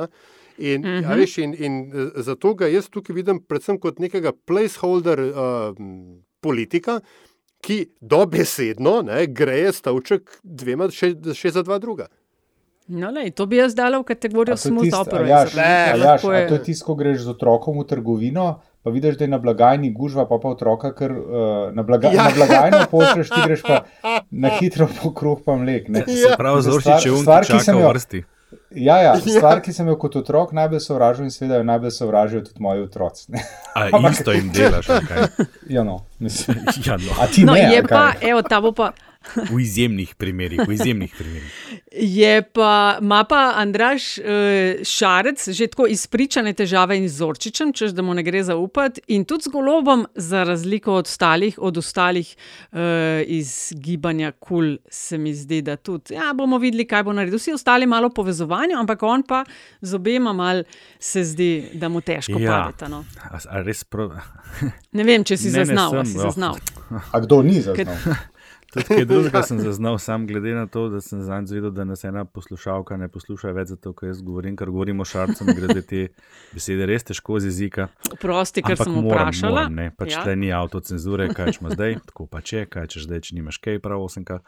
In, 0.58 0.84
uh 0.84 1.04
-huh. 1.04 1.16
veš, 1.16 1.38
in, 1.38 1.54
in 1.54 1.74
e, 1.92 2.22
zato 2.22 2.54
ga 2.54 2.66
jaz 2.66 2.88
tukaj 2.88 3.14
vidim 3.14 3.40
predvsem 3.40 3.78
kot 3.78 3.98
nekega 3.98 4.32
placeholder 4.32 5.20
uh, 5.20 5.74
politika, 6.40 7.00
ki 7.60 7.86
dobesedno 8.00 9.02
ne, 9.02 9.26
greje 9.26 9.72
stavček 9.72 10.40
dvema, 10.42 10.90
še, 10.90 11.14
še 11.34 11.50
za 11.50 11.62
dva 11.62 11.78
druga. 11.78 12.08
No, 12.88 13.10
lej, 13.10 13.30
to 13.36 13.46
bi 13.46 13.56
jaz 13.56 13.74
dal 13.76 13.98
v 14.00 14.04
kategorijo 14.08 14.56
smutno. 14.56 15.04
Ja, 15.28 15.44
ja, 15.96 16.18
to 16.18 16.32
je 16.32 16.62
tisto, 16.64 16.86
ko 16.86 16.94
greš 16.94 17.26
z 17.26 17.34
otrokom 17.34 17.82
v 17.82 17.84
trgovino 17.84 18.46
pa 18.88 18.92
vidiš, 18.92 19.18
da 19.18 19.24
je 19.24 19.28
na 19.28 19.38
blagajni 19.38 19.90
gužva, 19.92 20.24
pa 20.28 20.38
pa 20.42 20.48
otroka, 20.48 20.94
ker 20.96 21.12
uh, 21.12 21.74
na, 21.76 21.82
blaga, 21.82 22.08
ja. 22.14 22.24
na 22.24 22.32
blagajni 22.36 22.78
pošleš, 22.90 23.28
ti 23.28 23.40
greš 23.44 23.62
pa 23.62 23.82
na 24.30 24.48
hitro 24.56 24.88
po 25.02 25.12
kruh, 25.12 25.42
pa 25.44 25.56
mlek. 25.60 25.92
Ne. 25.92 26.04
Ja. 26.08 26.38
Prav 26.40 26.62
zelo 26.64 26.80
če 26.80 27.12
vnki 27.12 27.68
v 27.68 27.84
vrsti. 27.84 28.24
Ja, 28.72 28.96
ja, 29.02 29.12
stvar, 29.20 29.60
ki 29.60 29.74
sem 29.76 29.88
jo 29.92 29.96
kot 30.00 30.14
otrok 30.22 30.54
najbolj 30.56 30.80
sovražil 30.80 31.26
in 31.28 31.32
seveda 31.32 31.58
jo 31.60 31.66
najbolj 31.68 31.92
sovražijo 31.92 32.40
tudi 32.46 32.64
moji 32.64 32.86
otroci. 32.86 33.26
Ampak 33.76 34.16
isto 34.16 34.32
jim 34.32 34.48
delaš, 34.54 34.88
kaj? 35.08 35.28
Ja, 35.68 35.84
no, 35.84 35.98
mislim. 36.18 36.62
Ja, 36.86 36.96
no. 36.96 37.12
A 37.20 37.28
ti 37.28 37.44
no, 37.44 37.52
ne? 37.52 37.68
Je 37.74 37.84
pa, 37.84 38.14
evo, 38.24 38.40
ta 38.42 38.62
bo 38.64 38.72
pa. 38.72 38.94
V 39.50 39.60
izjemnih 39.60 40.14
primerih, 40.14 40.60
v 40.68 40.72
izjemnih 40.72 41.14
primerih. 41.18 41.52
Je 41.92 42.42
pa, 42.42 42.98
ima 43.00 43.24
pa 43.28 43.52
Andraš 43.56 44.18
uh, 44.18 44.24
Šarec 44.84 45.48
že 45.48 45.66
tako 45.66 45.86
izpričane 45.90 46.52
težave 46.52 46.96
in 46.96 47.08
z 47.08 47.18
Zorčičem, 47.18 47.72
čež 47.72 47.92
da 47.92 48.02
mu 48.02 48.14
ne 48.14 48.22
gre 48.22 48.42
zaupati, 48.44 49.02
in 49.08 49.24
tudi 49.24 49.48
z 49.48 49.52
golobom, 49.52 50.06
za 50.14 50.44
razliko 50.44 50.94
od 50.94 51.06
ostalih, 51.06 51.58
od 51.58 51.76
ostalih 51.76 52.30
uh, 52.72 52.78
iz 53.26 53.72
gibanja 53.76 54.32
KUL, 54.32 54.48
cool, 54.48 54.76
se 54.90 55.18
mi 55.18 55.34
zdi, 55.34 55.62
da 55.62 55.76
tudi. 55.76 56.14
Ja, 56.14 56.32
bomo 56.34 56.58
videli, 56.58 56.86
kaj 56.86 57.02
bo 57.02 57.12
naredil. 57.12 57.38
Vsi 57.38 57.52
ostali 57.52 57.86
malo 57.86 58.10
povezovanja, 58.10 58.78
ampak 58.78 59.02
on 59.02 59.22
pa 59.22 59.44
z 59.80 59.94
obema 59.94 60.32
mal 60.32 60.62
se 60.98 61.24
zdi, 61.24 61.70
da 61.74 61.88
mu 61.88 62.00
težko 62.00 62.38
ja. 62.38 62.52
padeta. 62.52 62.88
No. 62.88 63.04
ne 64.92 65.04
vem, 65.04 65.24
če 65.24 65.36
si 65.36 65.50
ne, 65.50 65.64
zaznal. 65.64 65.92
Ne, 65.92 66.04
sem, 66.04 66.14
si 66.14 66.18
zaznal. 66.18 66.58
A 67.12 67.20
kdo 67.20 67.42
ni 67.42 67.60
zaznal? 67.60 67.96
Tudi 68.72 68.84
kaj 68.84 69.04
drugega 69.10 69.42
sem 69.42 69.60
zaznal, 69.60 69.98
sam 69.98 70.26
glede 70.26 70.52
na 70.54 70.66
to, 70.66 70.88
da 70.92 71.00
sem 71.00 71.22
zdaj 71.22 71.46
zvedel, 71.48 71.70
da 71.70 71.84
nas 71.88 72.04
ena 72.04 72.24
poslušalka 72.24 72.96
ne 72.96 73.08
posluša 73.08 73.52
več 73.56 73.72
zato, 73.72 73.94
ker 73.96 74.10
jaz 74.10 74.20
govorim, 74.22 74.56
ker 74.56 74.68
govorimo 74.70 75.06
šarcem, 75.08 75.48
grede 75.56 75.82
te 75.88 76.02
besede 76.52 76.86
res 76.88 77.06
težko 77.08 77.40
z 77.40 77.48
jezika. 77.48 77.88
Prosti, 78.20 78.62
ker 78.64 78.76
sem 78.76 78.98
vprašala. 79.00 79.64
Moram, 79.64 79.78
ne, 79.78 79.88
pač 79.96 80.12
ja. 80.12 80.26
tle 80.26 80.36
ni 80.36 80.52
avtocenzure, 80.52 81.30
kaj 81.32 81.54
češ 81.56 81.72
zdaj, 81.72 81.96
tako 82.10 82.28
pa 82.28 82.42
če, 82.44 82.66
kaj 82.68 82.90
češ 82.92 83.08
zdaj, 83.08 83.24
če 83.28 83.38
nimaš 83.38 83.60
kaj 83.64 83.80
prav 83.84 84.04
osemka. 84.04 84.42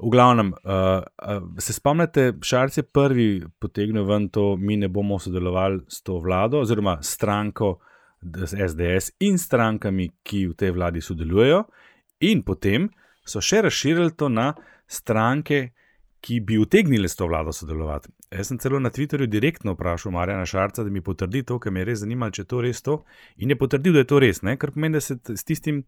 V 0.00 0.08
glavnem, 0.14 0.54
uh, 0.64 1.04
uh, 1.04 1.42
se 1.60 1.76
spomnite, 1.76 2.30
Šarc 2.40 2.78
je 2.80 2.86
prvi 2.86 3.28
potegnil 3.60 4.06
ven 4.08 4.30
to, 4.32 4.54
mi 4.56 4.78
ne 4.80 4.88
bomo 4.88 5.18
sodelovali 5.20 5.82
s 5.92 6.00
to 6.06 6.16
vlado, 6.24 6.62
oziroma 6.64 6.96
stranko 7.04 7.74
SDS 8.20 9.18
in 9.28 9.36
strankami, 9.40 10.08
ki 10.24 10.46
v 10.48 10.56
tej 10.56 10.72
vladi 10.76 11.04
sodelujejo, 11.04 11.66
in 12.24 12.40
potem 12.44 12.88
so 13.26 13.40
še 13.40 13.62
razširili 13.62 14.16
to 14.16 14.28
na 14.28 14.52
stranke, 14.86 15.70
ki 16.20 16.40
bi 16.40 16.58
utegnili 16.58 17.08
s 17.08 17.16
to 17.16 17.26
vlado 17.26 17.52
sodelovati. 17.52 18.10
Jaz 18.30 18.50
sem 18.50 18.58
celo 18.58 18.78
na 18.78 18.90
Twitterju 18.90 19.26
direktno 19.26 19.72
vprašal 19.72 20.12
Marjana 20.12 20.46
Šarca, 20.46 20.84
da 20.84 20.90
mi 20.90 21.00
potrdi 21.00 21.42
to, 21.42 21.58
kar 21.58 21.72
me 21.72 21.80
je 21.80 21.86
res 21.88 22.02
zanimalo, 22.02 22.34
če 22.36 22.42
je 22.42 22.48
to 22.50 22.60
res 22.60 22.82
to. 22.84 22.96
In 23.40 23.50
je 23.50 23.56
potrdil, 23.58 23.96
da 23.96 24.04
je 24.04 24.08
to 24.12 24.18
res, 24.20 24.42
ne? 24.44 24.56
ker 24.60 24.72
pomeni, 24.74 24.98
da 24.98 25.00
se 25.00 25.16
s, 25.16 25.44
tistim, 25.48 25.82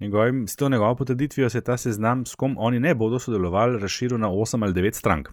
njegovim, 0.00 0.46
s 0.48 0.56
to 0.56 0.68
njegovo 0.72 0.96
potrditvijo 1.02 1.50
se 1.52 1.60
ta 1.60 1.76
seznam, 1.76 2.24
s 2.26 2.34
kom 2.34 2.56
oni 2.58 2.80
ne 2.80 2.94
bodo 2.94 3.20
sodelovali, 3.20 3.78
razširil 3.82 4.18
na 4.18 4.32
8 4.32 4.64
ali 4.64 4.74
9 4.80 4.98
strank. 4.98 5.28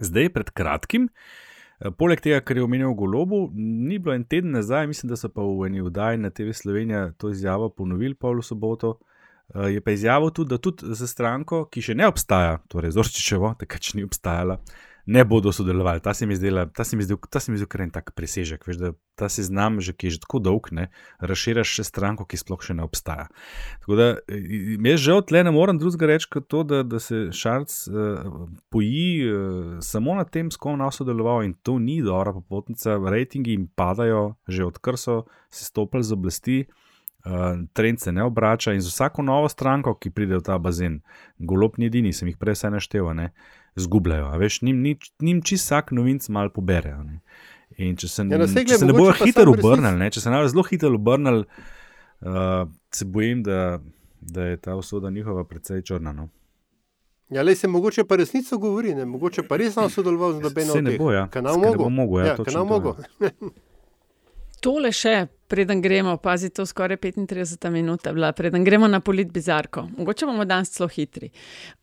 Zdaj, 0.00 0.32
pred 0.32 0.50
kratkim, 0.50 1.08
eh, 1.08 1.92
poleg 1.92 2.24
tega, 2.24 2.40
kar 2.40 2.56
je 2.56 2.64
omenil 2.64 2.94
Golobu, 2.96 3.50
ni 3.54 3.98
bilo 3.98 4.16
en 4.16 4.24
teden 4.24 4.56
nazaj, 4.56 4.88
mislim, 4.88 5.12
da 5.12 5.20
so 5.20 5.28
pa 5.28 5.44
v 5.44 5.68
eni 5.68 5.84
vdaji 5.84 6.24
na 6.24 6.30
TV 6.30 6.56
Slovenija 6.56 7.10
to 7.20 7.30
izjavo 7.30 7.68
ponovili, 7.68 8.14
Pavlo 8.14 8.42
Soboto. 8.42 8.96
Eh, 9.54 9.70
je 9.70 9.80
pa 9.80 9.90
izjavil 9.90 10.30
tudi, 10.30 10.48
da 10.48 10.58
tudi 10.58 10.94
za 10.94 11.06
stranko, 11.06 11.64
ki 11.70 11.82
še 11.82 11.94
ne 11.94 12.08
obstaja, 12.10 12.58
torej 12.72 12.96
Zorčičevo, 12.96 13.54
takrat 13.60 13.92
še 13.92 14.00
ni 14.00 14.04
obstajala, 14.06 14.58
ne 15.06 15.22
bodo 15.22 15.52
sodelovali. 15.54 16.02
Ta 16.02 16.14
se 16.18 16.26
mi 16.26 16.34
zdela, 16.34 16.64
ta 16.66 16.82
se 16.84 16.96
mi 16.98 17.04
zdel, 17.06 17.20
ta 17.30 17.38
se 17.38 17.52
mi 17.52 17.60
zdel 17.60 17.68
kar 17.70 17.84
en 17.84 17.92
tak 17.94 18.10
presežek, 18.18 18.64
veš, 18.66 18.80
da 18.80 18.88
ta 19.14 19.28
seznam, 19.30 19.78
že, 19.78 19.94
ki 19.94 20.08
je 20.08 20.16
že 20.16 20.22
tako 20.24 20.40
dolg, 20.42 20.66
ne, 20.74 20.88
razširaš 21.22 21.76
še 21.78 21.84
stranko, 21.86 22.26
ki 22.26 22.40
sploh 22.42 22.58
še 22.58 22.74
ne 22.74 22.82
obstaja. 22.82 23.28
Tako 23.84 23.98
da, 24.00 24.08
jaz 24.26 25.04
žal 25.04 25.22
tle 25.22 25.44
ne 25.46 25.52
morem 25.54 25.78
drugega 25.78 26.10
reči 26.10 26.26
kot 26.26 26.50
to, 26.50 26.64
da, 26.66 26.82
da 26.82 26.98
se 26.98 27.28
Šarc 27.30 27.70
uh, 27.86 28.50
poji 28.74 29.30
uh, 29.30 29.76
samo 29.78 30.18
na 30.18 30.26
tem, 30.26 30.50
s 30.50 30.58
kom 30.58 30.74
nas 30.82 30.98
sodeloval 30.98 31.46
in 31.46 31.54
to 31.62 31.78
ni 31.78 32.00
dobra 32.02 32.34
popotnica, 32.34 32.98
rejtingi 32.98 33.54
jim 33.54 33.70
padajo, 33.78 34.34
že 34.50 34.66
odkar 34.66 34.98
so 34.98 35.22
se 35.54 35.70
stopili 35.70 36.02
z 36.02 36.18
oblasti 36.18 36.58
trend 37.72 38.00
se 38.00 38.12
ne 38.12 38.24
obrača 38.24 38.72
in 38.72 38.80
z 38.80 38.88
vsako 38.88 39.22
novo 39.22 39.48
stranko, 39.48 39.94
ki 39.94 40.10
pride 40.10 40.36
v 40.36 40.42
ta 40.46 40.58
bazen, 40.58 41.00
golob 41.38 41.78
ni 41.78 41.90
edini, 41.90 42.12
sem 42.12 42.28
jih 42.28 42.38
prej 42.38 42.54
vse 42.54 42.70
naštel, 42.70 43.10
ne, 43.14 43.30
zgubljajo. 43.76 44.30
Veš, 44.38 44.62
njim, 44.62 44.82
njim 45.20 45.42
čist 45.42 45.66
vsak 45.66 45.90
novinc 45.90 46.28
mal 46.28 46.50
poberejo. 46.54 47.02
Ne. 47.02 47.20
In 47.82 47.96
če 47.98 48.08
se, 48.08 48.24
ja, 48.30 48.38
če 48.46 48.78
se 48.78 48.86
ne 48.86 48.94
bojo 48.94 49.12
hitro 49.18 49.52
obrnili, 49.52 50.10
če 50.10 50.22
se 50.22 50.30
ne 50.30 50.38
bojo 50.38 50.52
zelo 50.54 50.64
hitro 50.70 50.94
obrnili, 50.94 51.44
uh, 52.22 52.68
se 52.94 53.04
bojim, 53.04 53.42
da, 53.42 53.80
da 54.20 54.50
je 54.52 54.56
ta 54.56 54.76
usoda 54.78 55.10
njihova 55.10 55.44
precej 55.44 55.82
črna. 55.82 56.12
No? 56.12 56.28
Ja, 57.30 57.42
le 57.42 57.56
se 57.58 57.68
mogoče 57.68 58.04
pa 58.04 58.16
resnico 58.16 58.58
govori, 58.58 58.94
ne? 58.94 59.04
mogoče 59.04 59.42
pa 59.42 59.58
res 59.58 59.76
nam 59.76 59.90
sodeloval 59.90 60.38
z 60.38 60.46
nobeno 60.46 60.72
od 60.72 60.78
teh. 60.78 60.84
Se 60.84 60.90
ne 60.90 60.98
boja, 60.98 61.26
kanal 61.28 61.58
mogo. 61.58 61.88
mogo. 61.88 62.20
Ja, 62.20 62.26
ja 62.26 62.36
kanal 62.38 62.64
mogo. 62.64 62.94
Tole 64.62 64.92
še, 64.94 65.26
preden 65.48 65.82
gremo, 65.82 66.16
pazi, 66.16 66.50
to 66.50 66.66
skoraj 66.66 66.96
35 66.96 67.70
minut, 67.70 68.08
bila, 68.12 68.32
preden 68.32 68.64
gremo 68.64 68.88
na 68.88 69.00
polit 69.00 69.32
bizarko. 69.32 69.88
Mogoče 69.98 70.26
bomo 70.26 70.44
danes 70.44 70.72
zelo 70.76 70.88
hitri. 70.88 71.30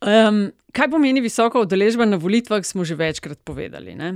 Um, 0.01 0.51
kaj 0.72 0.89
pomeni 0.91 1.22
visoka 1.22 1.59
udeležba 1.59 2.05
na 2.05 2.18
volitvah, 2.18 2.66
smo 2.66 2.86
že 2.86 2.95
večkrat 2.95 3.39
povedali. 3.43 3.95
Ne? 3.95 4.14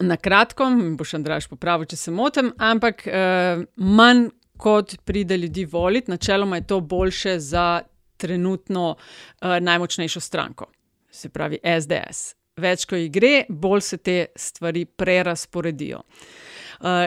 Na 0.00 0.16
kratko, 0.16 0.66
boš 0.98 1.14
Andraš 1.14 1.46
popravil, 1.48 1.86
če 1.86 1.96
se 1.96 2.10
motim, 2.10 2.52
ampak 2.58 3.06
uh, 3.06 3.64
manj 3.76 4.28
kot 4.58 4.96
pride 5.04 5.36
ljudi 5.36 5.64
voliti, 5.64 6.10
načeloma 6.10 6.56
je 6.56 6.66
to 6.66 6.80
boljše 6.80 7.38
za 7.38 7.82
trenutno 8.16 8.94
uh, 8.96 9.58
najmočnejšo 9.60 10.20
stranko, 10.20 10.70
se 11.10 11.28
pravi 11.28 11.58
SDS. 11.62 12.34
Več, 12.56 12.84
ko 12.84 12.98
jih 12.98 13.10
gre, 13.10 13.34
bolj 13.48 13.80
se 13.80 13.96
te 13.96 14.16
stvari 14.36 14.84
prerasporedijo. 14.84 16.02
Uh, 16.02 16.51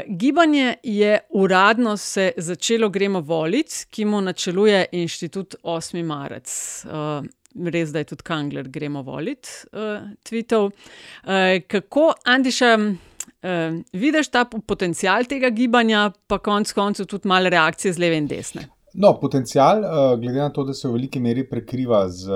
gibanje 0.07 0.75
je 0.83 1.19
uradno 1.29 1.97
se 1.97 2.31
začelo 2.37 2.89
gremo 2.89 3.19
voliti, 3.19 3.85
ki 3.89 4.05
mu 4.05 4.21
načeluje 4.21 4.85
inštitut 4.91 5.55
8. 5.63 6.03
marec. 6.03 6.51
Uh, 6.85 7.25
res, 7.71 7.91
da 7.91 7.99
je 7.99 8.11
tudi 8.11 8.23
Kangler 8.23 8.69
gremo 8.69 9.01
voliti, 9.01 9.49
uh, 9.73 10.07
tvitev. 10.23 10.69
Uh, 10.69 10.71
kako, 11.67 12.13
Andiša, 12.23 12.77
uh, 12.77 13.81
vidiš 13.93 14.31
ta 14.31 14.45
potencial 14.45 15.27
tega 15.29 15.49
gibanja, 15.49 16.11
pa 16.27 16.39
konec 16.39 16.73
koncev 16.73 17.05
tudi 17.11 17.27
malo 17.27 17.49
reakcije 17.49 17.93
z 17.93 17.99
leve 17.99 18.17
in 18.17 18.27
desne? 18.27 18.69
No, 18.95 19.17
potencial, 19.19 19.81
glede 20.21 20.39
na 20.39 20.49
to, 20.55 20.63
da 20.63 20.73
se 20.73 20.87
v 20.87 20.93
veliki 20.93 21.19
meri 21.19 21.43
prekriva 21.49 22.05
z 22.07 22.31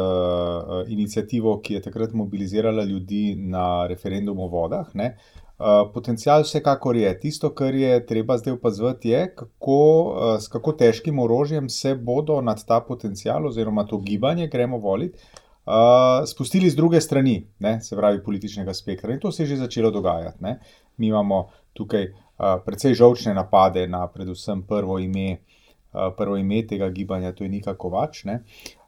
inicijativo, 0.91 1.53
ki 1.63 1.77
je 1.77 1.81
takrat 1.85 2.11
mobilizirala 2.13 2.83
ljudi 2.83 3.37
na 3.39 3.87
referendumu 3.87 4.43
o 4.43 4.49
vodah. 4.51 4.89
Ne, 4.93 5.13
uh, 5.60 5.66
Eh, 5.89 5.91
potencial 5.93 6.41
vsekakor 6.43 6.95
je. 6.95 7.10
Tisto, 7.20 7.49
kar 7.51 7.76
je 7.76 8.05
treba 8.05 8.38
zdaj 8.38 8.53
opazovati, 8.53 9.10
je, 9.10 9.36
kako, 9.36 9.76
uh, 9.76 10.38
s 10.39 10.47
kako 10.47 10.72
težkim 10.72 11.20
orožjem 11.20 11.70
se 11.70 11.95
bodo 11.95 12.41
nad 12.41 12.64
ta 12.66 12.80
potencial 12.80 13.47
oziroma 13.47 13.84
to 13.84 13.97
gibanje, 13.97 14.47
gremo 14.47 14.78
voliti, 14.78 15.20
uh, 15.66 15.74
spustili 16.26 16.70
z 16.70 16.76
druge 16.76 17.01
strani, 17.01 17.43
ne, 17.60 17.82
se 17.82 17.95
pravi 17.95 18.24
političnega 18.24 18.74
spektra. 18.74 19.14
In 19.14 19.20
to 19.20 19.32
se 19.32 19.43
je 19.43 19.47
že 19.47 19.57
začelo 19.57 19.91
dogajati. 19.91 20.43
Ne. 20.43 20.60
Mi 20.97 21.07
imamo 21.07 21.49
tukaj 21.74 22.07
uh, 22.07 22.64
precej 22.66 22.93
žovčne 22.93 23.34
napade 23.34 23.88
na 23.88 24.07
predvsem 24.07 24.64
prvo 24.64 24.99
ime. 24.99 25.38
Prvo 26.18 26.38
ime 26.38 26.68
tega 26.68 26.89
gibanja, 26.89 27.32
to 27.34 27.43
je 27.43 27.49
Nika 27.49 27.74
Kovač. 27.74 28.22
Uh, 28.26 28.32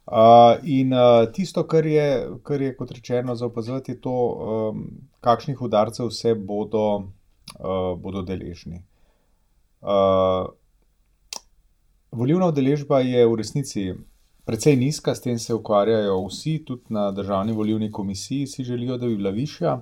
Uh, 0.06 0.58
in 0.66 0.92
uh, 0.92 1.30
tisto, 1.32 1.62
kar 1.66 1.86
je, 1.86 2.06
kar 2.42 2.62
je 2.62 2.76
kot 2.76 2.90
rečeno, 2.90 3.34
za 3.34 3.46
opazovati, 3.46 3.92
je 3.92 4.00
to, 4.00 4.10
um, 4.10 4.86
kakšnih 5.20 5.60
udarcev 5.62 6.10
vse 6.10 6.34
bodo, 6.34 6.86
uh, 7.58 7.92
bodo 7.98 8.22
deležni. 8.26 8.82
Uh, 9.80 10.50
volivna 12.10 12.50
udeležba 12.50 13.00
je 13.00 13.26
v 13.26 13.36
resnici 13.38 13.92
precej 14.44 14.76
nizka, 14.76 15.14
s 15.14 15.22
tem 15.22 15.38
se 15.38 15.54
ukvarjajo 15.54 16.18
vsi, 16.26 16.58
tudi 16.66 16.90
na 16.90 17.10
državni 17.14 17.52
volivni 17.52 17.92
komisiji 17.92 18.46
si 18.46 18.64
želijo, 18.64 18.98
da 18.98 19.06
bi 19.06 19.16
bila 19.16 19.30
višja. 19.30 19.76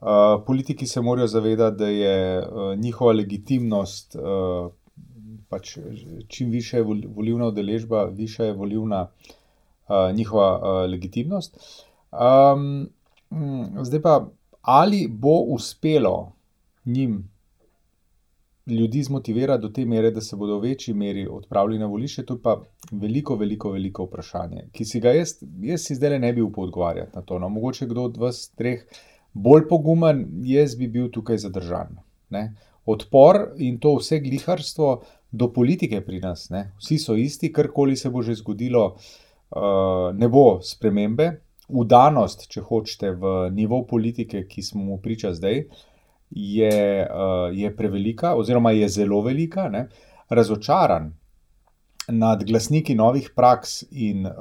Uh, 0.00 0.40
politiki 0.46 0.86
se 0.86 1.00
morajo 1.00 1.26
zavedati, 1.26 1.76
da 1.76 1.88
je 1.88 2.38
uh, 2.40 2.78
njihova 2.78 3.12
legitimnost, 3.12 4.16
uh, 4.16 4.72
pač 5.54 5.76
čim 6.28 6.50
više 6.50 6.82
je 6.82 6.86
volivna 7.16 7.46
udeležba, 7.52 8.04
više 8.04 8.50
je 8.50 8.56
volivna 8.58 9.04
uh, 9.06 10.10
njihova 10.16 10.50
uh, 10.58 10.90
legitimnost. 10.90 11.58
Um, 12.12 12.88
zdaj 13.82 14.02
pa, 14.02 14.16
ali 14.62 15.06
bo 15.08 15.38
uspelo 15.56 16.32
njim 16.84 17.22
ljudi 18.66 19.02
zmotivirati 19.02 19.62
do 19.62 19.68
te 19.68 19.84
mere, 19.84 20.10
da 20.10 20.20
se 20.20 20.36
bodo 20.36 20.58
v 20.58 20.68
večji 20.68 20.94
meri 20.94 21.26
odpravili 21.30 21.78
na 21.78 21.86
volišče, 21.86 22.24
to 22.24 22.34
je 22.34 22.42
pa 22.42 22.62
veliko, 22.92 23.36
veliko, 23.36 23.70
veliko 23.70 24.04
vprašanje, 24.04 24.68
ki 24.72 24.84
si 24.84 25.00
ga 25.00 25.12
jaz, 25.12 25.36
jaz 25.60 25.84
si 25.84 25.94
zdaj 25.94 26.18
ne 26.18 26.32
bi 26.32 26.42
upal 26.42 26.64
odgovarjati 26.64 27.16
na 27.16 27.22
to. 27.22 27.38
No, 27.38 27.48
mogoče 27.48 27.86
kdo 27.86 28.08
od 28.08 28.16
vas 28.16 28.48
treh 28.56 28.86
bolj 29.32 29.68
pogumen, 29.68 30.24
jaz 30.48 30.76
bi 30.80 30.88
bil 30.88 31.10
tukaj 31.12 31.38
zadržan. 31.44 31.98
Ne? 32.30 32.54
Odpor 32.86 33.40
in 33.56 33.78
to 33.78 33.96
vse 33.98 34.20
gliharstvo 34.20 35.02
do 35.34 35.50
politike 35.52 35.98
pri 36.06 36.22
nas, 36.22 36.46
ne? 36.54 36.68
vsi 36.78 36.98
so 37.02 37.18
isti, 37.18 37.50
karkoli 37.52 37.96
se 37.98 38.10
bo 38.10 38.22
že 38.22 38.36
zgodilo, 38.38 38.92
Eh, 39.54 40.12
ne 40.14 40.28
bo 40.28 40.58
spremembe, 40.66 41.26
udanost, 41.68 42.48
če 42.50 42.62
hočete, 42.66 43.12
v 43.14 43.34
nivo 43.54 43.84
politike, 43.86 44.48
ki 44.50 44.62
smo 44.66 44.82
mu 44.82 44.96
priča 45.02 45.30
zdaj, 45.36 45.60
je, 46.34 46.78
uh, 47.06 47.52
je 47.54 47.68
prevelika, 47.76 48.32
oziroma 48.34 48.72
je 48.74 48.88
zelo 48.90 49.20
velika, 49.22 49.68
ne? 49.70 49.84
razočaran 50.34 51.12
nad 52.08 52.42
glasniki 52.44 52.96
novih 52.98 53.28
praks 53.36 53.84
in 53.92 54.26
uh, 54.26 54.32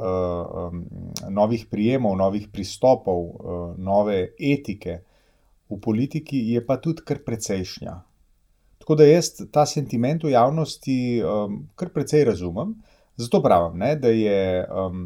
um, 0.72 0.82
novih 1.30 1.68
prijemov, 1.70 2.16
novih 2.18 2.48
pristopov, 2.50 3.22
uh, 3.22 3.60
nove 3.78 4.18
etike 4.40 4.98
v 5.70 5.80
politiki, 5.84 6.42
je 6.56 6.64
pa 6.66 6.80
tudi 6.82 7.06
kar 7.06 7.22
precejšnja. 7.22 8.00
Tako 8.84 8.96
da 9.00 9.06
jaz 9.08 9.30
ta 9.52 9.64
sentiment 9.66 10.24
v 10.24 10.34
javnosti 10.34 10.98
um, 11.24 11.62
kar 11.80 11.94
precej 11.96 12.26
razumem. 12.28 12.74
Zato 13.16 13.40
pravim, 13.44 13.78
ne, 13.80 13.94
da 13.96 14.10
je 14.12 14.66
um, 14.68 15.06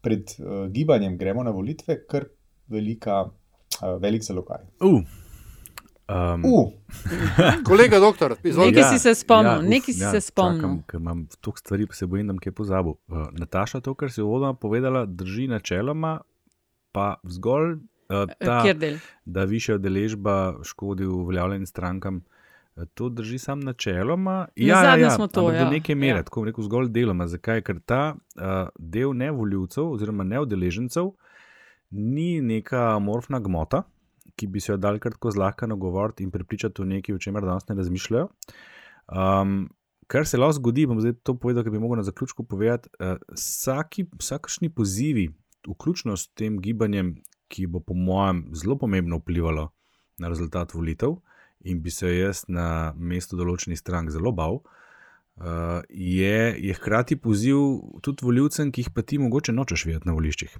pred 0.00 0.30
uh, 0.38 0.68
gibanjem 0.70 1.16
gremo 1.18 1.42
na 1.42 1.50
volitve 1.50 1.96
kar 2.06 2.28
velika, 2.70 3.24
uh, 3.24 3.96
velik 4.02 4.22
zalogaj. 4.22 4.62
Uh. 4.80 5.00
Um, 6.06 6.44
uh. 6.44 6.70
Kolega, 7.66 7.98
doktor, 7.98 8.36
izvolite. 8.44 8.76
Nekaj 8.76 8.92
si 8.92 9.02
se 9.02 9.14
spomnil, 9.14 9.52
ja, 9.52 9.68
nekaj 9.74 9.94
si 9.94 10.04
ja, 10.04 10.12
se 10.14 10.20
spomnil. 10.20 10.78
Ker 10.86 11.00
imam 11.00 11.26
toliko 11.40 11.58
stvari, 11.58 11.86
se 11.90 12.06
bojim, 12.06 12.30
da 12.30 12.36
bom 12.36 12.44
kaj 12.46 12.54
pozabil. 12.54 12.94
Uh, 13.08 13.26
Nataša, 13.32 13.80
to, 13.80 13.96
kar 13.98 14.12
si 14.14 14.22
uvodoma 14.22 14.54
povedala, 14.54 15.02
drži 15.06 15.48
načeloma, 15.50 16.20
pa 16.94 17.16
zgolj 17.26 17.72
uh, 17.72 18.30
ta, 18.38 18.62
da 19.24 19.44
više 19.44 19.74
odeležba 19.74 20.54
škodi 20.62 21.10
uveljavljenim 21.10 21.66
strankam. 21.66 22.22
To 22.94 23.08
drži 23.08 23.38
samo 23.38 23.62
načeloma. 23.62 24.48
Ja, 24.56 24.84
ja, 24.84 24.96
ja, 24.96 25.10
smo 25.10 25.26
to. 25.26 25.52
Ja. 25.52 25.64
Do 25.64 25.70
neke 25.70 25.94
mere, 25.94 26.18
ja. 26.18 26.22
tako 26.22 26.44
rekel, 26.44 26.64
zgolj 26.64 26.90
deloma. 26.92 27.26
Zakaj? 27.26 27.62
Ker 27.64 27.78
ta 27.80 28.00
uh, 28.16 28.68
del 28.78 29.14
nevoljivcev 29.16 29.94
oziroma 29.94 30.24
neodeležencev 30.24 31.08
ni 31.90 32.40
neka 32.40 32.82
amorfna 32.96 33.40
gmota, 33.40 33.82
ki 34.36 34.50
bi 34.52 34.60
se 34.60 34.74
jo 34.74 34.76
dal 34.76 34.98
kratko 35.00 35.30
zlahka 35.32 35.66
nagovoriti 35.66 36.24
in 36.26 36.30
prepričati 36.30 36.82
v 36.82 36.90
nekaj, 36.90 37.14
o 37.14 37.18
čemer 37.18 37.46
danes 37.48 37.64
ne 37.68 37.76
razmišljajo. 37.78 38.28
Um, 39.08 39.54
kar 40.06 40.26
se 40.28 40.36
lahko 40.36 40.58
zgodi, 40.58 40.84
bom 40.86 41.00
zdaj 41.00 41.16
to 41.24 41.36
povedal, 41.40 41.64
ker 41.64 41.72
bi 41.72 41.80
mogel 41.80 42.02
na 42.02 42.04
zaključku 42.04 42.44
povedati. 42.44 42.92
Uh, 43.00 43.16
vsaki, 43.32 44.04
vsakašni 44.20 44.68
pozivi, 44.68 45.30
vključno 45.64 46.16
s 46.16 46.28
tem 46.28 46.60
gibanjem, 46.60 47.14
ki 47.48 47.70
bo 47.70 47.80
po 47.80 47.94
mojem 47.94 48.44
zelo 48.52 48.76
pomembno 48.76 49.22
vplivalo 49.22 49.70
na 50.18 50.28
rezultat 50.28 50.74
volitev 50.74 51.16
in 51.66 51.82
bi 51.82 51.90
se 51.90 52.10
jaz 52.14 52.44
na 52.48 52.94
mestu 52.96 53.36
določenih 53.38 53.78
strank 53.78 54.12
zelo 54.14 54.32
bal, 54.32 54.60
uh, 54.60 55.80
je, 55.90 56.54
je 56.62 56.76
hkrati 56.78 57.18
poziv 57.20 57.62
tudi 58.06 58.26
voljivcem, 58.26 58.70
ki 58.72 58.86
jih 58.86 58.92
pa 58.94 59.02
ti 59.02 59.18
mogoče 59.22 59.54
nočeš 59.56 59.86
videti 59.88 60.08
na 60.08 60.14
voliščih. 60.16 60.54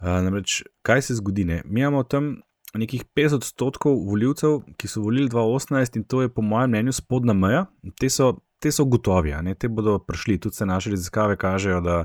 Uh, 0.00 0.20
namreč, 0.24 0.62
kaj 0.86 1.04
se 1.10 1.18
zgodi? 1.20 1.44
Ne? 1.48 1.60
Mi 1.64 1.84
imamo 1.84 2.06
tam 2.08 2.38
nekih 2.78 3.04
50 3.16 3.42
odstotkov 3.42 3.98
voljivcev, 4.08 4.60
ki 4.80 4.88
so 4.88 5.02
volili 5.04 5.28
2018 5.28 6.00
in 6.00 6.06
to 6.08 6.22
je 6.24 6.32
po 6.32 6.42
mojem 6.42 6.72
mnenju 6.72 6.96
spodnja 6.96 7.36
meja. 7.36 7.66
Te 8.00 8.08
so, 8.08 8.32
te 8.62 8.72
so 8.72 8.86
gotovi, 8.88 9.34
te 9.58 9.68
bodo 9.68 9.98
prišli. 10.06 10.38
Tudi 10.40 10.56
se 10.56 10.66
naše 10.66 10.94
raziskave 10.94 11.36
kažejo, 11.36 11.80
da 11.84 12.04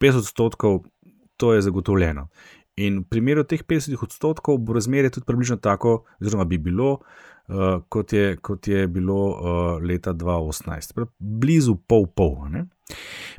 50 0.00 0.24
odstotkov 0.24 0.84
to 1.36 1.52
je 1.54 1.64
zagotovljeno. 1.66 2.28
In 2.78 3.02
v 3.02 3.08
primeru 3.10 3.44
teh 3.46 3.62
50 3.62 4.02
odstotkov 4.02 4.58
bo 4.58 4.74
razmerje 4.74 5.16
tudi 5.18 5.26
približno 5.26 5.56
tako, 5.62 6.04
oziroma 6.22 6.46
bi 6.46 6.58
bilo, 6.58 6.92
uh, 6.92 7.33
kot, 7.88 8.12
je, 8.12 8.36
kot 8.36 8.68
je 8.68 8.86
bilo 8.88 9.20
uh, 9.28 9.82
leta 9.82 10.12
2018, 10.12 10.94
Prav, 10.94 11.08
blizu 11.18 11.76
pol-pol. 11.76 12.48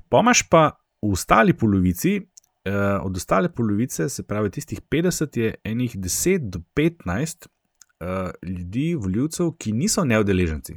Pomaž 0.10 0.46
pa 0.50 0.70
v 1.02 1.12
ostali 1.14 1.54
polovici, 1.54 2.20
uh, 2.20 3.06
od 3.06 3.18
ostale 3.18 3.50
polovice, 3.50 4.10
se 4.10 4.24
pravi 4.24 4.50
tistih 4.50 4.82
50, 4.82 5.40
je 5.40 5.56
enih 5.64 5.98
10 5.98 6.50
do 6.50 6.62
15 6.76 7.48
uh, 7.48 8.32
ljudi, 8.44 8.96
voljivcev, 8.96 9.56
ki 9.58 9.74
niso 9.74 10.06
neodeleženci. 10.06 10.76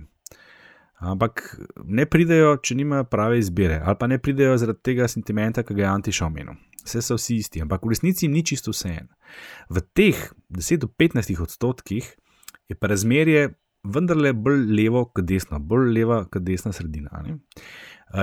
Ampak 0.99 1.61
ne 1.85 2.07
pridejo, 2.11 2.57
če 2.63 2.75
nimajo 2.75 3.05
prave 3.07 3.39
izbire, 3.39 3.79
ali 3.85 3.97
pa 3.99 4.09
ne 4.11 4.19
pridejo 4.19 4.57
zaradi 4.59 4.83
tega 4.83 5.07
sentimenta, 5.09 5.63
ki 5.63 5.77
ga 5.77 5.85
je 5.85 5.91
Antiš 5.91 6.23
omenil. 6.27 6.57
Vse 6.83 7.03
so 7.05 7.19
vsi 7.19 7.37
isti, 7.39 7.63
ampak 7.63 7.85
v 7.85 7.93
resnici 7.93 8.29
ni 8.29 8.43
čisto 8.43 8.73
vse 8.75 8.97
en. 8.97 9.07
V 9.71 9.85
teh 9.95 10.19
10 10.51 10.83
do 10.83 10.89
15 10.89 11.43
odstotkih 11.45 12.09
je 12.69 12.77
pa 12.77 12.91
razmerje 12.91 13.49
vendarle 13.85 14.33
bolj 14.33 14.65
levo 14.75 15.05
kot 15.15 15.25
desno, 15.25 15.59
bolj 15.59 15.93
leva 15.95 16.25
kot 16.31 16.43
desna 16.43 16.73
sredina. 16.73 17.23
Ne? 17.25 17.39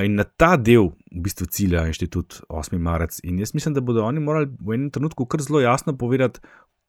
In 0.05 0.17
na 0.17 0.25
ta 0.25 0.55
del 0.57 0.89
v 1.13 1.23
bistvu 1.25 1.47
cilja 1.53 1.85
inštitut 1.89 2.41
8. 2.49 2.77
marec. 2.81 3.19
In 3.23 3.39
jaz 3.39 3.53
mislim, 3.53 3.75
da 3.75 3.83
bodo 3.85 4.05
oni 4.05 4.19
morali 4.19 4.49
v 4.49 4.77
enem 4.77 4.91
trenutku 4.93 5.27
kar 5.29 5.41
zelo 5.45 5.61
jasno 5.61 5.93
povedati, 5.97 6.41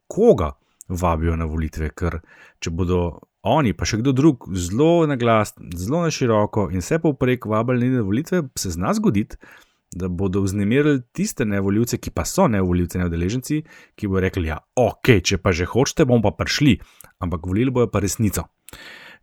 koga 0.09 0.55
vabijo 0.89 1.37
na 1.37 1.45
volitve. 1.45 1.91
Ker 1.97 2.21
če 2.61 2.73
bodo 2.73 3.01
oni, 3.47 3.75
pa 3.77 3.87
še 3.87 4.01
kdo 4.01 4.15
drug, 4.17 4.49
zelo 4.57 5.07
na 5.07 5.19
glas, 5.21 5.55
zelo 5.77 6.03
na 6.03 6.11
široko 6.11 6.69
in 6.73 6.83
vse 6.83 6.99
povprek 7.03 7.47
vabili 7.51 7.93
na 7.93 8.03
volitve, 8.07 8.47
se 8.59 8.73
zna 8.75 8.95
zgoditi, 8.97 9.39
da 9.97 10.09
bodo 10.09 10.43
vznemirili 10.45 11.03
tiste 11.13 11.45
nevoljivce, 11.49 11.99
ki 11.99 12.13
pa 12.13 12.25
so 12.29 12.47
nevoljivci, 12.53 13.01
neodeleženci, 13.01 13.63
ki 13.97 14.09
bodo 14.09 14.25
rekli: 14.27 14.51
Ja, 14.53 14.61
ok, 14.77 15.17
če 15.25 15.41
pa 15.43 15.53
že 15.57 15.69
hočete, 15.71 16.05
bomo 16.05 16.23
pa 16.29 16.37
prišli, 16.37 16.77
ampak 17.25 17.47
volili 17.49 17.73
bojo 17.73 17.91
pa 17.91 18.05
resnico. 18.05 18.49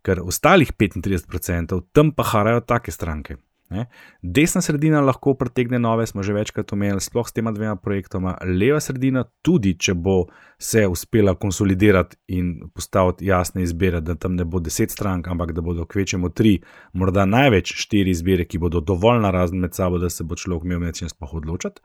Ker 0.04 0.20
ostalih 0.20 0.68
35% 0.76 1.80
tam 1.92 2.12
pa 2.12 2.26
harajo 2.28 2.60
take 2.66 2.92
stranke. 2.92 3.38
Ne? 3.70 3.86
Desna 4.22 4.60
sredina 4.60 5.00
lahko 5.00 5.34
pritegne 5.34 5.78
nove, 5.78 6.06
smo 6.06 6.22
že 6.22 6.32
večkrat 6.36 6.72
omenili, 6.72 7.00
sploh 7.00 7.28
s 7.28 7.32
tema 7.32 7.52
dvema 7.52 7.76
projektoma. 7.76 8.36
Leva 8.44 8.80
sredina, 8.80 9.24
tudi 9.42 9.74
če 9.78 9.94
bo 9.94 10.26
se 10.58 10.86
uspela 10.86 11.34
konsolidirati 11.34 12.16
in 12.36 12.68
postaviti 12.74 13.26
jasne 13.26 13.62
izbire, 13.64 14.00
da 14.00 14.14
tam 14.14 14.36
ne 14.36 14.44
bo 14.44 14.60
deset 14.60 14.92
strank, 14.92 15.28
ampak 15.28 15.52
da 15.56 15.64
bodo 15.64 15.86
kvečemo 15.86 16.28
tri, 16.28 16.58
morda 16.92 17.24
največ 17.24 17.72
štiri 17.86 18.12
izbire, 18.12 18.44
ki 18.44 18.60
bodo 18.60 18.84
dovolj 18.84 19.22
narazne 19.24 19.64
med 19.64 19.74
sabo, 19.74 19.98
da 19.98 20.10
se 20.10 20.24
bo 20.24 20.36
človek 20.36 20.68
imel 20.68 20.84
med 20.84 21.00
čim 21.00 21.08
sploh 21.08 21.34
odločiti. 21.40 21.80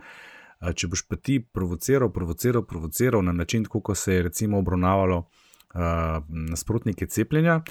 Če 0.59 0.89
boš 0.91 1.05
pa 1.07 1.15
ti 1.15 1.39
provociral, 1.39 2.11
provociral, 2.11 2.65
provociral 2.67 3.23
na 3.23 3.31
način, 3.31 3.63
kot 3.65 3.95
se 3.97 4.17
je 4.17 4.23
recimo 4.27 4.59
obravnavalo 4.59 5.29
nasprotnike 6.27 7.07
cepljenja, 7.07 7.61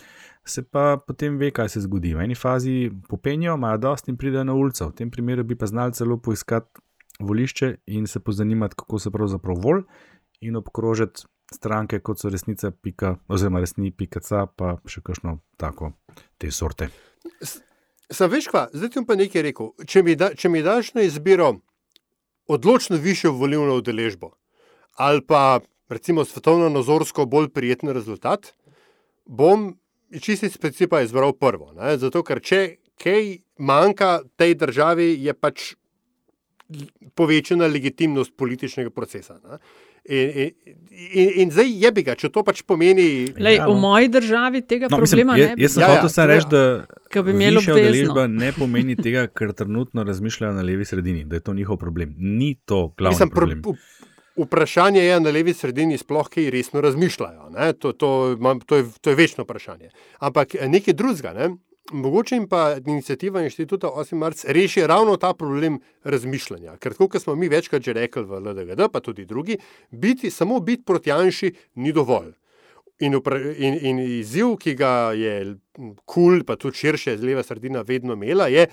se 0.44 0.62
pa 0.62 0.98
potem 1.06 1.38
ve, 1.38 1.50
kaj 1.50 1.68
se 1.68 1.80
zgodi. 1.80 2.14
V 2.14 2.24
eni 2.24 2.34
fazi 2.34 2.90
popenijo, 3.08 3.54
imajo 3.54 3.78
dosti 3.78 4.10
in 4.10 4.16
pridejo 4.16 4.44
na 4.44 4.54
ulico. 4.54 4.88
V 4.88 4.94
tem 4.94 5.10
primeru 5.10 5.44
bi 5.44 5.56
pa 5.58 5.66
znali 5.66 5.92
celo 5.92 6.16
poiskati 6.16 6.80
volišče 7.20 7.74
in 7.86 8.06
se 8.06 8.20
pozanimati, 8.20 8.74
kako 8.78 8.98
se 8.98 9.10
pravzaprav 9.10 9.56
vol 9.62 9.82
in 10.40 10.56
obkrožiti 10.56 11.26
stranke, 11.54 12.00
kot 12.00 12.20
so 12.20 12.28
resnica, 12.28 12.70
pika, 12.70 13.16
oziroma 13.28 13.60
resni, 13.60 13.90
pika, 13.90 14.20
ca, 14.20 14.46
pa 14.46 14.76
še 14.86 15.02
kakšno 15.02 15.38
tako 15.56 15.92
te 16.38 16.50
sorte. 16.52 16.90
Sam 18.10 18.30
veš, 18.30 18.48
kva, 18.52 18.68
zdaj 18.72 18.92
ti 18.92 19.00
bom 19.00 19.08
pa 19.08 19.16
nekaj 19.18 19.42
rekel. 19.48 19.72
Če 19.88 20.02
mi, 20.04 20.14
da, 20.16 20.30
če 20.36 20.48
mi 20.52 20.62
daš 20.62 20.92
na 20.94 21.04
izbiro 21.08 21.56
odločno 22.48 22.96
višjo 22.96 23.32
volilno 23.36 23.76
udeležbo 23.76 24.32
ali 24.98 25.22
pa 25.22 25.60
recimo 25.88 26.24
svetovno 26.24 26.68
nazorsko 26.68 27.26
bolj 27.26 27.48
prijeten 27.48 27.92
rezultat, 27.96 28.52
bom 29.24 29.72
čisto 30.20 30.46
iz 30.46 30.56
principa 30.58 31.00
izbral 31.00 31.32
prvo. 31.32 31.72
Ne? 31.76 31.96
Zato, 31.98 32.22
ker 32.22 32.40
če 32.40 32.62
kaj 32.98 33.36
manjka 33.58 34.22
tej 34.36 34.54
državi, 34.58 35.12
je 35.24 35.34
pač 35.34 35.74
povečana 37.16 37.66
legitimnost 37.66 38.34
političnega 38.36 38.90
procesa. 38.90 39.38
Ne? 39.44 39.58
In, 40.08 40.30
in, 40.30 40.50
in, 41.12 41.30
in 41.42 41.50
zdaj 41.52 41.68
je 41.84 41.90
bi 41.92 42.02
ga, 42.06 42.14
če 42.16 42.30
to 42.32 42.40
pač 42.44 42.62
pomeni. 42.64 43.28
Lej, 43.36 43.58
v 43.60 43.74
moji 43.76 44.08
državi 44.12 44.62
tega 44.64 44.88
no, 44.88 45.00
problema 45.02 45.36
mislim, 45.36 45.50
ne 45.50 45.56
bi. 45.56 45.64
Jaz 45.66 45.74
sem 45.74 45.84
ja, 45.84 45.88
hotel 45.92 46.08
ja, 46.08 46.26
reči, 46.30 46.48
da 46.48 47.22
bi 47.26 47.34
imel 47.34 47.60
udeležba 47.60 48.24
ne 48.32 48.52
pomeni 48.56 48.96
tega, 48.96 49.26
ker 49.28 49.52
trenutno 49.56 50.04
razmišljajo 50.08 50.54
na 50.56 50.64
levi 50.64 50.88
sredini, 50.88 51.26
da 51.28 51.40
je 51.40 51.44
to 51.44 51.56
njihov 51.56 51.76
problem. 51.80 52.14
Ni 52.16 52.54
to 52.64 52.86
glavni 52.96 53.18
mislim, 53.18 53.34
problem. 53.36 53.60
Pr, 53.62 53.76
Vprašanje 54.38 55.00
je, 55.02 55.20
na 55.20 55.30
levi 55.34 55.54
sredini 55.54 55.98
sploh 55.98 56.28
kaj 56.30 56.50
resno 56.54 56.80
razmišljajo. 56.80 57.50
To, 57.78 57.92
to, 57.92 58.10
to, 58.66 58.76
je, 58.76 58.84
to 59.00 59.10
je 59.10 59.16
večno 59.18 59.44
vprašanje. 59.44 59.90
Ampak 60.18 60.54
eh, 60.54 60.68
nekaj 60.68 60.94
drugega, 60.94 61.32
ne? 61.34 61.56
mogoče 61.92 62.34
jim 62.34 62.48
pa 62.48 62.76
inicijativa 62.86 63.42
inštituta 63.42 63.86
8. 63.86 64.14
marca 64.14 64.52
reši 64.52 64.86
ravno 64.86 65.16
ta 65.16 65.34
problem 65.34 65.80
razmišljanja. 66.04 66.76
Ker, 66.76 66.94
kot 66.94 67.22
smo 67.22 67.34
mi 67.34 67.48
večkrat 67.48 67.82
že 67.82 67.92
rekli 67.92 68.22
v 68.22 68.40
LDGD, 68.40 68.90
pa 68.92 69.00
tudi 69.00 69.24
drugi, 69.24 69.58
biti, 69.90 70.30
samo 70.30 70.60
biti 70.60 70.82
proti 70.84 71.10
Janši 71.10 71.52
ni 71.74 71.92
dovolj. 71.92 72.32
In, 73.00 73.14
in, 73.58 73.78
in 73.82 73.98
izziv, 73.98 74.56
ki 74.58 74.74
ga 74.74 75.12
je 75.14 75.54
kul, 75.76 75.94
cool, 76.04 76.44
pa 76.44 76.56
tudi 76.56 76.76
širše, 76.76 77.16
z 77.18 77.24
leva 77.24 77.42
sredina 77.42 77.82
vedno 77.86 78.12
imela, 78.12 78.48
je, 78.48 78.66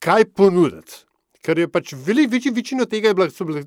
kaj 0.00 0.24
ponuditi. 0.24 1.04
Ker 1.40 1.58
je 1.58 1.68
pač 1.72 1.94
veliko, 1.96 2.34
večji, 2.34 2.52
večino 2.52 2.84
tega 2.84 3.10
je 3.10 3.16
bilo, 3.16 3.30
so 3.32 3.46
bile 3.48 3.64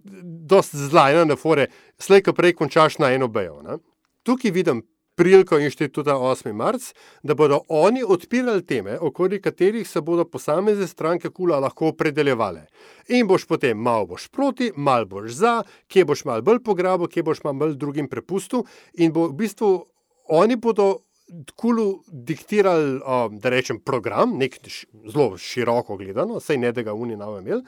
dosti 0.50 0.78
zlajne 0.78 1.26
na 1.26 1.38
fore, 1.40 1.68
slej, 2.00 2.22
ko 2.28 2.34
prej 2.38 2.54
končaš 2.60 3.00
na 3.02 3.10
eno 3.16 3.28
bejo. 3.28 3.62
Ne? 3.66 3.80
Tukaj 4.24 4.54
vidim 4.54 4.84
priliko 5.16 5.60
inštituta 5.60 6.16
8. 6.16 6.54
marc, 6.54 6.94
da 7.24 7.36
bodo 7.36 7.60
oni 7.70 8.04
odpirali 8.08 8.66
teme, 8.66 8.98
okoli 9.00 9.42
katerih 9.42 9.90
se 9.90 10.02
bodo 10.02 10.26
posamezne 10.26 10.88
stranke 10.88 11.30
kula 11.30 11.60
lahko 11.60 11.88
opredeljevale. 11.94 12.66
In 13.08 13.28
boš 13.28 13.46
potem 13.46 13.78
malo 13.78 14.06
boš 14.06 14.28
proti, 14.28 14.72
malo 14.76 15.06
boš 15.06 15.32
za, 15.32 15.54
kje 15.88 16.06
boš 16.06 16.26
malo 16.26 16.42
bolj 16.42 16.64
pograbo, 16.64 17.08
kje 17.08 17.24
boš 17.24 17.44
malo 17.44 17.60
bolj 17.60 17.76
drugim 17.78 18.10
prepustil. 18.10 18.66
In 18.94 19.14
bo 19.14 19.28
v 19.28 19.38
bistvu 19.44 19.74
oni 20.30 20.56
bodo 20.56 21.04
kulu 21.56 22.04
diktirali, 22.08 23.00
um, 23.00 23.40
da 23.40 23.50
rečem, 23.50 23.80
program, 23.80 24.38
nek 24.38 24.60
zelo 25.08 25.38
široko 25.38 25.98
gledano, 25.98 26.40
sej 26.40 26.58
ne 26.58 26.72
da 26.72 26.84
ga 26.84 26.94
Unija 26.94 27.18
ne 27.18 27.26
bo 27.26 27.40
imel. 27.40 27.64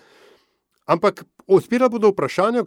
Ampak 0.85 1.23
odpira 1.47 1.89
bodo 1.89 2.11
vprašanja, 2.13 2.65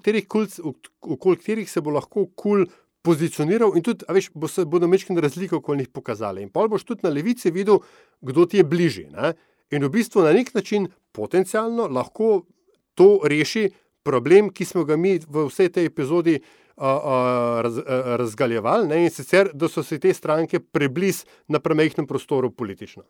okoli 1.01 1.37
katerih 1.37 1.71
se 1.71 1.81
bo 1.81 1.95
lahko 1.95 2.27
kul 2.35 2.67
pozicioniral, 3.07 3.77
in 3.79 3.85
tudi, 3.87 4.05
veš, 4.11 4.31
bo 4.35 4.49
se 4.51 4.65
bodo 4.67 4.89
mečkine 4.91 5.21
razlike 5.23 5.57
okoli 5.57 5.85
njih 5.85 5.89
pokazali. 5.95 6.43
In 6.43 6.51
pa 6.51 6.67
boš 6.69 6.85
tudi 6.85 7.07
na 7.07 7.13
levici 7.15 7.51
videl, 7.51 7.79
kdo 8.21 8.47
ti 8.47 8.59
je 8.59 8.65
bližji. 8.65 9.07
Ne? 9.15 9.35
In 9.71 9.85
v 9.85 9.93
bistvu 9.93 10.25
na 10.25 10.33
nek 10.33 10.55
način 10.55 10.89
potencialno 11.13 11.87
lahko 11.87 12.43
to 12.95 13.21
reši 13.25 13.69
problem, 14.03 14.51
ki 14.51 14.65
smo 14.65 14.85
ga 14.85 14.97
mi 14.97 15.19
v 15.19 15.47
vsej 15.49 15.69
tej 15.73 15.91
epizodi 15.93 16.41
raz, 16.79 17.79
razgaljevali, 18.23 18.89
ne, 18.89 19.05
in 19.05 19.11
sicer, 19.11 19.51
da 19.55 19.69
so 19.69 19.83
se 19.83 19.99
te 19.99 20.15
stranke 20.15 20.61
prebliz 20.61 21.25
na 21.49 21.59
premehkem 21.59 22.07
prostoru 22.07 22.51
politično. 22.51 23.05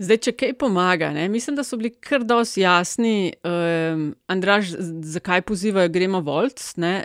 Zdaj, 0.00 0.16
če 0.24 0.32
kaj 0.32 0.52
pomaga, 0.56 1.10
ne? 1.12 1.26
mislim, 1.28 1.58
da 1.58 1.64
so 1.66 1.76
bili 1.76 1.90
kar 1.92 2.22
dosti 2.24 2.62
jasni, 2.62 3.34
um, 3.44 4.06
Andraž, 4.32 4.70
zakaj 5.04 5.42
pozivajo, 5.44 5.90
gremo 5.92 6.22
volt. 6.24 6.62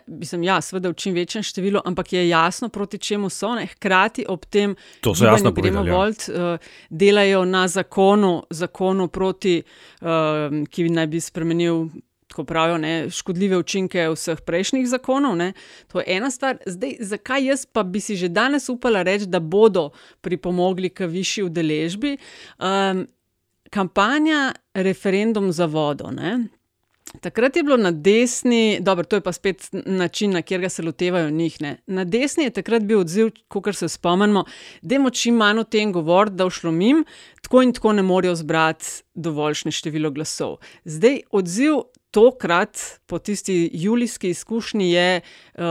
Mislim, 0.07 0.45
ja, 0.47 0.61
seveda 0.63 0.93
v 0.93 0.95
čim 1.03 1.17
večjem 1.17 1.43
številu, 1.43 1.81
ampak 1.83 2.13
je 2.15 2.23
jasno, 2.29 2.69
proti 2.71 3.01
čemu 3.03 3.27
so. 3.33 3.51
Ne? 3.59 3.67
Hkrati 3.73 4.23
ob 4.31 4.47
tem, 4.47 4.77
da 5.03 5.11
gremo 5.11 5.51
povedali, 5.51 5.91
ja. 5.91 5.97
volt, 5.97 6.29
uh, 6.31 6.71
delajo 6.89 7.43
na 7.49 7.67
zakonu, 7.67 8.33
zakonu 8.49 9.09
proti, 9.11 9.57
uh, 9.59 10.63
ki 10.71 10.87
naj 10.95 11.11
bi 11.11 11.23
spremenil 11.23 11.89
tako 12.35 12.43
pravijo, 12.43 12.77
ne, 12.77 13.09
škodljive 13.09 13.57
učinke 13.57 14.09
vseh 14.11 14.41
prejšnjih 14.41 14.87
zakonov. 14.87 15.37
Ne. 15.39 15.53
To 15.87 15.99
je 15.99 16.05
ena 16.17 16.31
stvar. 16.31 16.57
Zdaj, 16.65 16.97
zakaj 16.99 17.45
jaz 17.45 17.65
pa 17.65 17.83
bi 17.83 17.99
si 17.99 18.15
že 18.15 18.27
danes 18.27 18.69
upala 18.69 19.03
reči, 19.03 19.25
da 19.25 19.39
bodo 19.39 19.91
pripomogli 20.21 20.89
k 20.89 21.07
višji 21.07 21.43
udeležbi? 21.47 22.17
Um, 22.59 23.07
kampanja 23.71 24.51
referendum 24.73 25.51
za 25.51 25.65
vodo. 25.65 26.11
Ne. 26.11 26.47
Takrat 27.21 27.55
je 27.55 27.63
bilo 27.63 27.77
na 27.77 27.91
desni, 27.91 28.79
dobro, 28.81 29.05
to 29.05 29.15
je 29.15 29.21
pa 29.21 29.31
spet 29.31 29.69
način, 29.85 30.31
na 30.31 30.41
katerega 30.41 30.69
se 30.69 30.83
lotevajo 30.83 31.29
njih. 31.29 31.61
Ne. 31.61 31.77
Na 31.87 32.03
desni 32.03 32.43
je 32.43 32.49
takrat 32.49 32.83
bil 32.83 32.99
odziv, 32.99 33.31
kot 33.47 33.75
se 33.75 33.89
spomnimo, 33.89 34.45
da 34.81 34.95
je 34.95 35.11
čim 35.11 35.35
manj 35.35 35.59
o 35.59 35.63
tem 35.63 35.93
govoriti, 35.93 36.35
da 36.35 36.49
všlomim, 36.49 37.05
tako 37.41 37.61
in 37.61 37.73
tako 37.73 37.93
ne 37.93 38.01
morejo 38.01 38.35
zbrati 38.35 38.85
dovoljšne 39.13 39.71
število 39.71 40.11
glasov. 40.11 40.57
Zdaj 40.85 41.21
odziv 41.31 41.85
tokrat, 42.15 42.77
po 43.05 43.19
tisti 43.19 43.69
julijski 43.73 44.29
izkušnji, 44.29 44.91
je 44.91 45.21
uh, 45.57 45.63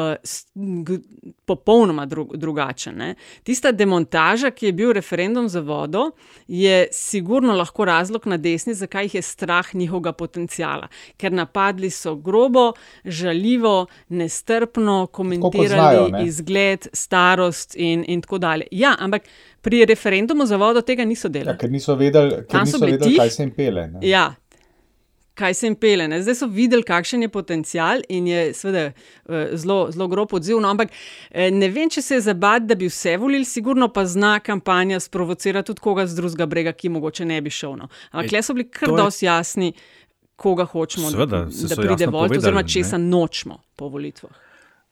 popolnoma 1.45 2.05
dru 2.07 2.29
drugačen. 2.35 2.97
Ne? 2.97 3.15
Tista 3.43 3.73
demontaža, 3.73 4.51
ki 4.51 4.67
je 4.67 4.73
bil 4.73 4.93
referendum 4.93 5.49
za 5.49 5.61
vodo, 5.65 6.11
je 6.49 6.87
sigurno 6.93 7.57
lahko 7.57 7.85
razlog 7.85 8.27
na 8.27 8.37
desni, 8.37 8.75
zakaj 8.75 9.09
jih 9.09 9.15
je 9.15 9.23
strah 9.23 9.75
njihovega 9.75 10.13
potencijala. 10.13 10.89
Ker 11.17 11.33
napadli 11.33 11.91
so 11.91 12.15
grobo, 12.17 12.73
žaljivo, 13.05 13.87
nestrpno, 14.09 15.07
komentirali 15.07 15.69
znajo, 15.69 16.27
izgled, 16.27 16.89
starost 16.93 17.77
in, 17.77 18.05
in 18.09 18.21
tako 18.21 18.39
dalje. 18.39 18.69
Ja, 18.71 18.97
ampak. 18.99 19.23
Pri 19.65 19.79
referendumu 19.89 20.45
za 20.47 20.59
vodo 20.61 20.83
tega 20.85 21.05
niso 21.09 21.29
delali. 21.33 21.55
Ja, 21.55 21.57
ker 21.57 21.71
niso 21.73 21.95
vedeli, 21.97 22.43
ker 22.51 22.67
niso 22.67 22.79
vedeli 22.83 23.17
kaj 23.17 23.31
se 23.31 23.43
jim 23.43 23.53
pele. 23.57 23.87
Ne? 23.95 24.03
Ja, 24.05 24.27
kaj 25.35 25.55
se 25.55 25.67
jim 25.67 25.75
pele. 25.77 26.09
Ne? 26.09 26.21
Zdaj 26.23 26.35
so 26.35 26.47
videli, 26.47 26.83
kakšen 26.87 27.23
je 27.23 27.29
potencial 27.29 28.03
in 28.09 28.27
je 28.27 28.45
seveda 28.55 28.85
eh, 28.85 29.57
zelo, 29.59 29.89
zelo 29.91 30.09
grob 30.09 30.35
odziv. 30.35 30.61
No, 30.63 30.71
ampak 30.71 30.93
eh, 31.31 31.51
ne 31.51 31.69
vem, 31.69 31.91
če 31.91 32.03
se 32.03 32.19
je 32.19 32.27
zabad, 32.29 32.69
da 32.69 32.79
bi 32.79 32.89
vse 32.91 33.17
volili, 33.21 33.45
sigurno 33.45 33.89
pa 33.93 34.07
zna 34.07 34.39
kampanja 34.41 35.01
sprovocirati 35.01 35.73
tudi 35.73 35.83
koga 35.85 36.07
z 36.07 36.21
drugega 36.21 36.47
brega, 36.47 36.73
ki 36.73 36.93
mogoče 36.95 37.27
ne 37.29 37.41
bi 37.43 37.51
šel. 37.51 37.77
No. 37.83 37.91
Ampak 38.13 38.33
le 38.33 38.43
so 38.43 38.57
bili 38.57 38.69
kar 38.71 38.95
dosti 38.95 39.27
jasni, 39.27 39.73
koga 40.37 40.65
hočemo, 40.65 41.11
seveda, 41.11 41.45
da, 41.47 41.69
da 41.75 41.83
pride 41.83 42.11
volj, 42.11 42.39
oziroma 42.39 42.63
česa 42.67 42.99
nočemo 42.99 43.61
po 43.77 43.89
volitvah. 43.89 44.44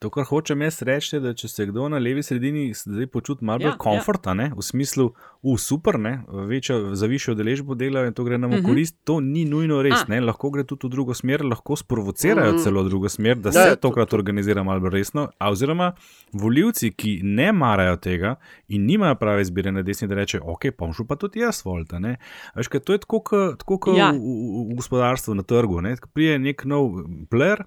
To, 0.03 0.11
kar 0.11 0.27
hočem 0.27 0.63
jaz 0.65 0.81
reči, 0.83 1.15
je, 1.17 1.21
da 1.23 1.33
če 1.39 1.49
se 1.49 1.67
kdo 1.71 1.87
na 1.93 2.01
levi 2.03 2.23
sredini 2.27 2.65
zdaj 2.75 3.07
počuti 3.15 3.47
malo 3.47 3.63
ja, 3.63 3.71
bolj 3.71 3.79
komfortno, 3.83 4.35
ja. 4.43 4.51
v 4.57 4.65
smislu, 4.67 5.07
v 5.47 5.55
super, 5.63 5.99
ne, 6.03 6.17
večjo, 6.49 6.97
za 6.99 7.07
višjo 7.07 7.37
deležbo 7.39 7.77
dela 7.79 8.03
in 8.09 8.17
to 8.17 8.25
gre 8.27 8.39
nam 8.39 8.51
v 8.51 8.55
uh 8.55 8.59
mhm. 8.59 8.67
-huh. 8.67 8.75
korist, 8.75 8.97
to 9.05 9.21
ni 9.21 9.45
nujno 9.45 9.83
res. 9.83 10.07
Ne, 10.09 10.21
lahko 10.21 10.51
gre 10.51 10.65
tudi 10.65 10.87
v 10.87 10.91
drugo 10.91 11.15
smer, 11.15 11.45
lahko 11.45 11.77
sprovocirajo 11.77 12.49
uh 12.49 12.55
mhm. 12.55 12.59
-huh. 12.59 12.65
celo 12.65 12.83
drugo 12.83 13.09
smer, 13.09 13.37
da 13.37 13.53
se 13.53 13.77
tokrat 13.77 14.13
organizira 14.13 14.63
malo 14.63 14.81
bolj 14.81 14.91
resno. 14.91 15.29
A 15.39 15.51
oziroma, 15.51 15.93
voljivci, 16.33 16.91
ki 16.91 17.21
ne 17.23 17.53
marajo 17.53 17.97
tega 17.97 18.35
in 18.69 18.87
nimajo 18.87 19.15
prave 19.15 19.43
izbire 19.43 19.73
na 19.73 19.83
desni, 19.83 20.09
da 20.09 20.15
reče, 20.15 20.41
ok, 20.43 20.65
pomšu 20.79 21.07
pa 21.07 21.17
tudi 21.17 21.39
jaz, 21.41 21.65
volite. 21.65 22.17
Veš, 22.55 22.69
kaj 22.69 22.81
to 22.81 22.93
je 22.93 22.99
tako, 22.99 23.21
kot 23.65 23.97
ja. 23.97 24.11
v, 24.11 24.17
v, 24.17 24.73
v 24.73 24.75
gospodarstvu 24.77 25.35
na 25.35 25.43
trgu. 25.43 25.81
Ne, 25.81 25.97
prije 26.15 26.39
nek 26.39 26.65
nov 26.65 26.91
player 27.31 27.63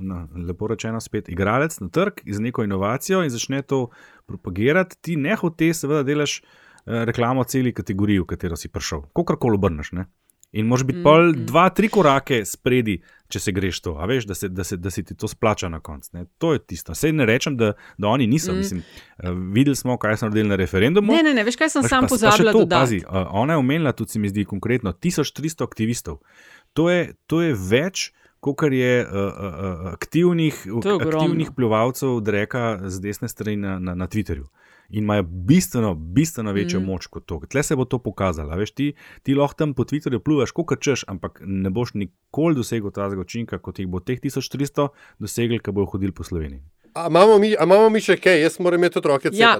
na, 0.00 0.24
lepo 0.48 0.66
rečeno, 0.70 1.00
spet 1.00 1.28
igralec 1.28 1.80
na 1.80 1.88
trg 1.88 2.24
z 2.26 2.40
neko 2.40 2.64
inovacijo 2.64 3.22
in 3.24 3.30
začne 3.30 3.62
to 3.62 3.88
propagirati, 4.26 4.96
ti 5.00 5.16
ne 5.16 5.36
hoče, 5.36 5.72
seveda, 5.74 6.02
delaš 6.02 6.40
eh, 6.40 7.04
reklamo 7.10 7.44
celi 7.44 7.74
kategoriji, 7.74 8.24
v 8.24 8.30
katero 8.34 8.56
si 8.56 8.68
prišel, 8.68 9.08
kako 9.14 9.36
koli 9.36 9.60
obrneš. 9.60 9.92
Ne? 9.92 10.08
In 10.52 10.66
moraš 10.66 10.84
biti 10.84 10.98
mm, 10.98 11.02
pol 11.02 11.28
mm. 11.28 11.44
dva, 11.46 11.68
tri 11.70 11.88
korake 11.88 12.40
spredi, 12.44 12.96
če 13.30 13.38
se 13.38 13.52
greš 13.54 13.78
to, 13.84 13.92
a 14.02 14.06
veš, 14.10 14.26
da 14.26 14.34
se, 14.34 14.48
da 14.50 14.64
se, 14.66 14.76
da 14.82 14.90
se 14.90 15.04
ti 15.06 15.14
to 15.14 15.28
splača 15.30 15.68
na 15.70 15.78
koncu. 15.80 16.24
To 16.42 16.52
je 16.52 16.58
tisto. 16.58 16.94
Sej 16.94 17.12
ne 17.14 17.26
rečem, 17.26 17.54
da, 17.56 17.72
da 17.98 18.10
oni 18.10 18.26
niso. 18.26 18.52
Mm. 18.52 18.58
Mislim, 18.58 18.80
uh, 18.82 19.30
videli 19.54 19.78
smo, 19.78 19.94
kaj 19.98 20.16
so 20.18 20.26
naredili 20.26 20.50
na 20.50 20.58
referendumu. 20.58 21.12
Ne, 21.14 21.22
ne, 21.22 21.34
ne, 21.38 21.44
veš, 21.46 21.58
kaj 21.60 21.70
sem 21.70 21.86
veš, 21.86 21.94
sam 21.94 22.08
pozabil. 22.10 22.50
Pazi, 22.70 22.98
uh, 23.04 23.30
ona 23.30 23.54
je 23.54 23.62
omenila, 23.62 23.92
tudi 23.94 24.16
se 24.16 24.18
mi 24.18 24.32
zdi 24.32 24.44
konkretno, 24.44 24.92
1300 24.92 25.62
aktivistov. 25.62 26.18
To 26.74 26.90
je, 26.90 27.12
to 27.30 27.44
je 27.46 27.54
več, 27.54 28.10
kot 28.40 28.62
je 28.72 29.06
uh, 29.06 29.12
uh, 29.12 29.92
aktivnih, 29.92 30.66
aktivnih 31.00 31.50
pljuvalcev 31.56 32.20
dreka 32.20 32.78
z 32.88 33.00
desne 33.00 33.28
strani 33.28 33.56
na, 33.56 33.78
na, 33.78 33.94
na 33.94 34.06
Twitterju. 34.06 34.46
In 34.90 35.04
imajo 35.04 35.22
bistveno, 35.22 35.94
bistveno 35.94 36.52
večjo 36.52 36.80
mm. 36.80 36.84
moč 36.84 37.06
kot 37.06 37.26
to. 37.26 37.40
Tle 37.48 37.62
se 37.62 37.76
bo 37.76 37.84
to 37.84 37.98
pokazalo. 37.98 38.56
Veš, 38.56 38.70
ti, 38.70 38.92
ti 39.22 39.34
lahko 39.34 39.54
tam 39.54 39.74
po 39.74 39.84
Twitterju 39.84 40.18
pluvaš, 40.18 40.50
kot 40.50 40.80
češ, 40.80 41.04
ampak 41.06 41.42
ne 41.46 41.70
boš 41.70 41.94
nikoli 41.94 42.58
dosegel 42.58 42.90
tega 42.90 43.20
učinka, 43.20 43.58
kot 43.58 43.78
jih 43.78 43.88
bo 43.88 44.00
teh 44.00 44.18
1300 44.18 44.88
dosegli, 45.18 45.60
ki 45.62 45.70
bojo 45.70 45.92
hodili 45.94 46.12
po 46.12 46.24
Sloveniji. 46.24 46.64
A 46.94 47.06
imamo, 47.06 47.38
mi, 47.38 47.54
a 47.54 47.64
imamo 47.64 47.88
mi 47.88 48.00
še 48.02 48.16
kaj, 48.18 48.40
jaz 48.42 48.58
moram 48.58 48.80
imeti 48.80 48.98
otroke, 48.98 49.30
ja, 49.32 49.52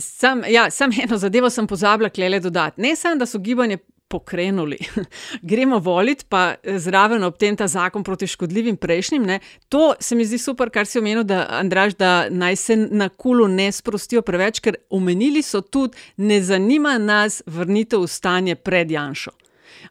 sam, 0.00 0.42
ja, 0.48 0.66
sam 0.70 0.92
eno 1.02 1.16
zadevo 1.16 1.48
sem 1.50 1.66
pozabila, 1.66 2.10
klele 2.12 2.40
dodati. 2.40 2.82
Ne 2.84 2.92
samo, 2.96 3.16
da 3.16 3.26
so 3.26 3.40
gibanje 3.40 3.78
pokrenuli. 4.08 4.78
Gremo 5.50 5.78
voliti, 5.78 6.24
pa 6.28 6.54
zraven 6.78 7.24
ob 7.24 7.38
tem 7.38 7.56
ta 7.56 7.68
zakon 7.68 8.04
proti 8.04 8.26
škodljivim 8.26 8.76
prejšnjim. 8.76 9.22
Ne? 9.22 9.38
To 9.68 9.94
se 10.00 10.16
mi 10.16 10.24
zdi 10.24 10.38
super, 10.38 10.70
kar 10.70 10.86
si 10.86 10.98
omenil, 10.98 11.24
da, 11.24 11.46
Andraž, 11.58 11.96
da 11.98 12.28
naj 12.30 12.56
se 12.56 12.76
na 12.76 13.08
kulu 13.08 13.48
ne 13.48 13.70
sprostijo 13.72 14.22
preveč, 14.22 14.60
ker 14.60 14.78
omenili 14.90 15.42
so 15.42 15.60
tudi, 15.60 15.98
ne 16.16 16.42
zanima 16.42 16.98
nas 16.98 17.42
vrnitev 17.46 18.04
v 18.04 18.10
stanje 18.10 18.54
pred 18.54 18.90
Janšo. 18.90 19.34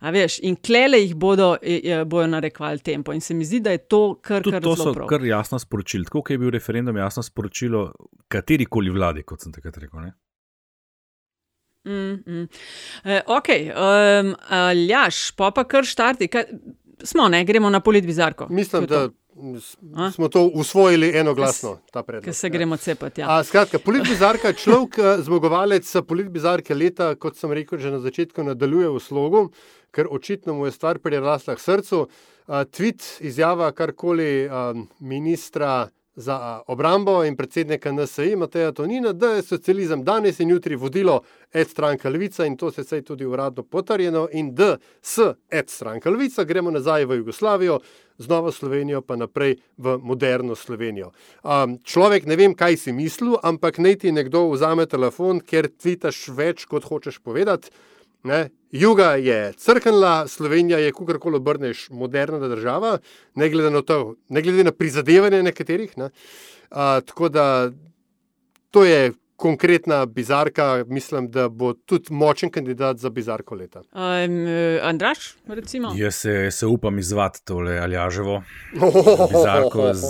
A 0.04 0.12
veš, 0.12 0.40
in 0.44 0.56
klele 0.56 1.00
jih 1.00 1.14
bodo, 1.16 1.54
bodo 2.08 2.28
narekovali 2.28 2.80
tempo. 2.80 3.14
In 3.14 3.22
se 3.22 3.34
mi 3.34 3.46
zdi, 3.46 3.60
da 3.64 3.72
je 3.72 3.84
to 3.88 4.18
kar 4.22 4.44
kar 4.44 4.62
to 4.64 4.76
so 4.76 4.94
prav. 4.94 5.08
kar 5.08 5.26
jasno 5.26 5.60
sporočili. 5.60 6.06
Tako 6.06 6.24
je 6.30 6.38
bil 6.38 6.52
referendum 6.52 6.98
jasno 6.98 7.24
sporočilo 7.24 7.92
kateri 8.28 8.66
koli 8.66 8.90
vladi, 8.90 9.24
kot 9.24 9.46
sem 9.46 9.54
takrat 9.54 9.78
rekel. 9.78 10.02
Ne? 10.02 10.14
Mm, 11.86 12.24
mm. 12.28 12.48
E, 13.04 13.22
ok, 13.28 13.50
um, 13.50 14.36
Ljaš, 14.88 15.32
pa 15.36 15.52
pa 15.52 15.64
kar 15.68 15.86
štarti. 15.86 16.28
Kaj, 16.28 16.46
smo, 17.04 17.28
ne, 17.30 17.44
gremo 17.46 17.70
na 17.70 17.80
politbizarko. 17.80 18.48
Mislim, 18.50 18.86
da 18.86 19.10
smo 20.14 20.28
to 20.28 20.46
usvojili 20.54 21.18
enoglasno, 21.18 21.78
ta 21.92 22.04
predlog. 22.04 22.24
Ker 22.24 22.34
se 22.34 22.48
ja. 22.48 22.52
gremo 22.52 22.78
cepati. 22.78 23.22
Ja. 23.22 23.44
Skratka, 23.44 23.80
politbizarka 23.80 24.48
je 24.48 24.54
človek, 24.54 24.98
eh, 24.98 25.22
zmagovalec 25.22 25.96
politbizarke 26.08 26.76
leta, 26.76 27.16
kot 27.16 27.38
sem 27.38 27.52
rekel 27.52 27.80
že 27.80 27.92
na 27.92 28.00
začetku, 28.00 28.44
nadaljuje 28.44 28.90
v 28.90 29.00
slogu, 29.00 29.50
ker 29.92 30.08
očitno 30.12 30.54
mu 30.54 30.66
je 30.66 30.72
stvar 30.72 31.00
prirasla 31.00 31.56
k 31.56 31.60
srcu. 31.60 32.08
Uh, 32.44 32.66
tweet, 32.68 33.00
izjava 33.24 33.72
karkoli 33.72 34.46
uh, 34.46 34.76
ministra 35.00 35.88
za 36.16 36.62
obrambo 36.68 37.24
in 37.26 37.36
predsednika 37.36 37.92
NSA, 37.92 38.36
Mateja 38.38 38.72
Tonina, 38.72 39.14
da 39.14 39.28
je 39.28 39.42
socializem 39.42 40.04
danes 40.04 40.40
in 40.40 40.50
jutri 40.50 40.76
vodilo 40.76 41.22
ed 41.54 41.70
stranka 41.70 42.10
Levica 42.10 42.46
in 42.46 42.58
to 42.58 42.72
se 42.72 42.96
je 42.96 43.02
tudi 43.02 43.26
uradno 43.26 43.64
potrjeno 43.64 44.28
in 44.32 44.56
da 44.56 44.78
s 45.02 45.20
ed 45.50 45.70
stranka 45.70 46.10
Levica 46.10 46.44
gremo 46.44 46.72
nazaj 46.72 47.06
v 47.06 47.16
Jugoslavijo, 47.16 47.80
z 48.18 48.28
Novo 48.28 48.52
Slovenijo 48.52 49.02
pa 49.02 49.16
naprej 49.16 49.56
v 49.78 49.98
moderno 50.02 50.56
Slovenijo. 50.56 51.12
Um, 51.44 51.80
človek 51.84 52.26
ne 52.26 52.36
vem, 52.36 52.54
kaj 52.54 52.78
si 52.78 52.92
mislil, 52.94 53.38
ampak 53.44 53.78
naj 53.78 53.96
ti 53.96 54.12
nekdo 54.12 54.52
vzame 54.52 54.86
telefon, 54.86 55.42
ker 55.42 55.68
tvitaš 55.68 56.28
več, 56.30 56.66
kot 56.70 56.86
hočeš 56.86 57.20
povedati. 57.20 57.74
Ne? 58.24 58.50
Juga 58.72 59.16
je 59.16 59.54
crknila, 59.54 60.28
Slovenija 60.28 60.80
je, 60.80 60.92
kako 60.92 61.20
koli 61.20 61.36
obrneš, 61.36 61.90
moderna 61.90 62.40
država, 62.48 62.98
ne 63.36 63.50
glede 63.50 63.70
na 63.70 63.82
to, 63.82 64.16
ne 64.30 64.42
glede 64.42 64.64
na 64.64 64.72
prizadevanje 64.72 65.44
nekaterih. 65.44 65.98
Ne? 65.98 66.10
A, 66.70 67.02
tako 67.06 67.30
da 67.30 67.72
to 68.72 68.86
je 68.86 69.12
konkretna 69.44 70.06
bizarka, 70.06 70.86
mislim, 70.88 71.32
da 71.32 71.50
bo 71.50 71.74
tudi 71.74 72.14
močen 72.14 72.52
kandidat 72.52 72.98
za 72.98 73.10
bizarko 73.10 73.56
leta. 73.56 73.80
Um, 73.80 74.46
Andraš, 74.82 75.36
recimo? 75.48 75.92
Jaz 75.96 76.16
se, 76.16 76.52
se 76.52 76.66
upam 76.66 77.00
izvati 77.00 77.46
tole 77.46 77.80
Aljaževo, 77.80 78.44
bizarko 79.32 79.94
z, 79.94 80.08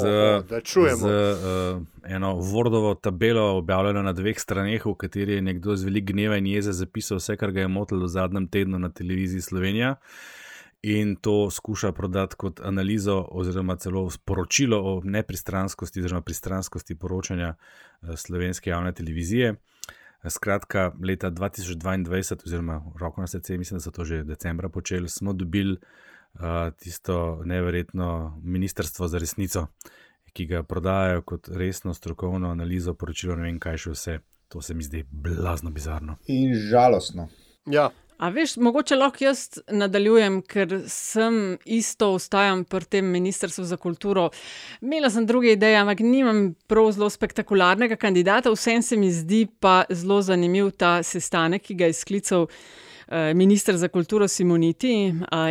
z 0.96 1.06
uh, 1.06 1.82
eno 2.04 2.36
Vordovo 2.36 2.94
tabelo, 2.96 3.58
objavljeno 3.58 4.02
na 4.02 4.14
dveh 4.14 4.40
straneh, 4.40 4.86
v 4.86 4.94
kateri 4.94 5.40
je 5.40 5.42
nekdo 5.42 5.76
z 5.76 5.90
velik 5.90 6.06
gneva 6.12 6.38
in 6.38 6.52
jeze 6.54 6.72
zapisal 6.72 7.18
vse, 7.18 7.38
kar 7.38 7.52
ga 7.52 7.66
je 7.66 7.74
motilo 7.74 8.06
v 8.06 8.14
zadnjem 8.14 8.48
tednu 8.48 8.80
na 8.80 8.94
televiziji 8.94 9.42
Slovenija 9.42 9.96
in 10.84 11.16
to 11.16 11.50
skuša 11.52 11.92
prodati 11.92 12.36
kot 12.36 12.60
analizo 12.60 13.28
oziroma 13.32 13.76
celo 13.76 14.10
sporočilo 14.10 14.82
o 14.84 15.02
nepristranskosti 15.04 16.00
oziroma 16.00 16.22
pristranskosti 16.22 16.96
poročanja 16.96 17.56
eh, 17.56 18.18
slovenske 18.18 18.70
javne 18.70 18.94
televizije. 18.94 19.56
Skratka, 20.30 20.92
leta 21.04 21.32
2022, 21.32 22.44
oziroma 22.46 22.82
roko 23.00 23.22
na 23.22 23.28
srce, 23.28 23.58
mislim, 23.58 23.78
da 23.78 23.82
so 23.82 23.92
to 23.92 24.04
že 24.04 24.24
decembra 24.24 24.70
počeli, 24.70 25.10
smo 25.10 25.34
dobili 25.34 25.78
uh, 26.34 26.40
tisto 26.80 27.42
neverjetno 27.46 28.40
ministrstvo 28.44 29.08
za 29.08 29.18
resnico, 29.18 29.68
ki 30.34 30.46
ga 30.46 30.64
prodajajo 30.64 31.22
kot 31.22 31.48
resno 31.48 31.94
strokovno 31.94 32.52
analizo, 32.52 32.94
poročilo, 32.94 33.36
ne 33.36 33.44
vem 33.44 33.60
kaj 33.60 33.78
še 33.78 33.92
vse. 33.92 34.20
To 34.48 34.62
se 34.62 34.74
mi 34.74 34.84
zdi 34.84 35.04
blazno 35.12 35.72
bizarno. 35.72 36.16
In 36.28 36.56
žalostno. 36.56 37.28
Ja, 37.66 37.90
A 38.24 38.30
veš, 38.32 38.54
mogoče 38.56 38.96
lahko 38.96 39.26
jaz 39.26 39.40
nadaljujem, 39.68 40.38
ker 40.48 40.78
sem 40.88 41.58
isto 41.66 42.14
ostajam 42.16 42.62
pri 42.64 42.86
tem 42.96 43.10
Ministrstvu 43.12 43.66
za 43.68 43.78
kulturo. 43.78 44.30
Imela 44.82 45.10
sem 45.12 45.26
druge 45.28 45.52
ideje, 45.52 45.76
ampak 45.82 46.00
nimam 46.00 46.54
prav 46.72 46.88
zelo 46.96 47.10
spektakularnega 47.12 47.98
kandidata. 48.00 48.54
Vsem 48.56 48.82
se 48.82 48.96
mi 48.98 49.12
zdi 49.12 49.42
pa 49.60 49.82
zelo 49.90 50.22
zanimiv 50.24 50.72
ta 50.80 50.94
sestanek, 51.04 51.66
ki 51.68 51.76
ga 51.82 51.92
je 51.92 51.98
sklical 52.00 52.48
eh, 52.48 53.34
ministr 53.36 53.76
za 53.76 53.92
kulturo 53.92 54.28
Simoniti 54.32 54.94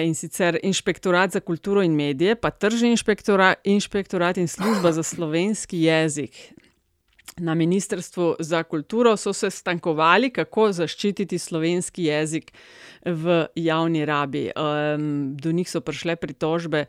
in 0.06 0.16
sicer 0.16 0.56
Inšpektorat 0.62 1.36
za 1.36 1.44
kulturo 1.44 1.84
in 1.84 1.92
medije, 1.92 2.40
pa 2.40 2.50
Tržni 2.50 2.96
inšpektorat, 2.96 3.60
inšpektorat 3.64 4.40
in 4.40 4.48
služba 4.48 4.92
za 4.92 5.02
slovenski 5.02 5.82
jezik 5.82 6.61
na 7.36 7.54
Ministrstvu 7.54 8.36
za 8.38 8.62
kulturo 8.62 9.16
so 9.16 9.32
se 9.32 9.50
stankovali, 9.50 10.30
kako 10.30 10.72
zaščititi 10.72 11.38
slovenski 11.38 12.04
jezik 12.04 12.52
v 13.04 13.46
javni 13.54 14.04
rabi. 14.04 14.50
Um, 14.56 15.36
do 15.36 15.52
njih 15.52 15.70
so 15.70 15.80
prišle 15.80 16.16
pritožbe, 16.16 16.84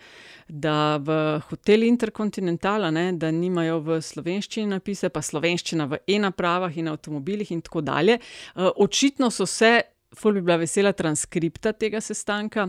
da 0.47 0.97
v 0.97 1.39
hotelu 1.49 1.87
Intercontinentala, 1.87 2.91
ne, 2.91 3.11
nimajo 3.31 3.79
v 3.79 4.01
slovenščini 4.01 4.67
napise, 4.75 5.09
pa 5.09 5.21
slovenščina 5.21 5.87
v 5.87 6.01
e-napravah 6.07 6.77
in 6.77 6.91
avtomobilih 6.91 7.51
in 7.51 7.61
tako 7.61 7.81
dalje. 7.81 8.19
Uh, 8.55 8.69
očitno 8.75 9.31
so 9.31 9.45
se, 9.45 9.79
ful 10.15 10.33
bi 10.33 10.41
bila 10.41 10.59
vesela 10.61 10.91
transkripta 10.93 11.73
tega 11.73 12.01
sestanka. 12.01 12.67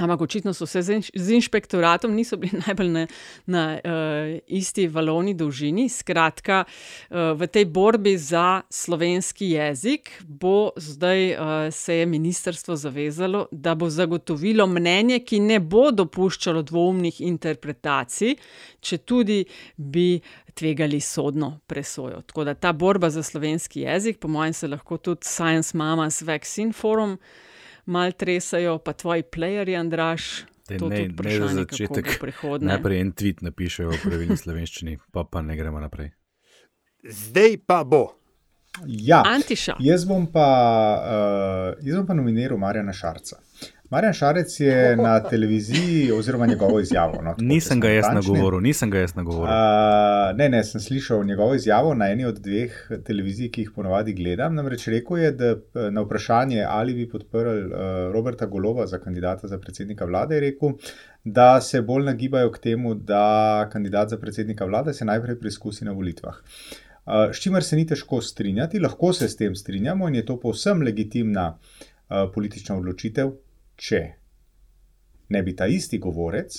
Ampak 0.00 0.20
očitno 0.20 0.54
so 0.54 0.66
se 0.66 0.82
z 1.14 1.30
inšpektoratom 1.34 2.14
niso 2.14 2.36
bili 2.36 2.60
najbolj 2.66 2.88
na, 2.88 3.06
na 3.46 3.64
uh, 3.84 4.38
isti 4.46 4.86
valovni 4.88 5.34
dolžini. 5.34 5.88
Skratka, 5.88 6.64
uh, 6.64 7.16
v 7.36 7.46
tej 7.46 7.64
borbi 7.64 8.16
za 8.18 8.62
slovenski 8.70 9.50
jezik 9.50 10.10
bo 10.24 10.70
zdaj 10.76 11.32
uh, 11.32 11.38
se 11.70 11.94
je 11.94 12.06
ministrstvo 12.06 12.76
zavezalo, 12.76 13.46
da 13.52 13.74
bo 13.74 13.90
zagotovilo 13.90 14.66
mnenje, 14.66 15.20
ki 15.20 15.40
ne 15.40 15.60
bo 15.60 15.90
dopuščalo 15.92 16.62
dvomnih 16.62 17.20
interpretacij, 17.20 18.38
če 18.80 18.98
tudi 19.04 19.44
bi 19.76 20.16
tvegali 20.56 21.00
sodno 21.00 21.58
presojo. 21.66 22.22
Tako 22.22 22.44
da 22.44 22.54
ta 22.54 22.72
borba 22.72 23.10
za 23.10 23.22
slovenski 23.22 23.84
jezik, 23.84 24.18
po 24.18 24.28
mojem, 24.28 24.52
se 24.52 24.68
lahko 24.68 24.96
tudi 24.96 25.28
Science 25.28 25.76
Mamas 25.76 26.22
Vaccine 26.22 26.72
Forum 26.72 27.18
mal 27.86 28.12
tresajo, 28.12 28.78
pa 28.78 28.92
tvoji 28.92 29.22
playerji, 29.22 29.76
Andraš. 29.78 30.44
to 30.78 30.88
ne, 30.88 31.08
ne 31.08 31.38
za 31.38 31.48
začetek. 31.48 32.06
Najprej 32.60 33.00
en 33.00 33.12
tweet 33.12 33.42
napišejo 33.42 33.90
v 33.90 34.00
pravilni 34.04 34.36
slovenščini, 34.38 34.98
pa 35.12 35.24
pa 35.24 35.42
ne 35.42 35.56
gremo 35.58 35.80
naprej. 35.82 36.12
Zdaj 37.02 37.56
pa 37.66 37.82
bo. 37.84 38.04
Ja, 38.86 39.24
jaz 39.82 40.04
bom 40.06 40.28
pa, 40.30 40.46
uh, 41.02 41.86
jaz 41.86 41.96
bom 41.98 42.06
pa 42.06 42.14
nominiral 42.14 42.58
Marjana 42.58 42.92
Šarca. 42.94 43.40
Marjan 43.90 44.12
Šarec 44.12 44.60
je 44.60 44.96
na 44.96 45.22
televiziji, 45.22 46.12
oziroma 46.12 46.46
njegovo 46.46 46.80
izjavo. 46.80 47.22
No, 47.22 47.34
nisem, 47.38 47.80
ga 47.80 47.88
nagovoril, 48.14 48.60
nisem 48.60 48.90
ga 48.90 48.98
jaz 48.98 49.16
nagovoril. 49.16 49.54
Uh, 49.54 50.36
ne, 50.38 50.48
ne, 50.48 50.60
sem 50.64 50.80
slišal 50.80 51.24
njegovo 51.24 51.54
izjavo 51.54 51.94
na 51.94 52.06
eni 52.12 52.24
od 52.24 52.38
dveh 52.38 52.76
televizij, 53.06 53.50
ki 53.50 53.64
jih 53.64 53.72
ponovadi 53.74 54.14
gledam. 54.14 54.54
Namreč 54.54 54.86
rekel 54.94 55.18
je, 55.18 55.32
da 55.32 55.50
na 55.90 56.06
vprašanje, 56.06 56.62
ali 56.68 56.94
bi 56.94 57.08
podprl 57.10 57.50
uh, 57.50 57.74
Roberta 58.14 58.46
Golova 58.46 58.86
za 58.86 59.02
kandidata 59.02 59.48
za 59.48 59.58
predsednika 59.58 60.04
vlade, 60.04 60.38
je 60.38 60.46
rekel, 60.46 60.78
da 61.24 61.60
se 61.60 61.82
bolj 61.82 62.06
nagibajo 62.12 62.54
k 62.54 62.62
temu, 62.70 62.94
da 62.94 63.68
kandidat 63.72 64.14
za 64.14 64.18
predsednika 64.18 64.70
vlade 64.70 64.94
se 64.94 65.04
najprej 65.04 65.40
preizkusi 65.40 65.84
na 65.84 65.98
volitvah. 65.98 66.38
Uh, 66.38 67.34
s 67.34 67.42
čimer 67.42 67.66
se 67.66 67.76
ni 67.76 67.86
težko 67.86 68.22
strinjati, 68.22 68.78
lahko 68.78 69.12
se 69.12 69.28
s 69.28 69.36
tem 69.36 69.54
strinjamo 69.54 70.08
in 70.08 70.22
je 70.22 70.26
to 70.26 70.40
povsem 70.40 70.82
legitimna 70.82 71.56
uh, 71.58 72.28
politična 72.34 72.78
odločitev 72.78 73.34
če 73.80 74.00
ne 75.30 75.42
bi 75.42 75.54
ta 75.56 75.66
isti 75.66 75.98
govorec 75.98 76.58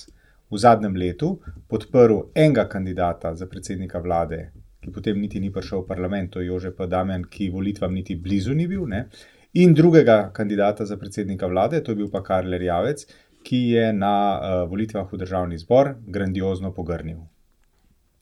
v 0.51 0.59
zadnjem 0.59 0.95
letu 0.97 1.35
podprl 1.69 2.31
enega 2.35 2.65
kandidata 2.67 3.35
za 3.35 3.47
predsednika 3.47 3.99
vlade, 3.99 4.41
ki 4.81 4.91
potem 4.91 5.19
niti 5.21 5.39
ni 5.39 5.51
prišel 5.53 5.83
v 5.83 5.87
parlament, 5.87 6.31
to 6.33 6.41
je 6.41 6.49
Jože 6.49 6.71
Padamen, 6.75 7.27
ki 7.29 7.51
volitvam 7.53 7.93
niti 7.93 8.15
blizu 8.15 8.55
ni 8.57 8.67
bil, 8.67 8.87
ne? 8.89 9.05
in 9.53 9.73
drugega 9.75 10.31
kandidata 10.33 10.85
za 10.85 10.97
predsednika 10.97 11.47
vlade, 11.47 11.81
to 11.83 11.91
je 11.91 11.95
bil 11.95 12.09
pa 12.09 12.23
Karl 12.23 12.53
Javec, 12.55 13.05
ki 13.43 13.59
je 13.75 13.93
na 13.93 14.15
uh, 14.39 14.69
volitvah 14.69 15.07
v 15.11 15.17
državni 15.17 15.57
zbor 15.57 15.95
grandiozno 16.07 16.71
pogrnil. 16.73 17.19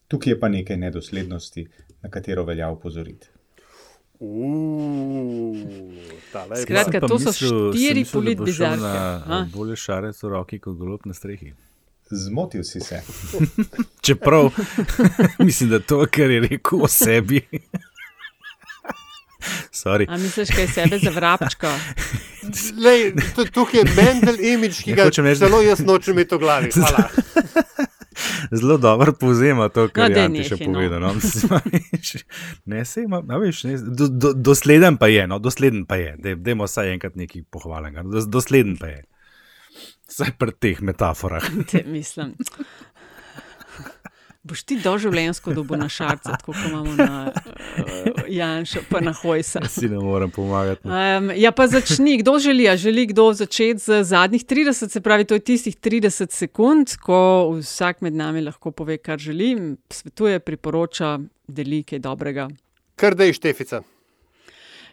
Tukaj 0.08 0.34
je 0.34 0.40
pa 0.40 0.50
nekaj 0.50 0.78
nedoslednosti, 0.78 1.68
na 2.02 2.10
katero 2.10 2.46
velja 2.46 2.72
upozoriti. 2.72 3.30
Skratka, 6.62 7.00
to 7.08 7.20
so 7.20 7.32
štiri 7.32 8.06
politi 8.12 8.42
bizarke. 8.44 9.00
Bolje 9.54 9.76
šarec 9.80 10.24
v 10.24 10.30
roki 10.30 10.60
kot 10.60 10.76
golob 10.76 11.08
na 11.08 11.16
strehi. 11.16 11.54
Zmotil 12.12 12.64
si 12.64 12.80
se. 12.80 13.02
Čeprav 14.06 14.52
mislim, 15.48 15.70
da 15.70 15.80
to, 15.80 16.06
kar 16.12 16.32
je 16.32 16.40
rekel 16.40 16.84
o 16.84 16.88
sebi. 16.88 17.42
A 20.08 20.18
misliš, 20.18 20.50
kaj 20.52 20.64
je 20.64 20.68
sebe 20.68 20.98
za 21.00 21.10
vrabčko? 21.10 21.68
Tukaj 23.54 23.80
je 23.80 23.86
Mendel 23.96 24.36
imič, 24.40 24.84
ki 24.84 24.94
ga 24.94 25.08
zelo 25.36 25.62
jaz 25.62 25.80
nočem 25.80 26.14
imeti 26.14 26.36
v 26.36 26.40
glavi. 26.40 26.72
Hvala 26.76 27.88
zelo 28.52 28.78
dobro 28.78 29.14
povzema 29.14 29.70
to, 29.70 29.88
kar 29.94 30.12
no, 30.12 30.38
je 30.38 30.44
še 30.44 30.58
no. 30.66 30.74
povedal. 30.74 31.00
No. 31.00 31.14
ne, 32.72 32.86
se 32.86 33.04
ima, 33.04 33.22
no, 33.26 33.40
veš, 33.40 33.64
ne, 33.70 33.78
do, 33.78 34.08
do, 34.08 34.34
dosleden 34.34 34.98
pa 34.98 35.08
je, 35.08 35.28
no, 35.28 35.40
dosleden 35.40 35.86
pa 35.86 36.00
je, 36.02 36.16
da 36.18 36.52
imamo 36.52 36.70
vsaj 36.70 36.94
enkrat 36.94 37.16
nekaj 37.20 37.46
pohvalega. 37.52 38.04
No, 38.04 38.26
dosleden 38.26 38.78
pa 38.82 38.92
je. 38.94 39.04
Vsaj 40.10 40.34
pri 40.42 40.56
teh 40.58 40.82
metaforah. 40.82 41.46
Te 41.72 41.84
mislim. 41.86 42.34
Boš 44.44 44.64
ti 44.64 44.78
doživljenjsko 44.80 45.54
dobo 45.54 45.76
na 45.76 45.90
šarce, 45.90 46.32
kot 46.46 46.56
imamo 46.70 46.94
na 46.96 47.32
uh, 47.34 47.84
Janšu, 48.28 48.80
pa 48.90 49.02
na 49.04 49.12
Hojsa. 49.14 49.60
Si 49.68 49.90
ne 49.90 50.00
morem 50.00 50.32
pomagati. 50.32 50.88
Um, 50.88 51.32
ja, 51.36 51.52
pa 51.52 51.68
začni, 51.68 52.18
kdo 52.18 52.40
želi? 52.40 52.70
A 52.70 52.78
želi 52.78 53.06
kdo 53.06 53.34
začeti 53.34 53.80
z 53.80 54.04
zadnjih 54.04 54.46
30, 54.46 54.90
se 54.90 55.02
pravi, 55.02 55.26
to 55.26 55.34
je 55.34 55.40
tistih 55.40 55.76
30 55.78 56.32
sekund, 56.32 56.96
ko 57.04 57.52
vsak 57.60 58.02
med 58.02 58.16
nami 58.16 58.42
lahko 58.42 58.72
pove, 58.72 58.98
kar 58.98 59.20
želi, 59.20 59.76
svetuje, 59.92 60.40
priporoča, 60.40 61.20
deli 61.48 61.84
kaj 61.84 62.00
dobrega. 62.00 62.48
Kar 62.96 63.16
da 63.16 63.28
je 63.28 63.34
Štefica. 63.34 63.82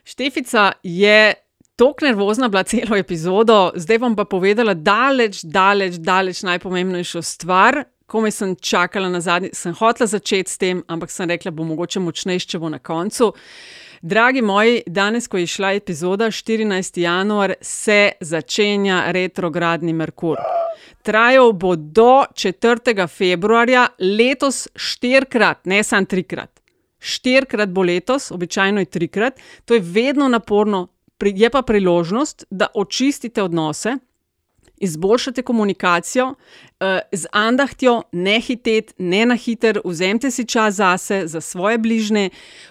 Štefica 0.05 0.73
je. 0.83 1.35
Tok 1.77 2.01
nervozna 2.01 2.49
bila 2.49 2.63
celo 2.65 2.97
epizodo, 2.97 3.73
zdaj 3.77 3.99
bom 4.01 4.15
pa 4.17 4.25
povedala 4.25 4.73
daleč, 4.75 5.43
daleč, 5.45 5.99
daleč 6.01 6.41
najpomembnejšo 6.43 7.21
stvar, 7.23 7.83
komaj 8.07 8.31
sem 8.31 8.57
čakala 8.57 9.09
na 9.09 9.21
zadnji, 9.21 9.51
sem 9.53 9.75
hotela 9.75 10.07
začeti 10.07 10.51
s 10.51 10.59
tem, 10.59 10.83
ampak 10.89 11.11
sem 11.11 11.29
rekla, 11.31 11.51
bo 11.51 11.65
mogoče 11.65 12.01
močnejše, 12.01 12.49
če 12.55 12.59
bo 12.63 12.71
na 12.71 12.79
koncu. 12.79 13.33
Dragi 14.03 14.43
moji, 14.43 14.83
danes, 14.87 15.27
ko 15.29 15.41
je 15.41 15.47
šla 15.51 15.73
epizoda 15.81 16.31
14. 16.31 17.01
januar, 17.01 17.55
se 17.61 18.13
začenja 18.21 19.07
retrogradni 19.13 19.93
Merkur. 19.93 20.39
Trajal 21.03 21.53
bo 21.53 21.77
do 21.77 22.27
4. 22.35 23.07
februarja, 23.09 23.89
letos 23.99 24.67
štirikrat, 24.77 25.65
ne 25.67 25.83
samo 25.83 26.07
trikrat. 26.07 26.51
Štirikrat 26.99 27.71
bo 27.71 27.83
letos, 27.83 28.31
običajno 28.31 28.83
je 28.83 28.91
trikrat, 28.91 29.41
to 29.65 29.75
je 29.75 29.81
vedno 29.81 30.29
naporno, 30.29 30.89
je 31.23 31.51
pa 31.51 31.63
priložnost, 31.63 32.45
da 32.51 32.67
očistite 32.75 33.43
odnose, 33.43 33.97
izboljšate 34.77 35.43
komunikacijo, 35.43 36.35
eh, 36.81 37.01
z 37.13 37.27
andahtjo, 37.33 38.03
ne 38.13 38.41
hiteti, 38.41 38.95
ne 38.99 39.27
na 39.27 39.37
hiter, 39.37 39.81
vzemite 39.85 40.31
si 40.31 40.45
čas 40.45 40.75
zase, 40.75 41.23
za 41.27 41.41
svoje 41.41 41.79
bližnje, 41.79 42.31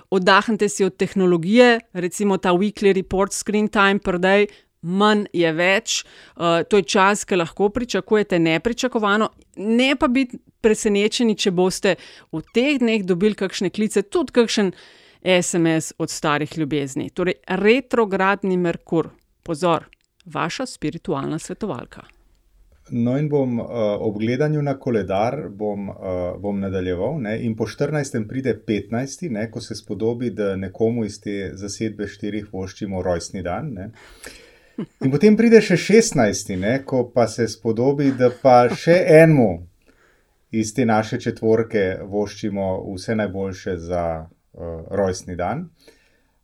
oddahnite 0.09 0.69
si 0.69 0.85
od 0.85 0.97
tehnologije, 0.97 1.79
recimo 1.93 2.37
ta 2.37 2.49
weekly 2.51 2.93
report, 2.93 3.33
screen 3.33 3.67
time 3.67 3.99
per 3.99 4.15
day. 4.15 4.47
Manj 4.81 5.25
je 5.33 5.49
več, 5.51 6.03
uh, 6.35 6.61
to 6.69 6.77
je 6.77 6.83
čas, 6.83 7.23
ki 7.25 7.35
lahko 7.35 7.69
pričakujete 7.69 8.39
nepričakovano, 8.39 9.29
ne 9.55 9.95
pa 9.95 10.07
biti 10.07 10.37
presenečeni, 10.61 11.33
če 11.35 11.51
boste 11.51 11.95
v 12.31 12.41
teh 12.53 12.77
dneh 12.77 13.01
dobili 13.01 13.33
kakšne 13.33 13.71
klice, 13.73 14.03
tudi 14.03 14.35
kakšen 14.35 14.71
SMS 15.25 15.95
od 15.97 16.09
starih 16.09 16.57
ljubezni. 16.57 17.09
Torej, 17.09 17.39
retrogradni 17.47 18.57
Merkur, 18.61 19.09
pozor, 19.43 19.87
vaša 20.26 20.65
spiritualna 20.65 21.39
svetovalka. 21.39 22.05
No, 22.89 23.15
in 23.17 23.30
bom 23.30 23.59
uh, 23.59 23.67
ob 23.99 24.19
gledanju 24.21 24.61
na 24.61 24.76
koledar 24.78 25.49
bom, 25.49 25.89
uh, 25.89 25.95
bom 26.41 26.59
nadaljeval. 26.59 27.17
Ne? 27.21 27.39
In 27.41 27.55
po 27.57 27.65
14. 27.65 28.28
pride 28.30 28.59
15., 28.67 29.30
ne? 29.30 29.47
ko 29.51 29.61
se 29.61 29.76
spodobi, 29.76 30.30
da 30.30 30.55
nekomu 30.55 31.05
iz 31.05 31.17
te 31.21 31.51
zasedbe 31.57 32.07
štirih 32.07 32.51
voščimo 32.53 33.01
rojstni 33.01 33.41
dan. 33.41 33.73
Ne? 33.73 33.89
In 35.01 35.09
potem 35.09 35.38
pride 35.38 35.63
še 35.65 35.80
16., 35.82 36.53
ne? 36.61 36.78
ko 36.86 37.07
pa 37.09 37.26
se 37.28 37.47
spodobi, 37.49 38.11
da 38.13 38.30
pa 38.30 38.67
še 38.69 39.01
enemu 39.17 39.49
iz 40.53 40.76
te 40.76 40.86
naše 40.86 41.17
četvorke 41.19 41.88
voščimo 42.05 42.69
vse 42.93 43.17
najboljše 43.17 43.78
za 43.82 44.05
uh, 44.21 44.80
rojstni 44.93 45.36
dan. 45.36 45.71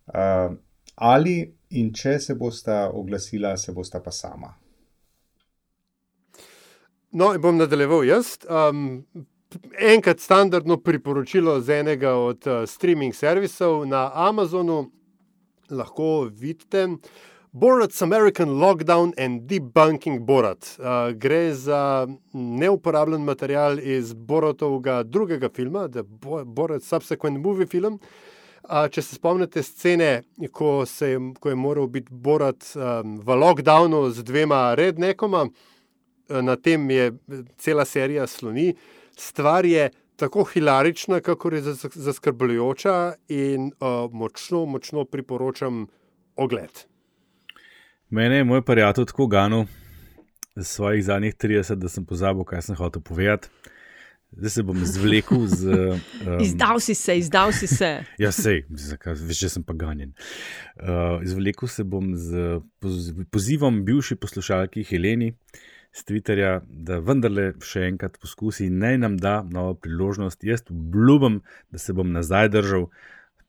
Uh, 0.09 0.57
ali 0.95 1.53
in 1.71 1.93
če 1.93 2.19
se 2.19 2.35
bosta 2.35 2.89
oglasila, 2.93 3.55
se 3.57 3.71
bosta 3.71 4.01
pa 4.03 4.11
sama. 4.11 4.53
No, 7.11 7.33
in 7.35 7.41
bom 7.43 7.57
nadaljeval 7.59 8.05
jaz. 8.07 8.37
Um, 8.47 9.03
enkrat 9.79 10.19
standardno 10.19 10.77
priporočilo 10.79 11.59
z 11.61 11.81
enega 11.81 12.13
od 12.15 12.47
uh, 12.47 12.63
streaming 12.67 13.15
servisov 13.15 13.83
na 13.85 14.09
Amazonu, 14.13 14.85
lahko 15.69 16.29
vidite. 16.31 16.87
Borat's 17.51 18.01
American 18.01 18.49
Lockdown 18.59 19.11
and 19.17 19.41
Debunking 19.41 20.21
Borat. 20.23 20.77
Uh, 20.79 21.11
gre 21.19 21.53
za 21.53 22.07
neuporabljen 22.33 23.23
material 23.27 23.79
iz 23.79 24.13
Boratovega 24.13 25.03
drugega 25.03 25.49
filma, 25.49 25.87
The 25.87 26.03
Borat 26.45 26.83
Subsequent 26.83 27.39
Movie 27.43 27.67
Film. 27.67 27.99
Če 28.67 29.01
se 29.01 29.15
spomnite 29.15 29.63
scene, 29.63 30.23
ko, 30.51 30.85
se, 30.85 31.15
ko 31.39 31.49
je 31.49 31.55
moral 31.55 31.87
biti 31.87 32.13
Borat 32.13 32.73
v 32.75 33.37
lockdownu 33.43 34.09
z 34.13 34.23
dvema 34.23 34.75
rednekoma, 34.75 35.47
na 36.29 36.55
tem 36.55 36.89
je 36.89 37.11
cela 37.57 37.85
serija 37.85 38.27
sloni. 38.27 38.71
Stvar 39.17 39.65
je 39.65 39.89
tako 40.15 40.43
hilarična, 40.43 41.19
kako 41.19 41.49
je 41.49 41.61
zaskrbljujoča 41.95 43.13
in 43.27 43.71
uh, 43.79 44.11
močno, 44.13 44.65
močno 44.65 45.05
priporočam 45.05 45.87
ogled. 46.35 46.85
Mene 48.09 48.37
je 48.37 48.43
moj 48.43 48.61
prijatelj 48.61 49.05
tako 49.05 49.27
ganil 49.27 49.65
svojih 50.57 51.05
zadnjih 51.05 51.35
30, 51.35 51.75
da 51.75 51.89
sem 51.89 52.05
pozabil, 52.05 52.43
kaj 52.43 52.61
sem 52.61 52.75
hotel 52.75 53.01
povedati. 53.01 53.49
Zdaj 54.31 54.49
se 54.49 54.63
bom 54.63 54.85
zvlekel 54.85 55.47
z. 55.47 55.61
Um, 56.21 56.37
izdal 56.39 56.79
si 56.79 56.95
se, 56.95 57.17
izdal 57.17 57.51
si 57.51 57.67
se. 57.67 58.03
ja, 58.17 58.31
sej, 58.31 58.63
že 59.29 59.49
sem 59.49 59.63
pa 59.65 59.73
ganjen. 59.73 60.13
Uh, 60.77 61.17
zvlekel 61.25 61.67
se 61.67 61.83
bom 61.83 62.13
z 62.15 62.61
pozivom 63.33 63.81
bivši 63.85 64.15
poslušalki 64.15 64.85
Heleni 64.85 65.33
z 65.91 66.05
Twitterja, 66.07 66.59
da 66.67 66.99
vendarle 67.03 67.51
še 67.65 67.87
enkrat 67.89 68.19
poskusi 68.21 68.69
in 68.69 68.77
naj 68.79 68.99
nam 69.01 69.17
da 69.19 69.41
novo 69.43 69.73
priložnost. 69.75 70.45
Jaz 70.47 70.63
obljubim, 70.69 71.41
da 71.71 71.81
se 71.81 71.93
bom 71.93 72.11
nazaj 72.11 72.53
držal. 72.53 72.87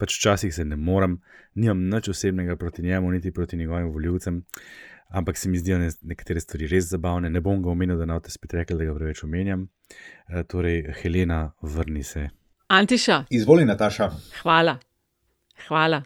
pač 0.03 0.17
včasih 0.19 0.51
se 0.55 0.65
ne 0.65 0.75
morem, 0.77 1.21
nimam 1.55 1.85
nič 1.87 2.09
osebnega 2.11 2.57
proti 2.57 2.83
njemu, 2.83 3.13
niti 3.13 3.31
proti 3.31 3.57
njegovim 3.57 3.93
voljivcem. 3.95 4.43
Ampak 5.13 5.37
se 5.37 5.49
mi 5.49 5.59
zdijo 5.59 5.79
nekatere 6.03 6.41
stvari 6.41 6.67
res 6.67 6.89
zabavne. 6.89 7.31
Ne 7.31 7.41
bom 7.41 7.63
ga 7.63 7.71
omenil, 7.71 7.99
da 8.01 8.07
ne 8.09 8.17
boste 8.17 8.33
spet 8.33 8.55
rekli, 8.55 8.79
da 8.81 8.89
ga 8.89 8.95
preveč 8.97 9.25
omenjam. 9.25 9.67
E, 10.29 10.45
torej, 10.49 10.87
Helena, 11.03 11.43
vrni 11.63 12.03
se. 12.03 12.29
Antiša. 12.73 13.25
Izvoli, 13.31 13.65
Nataša. 13.69 14.11
Hvala. 14.43 14.79
Hvala. 15.67 16.03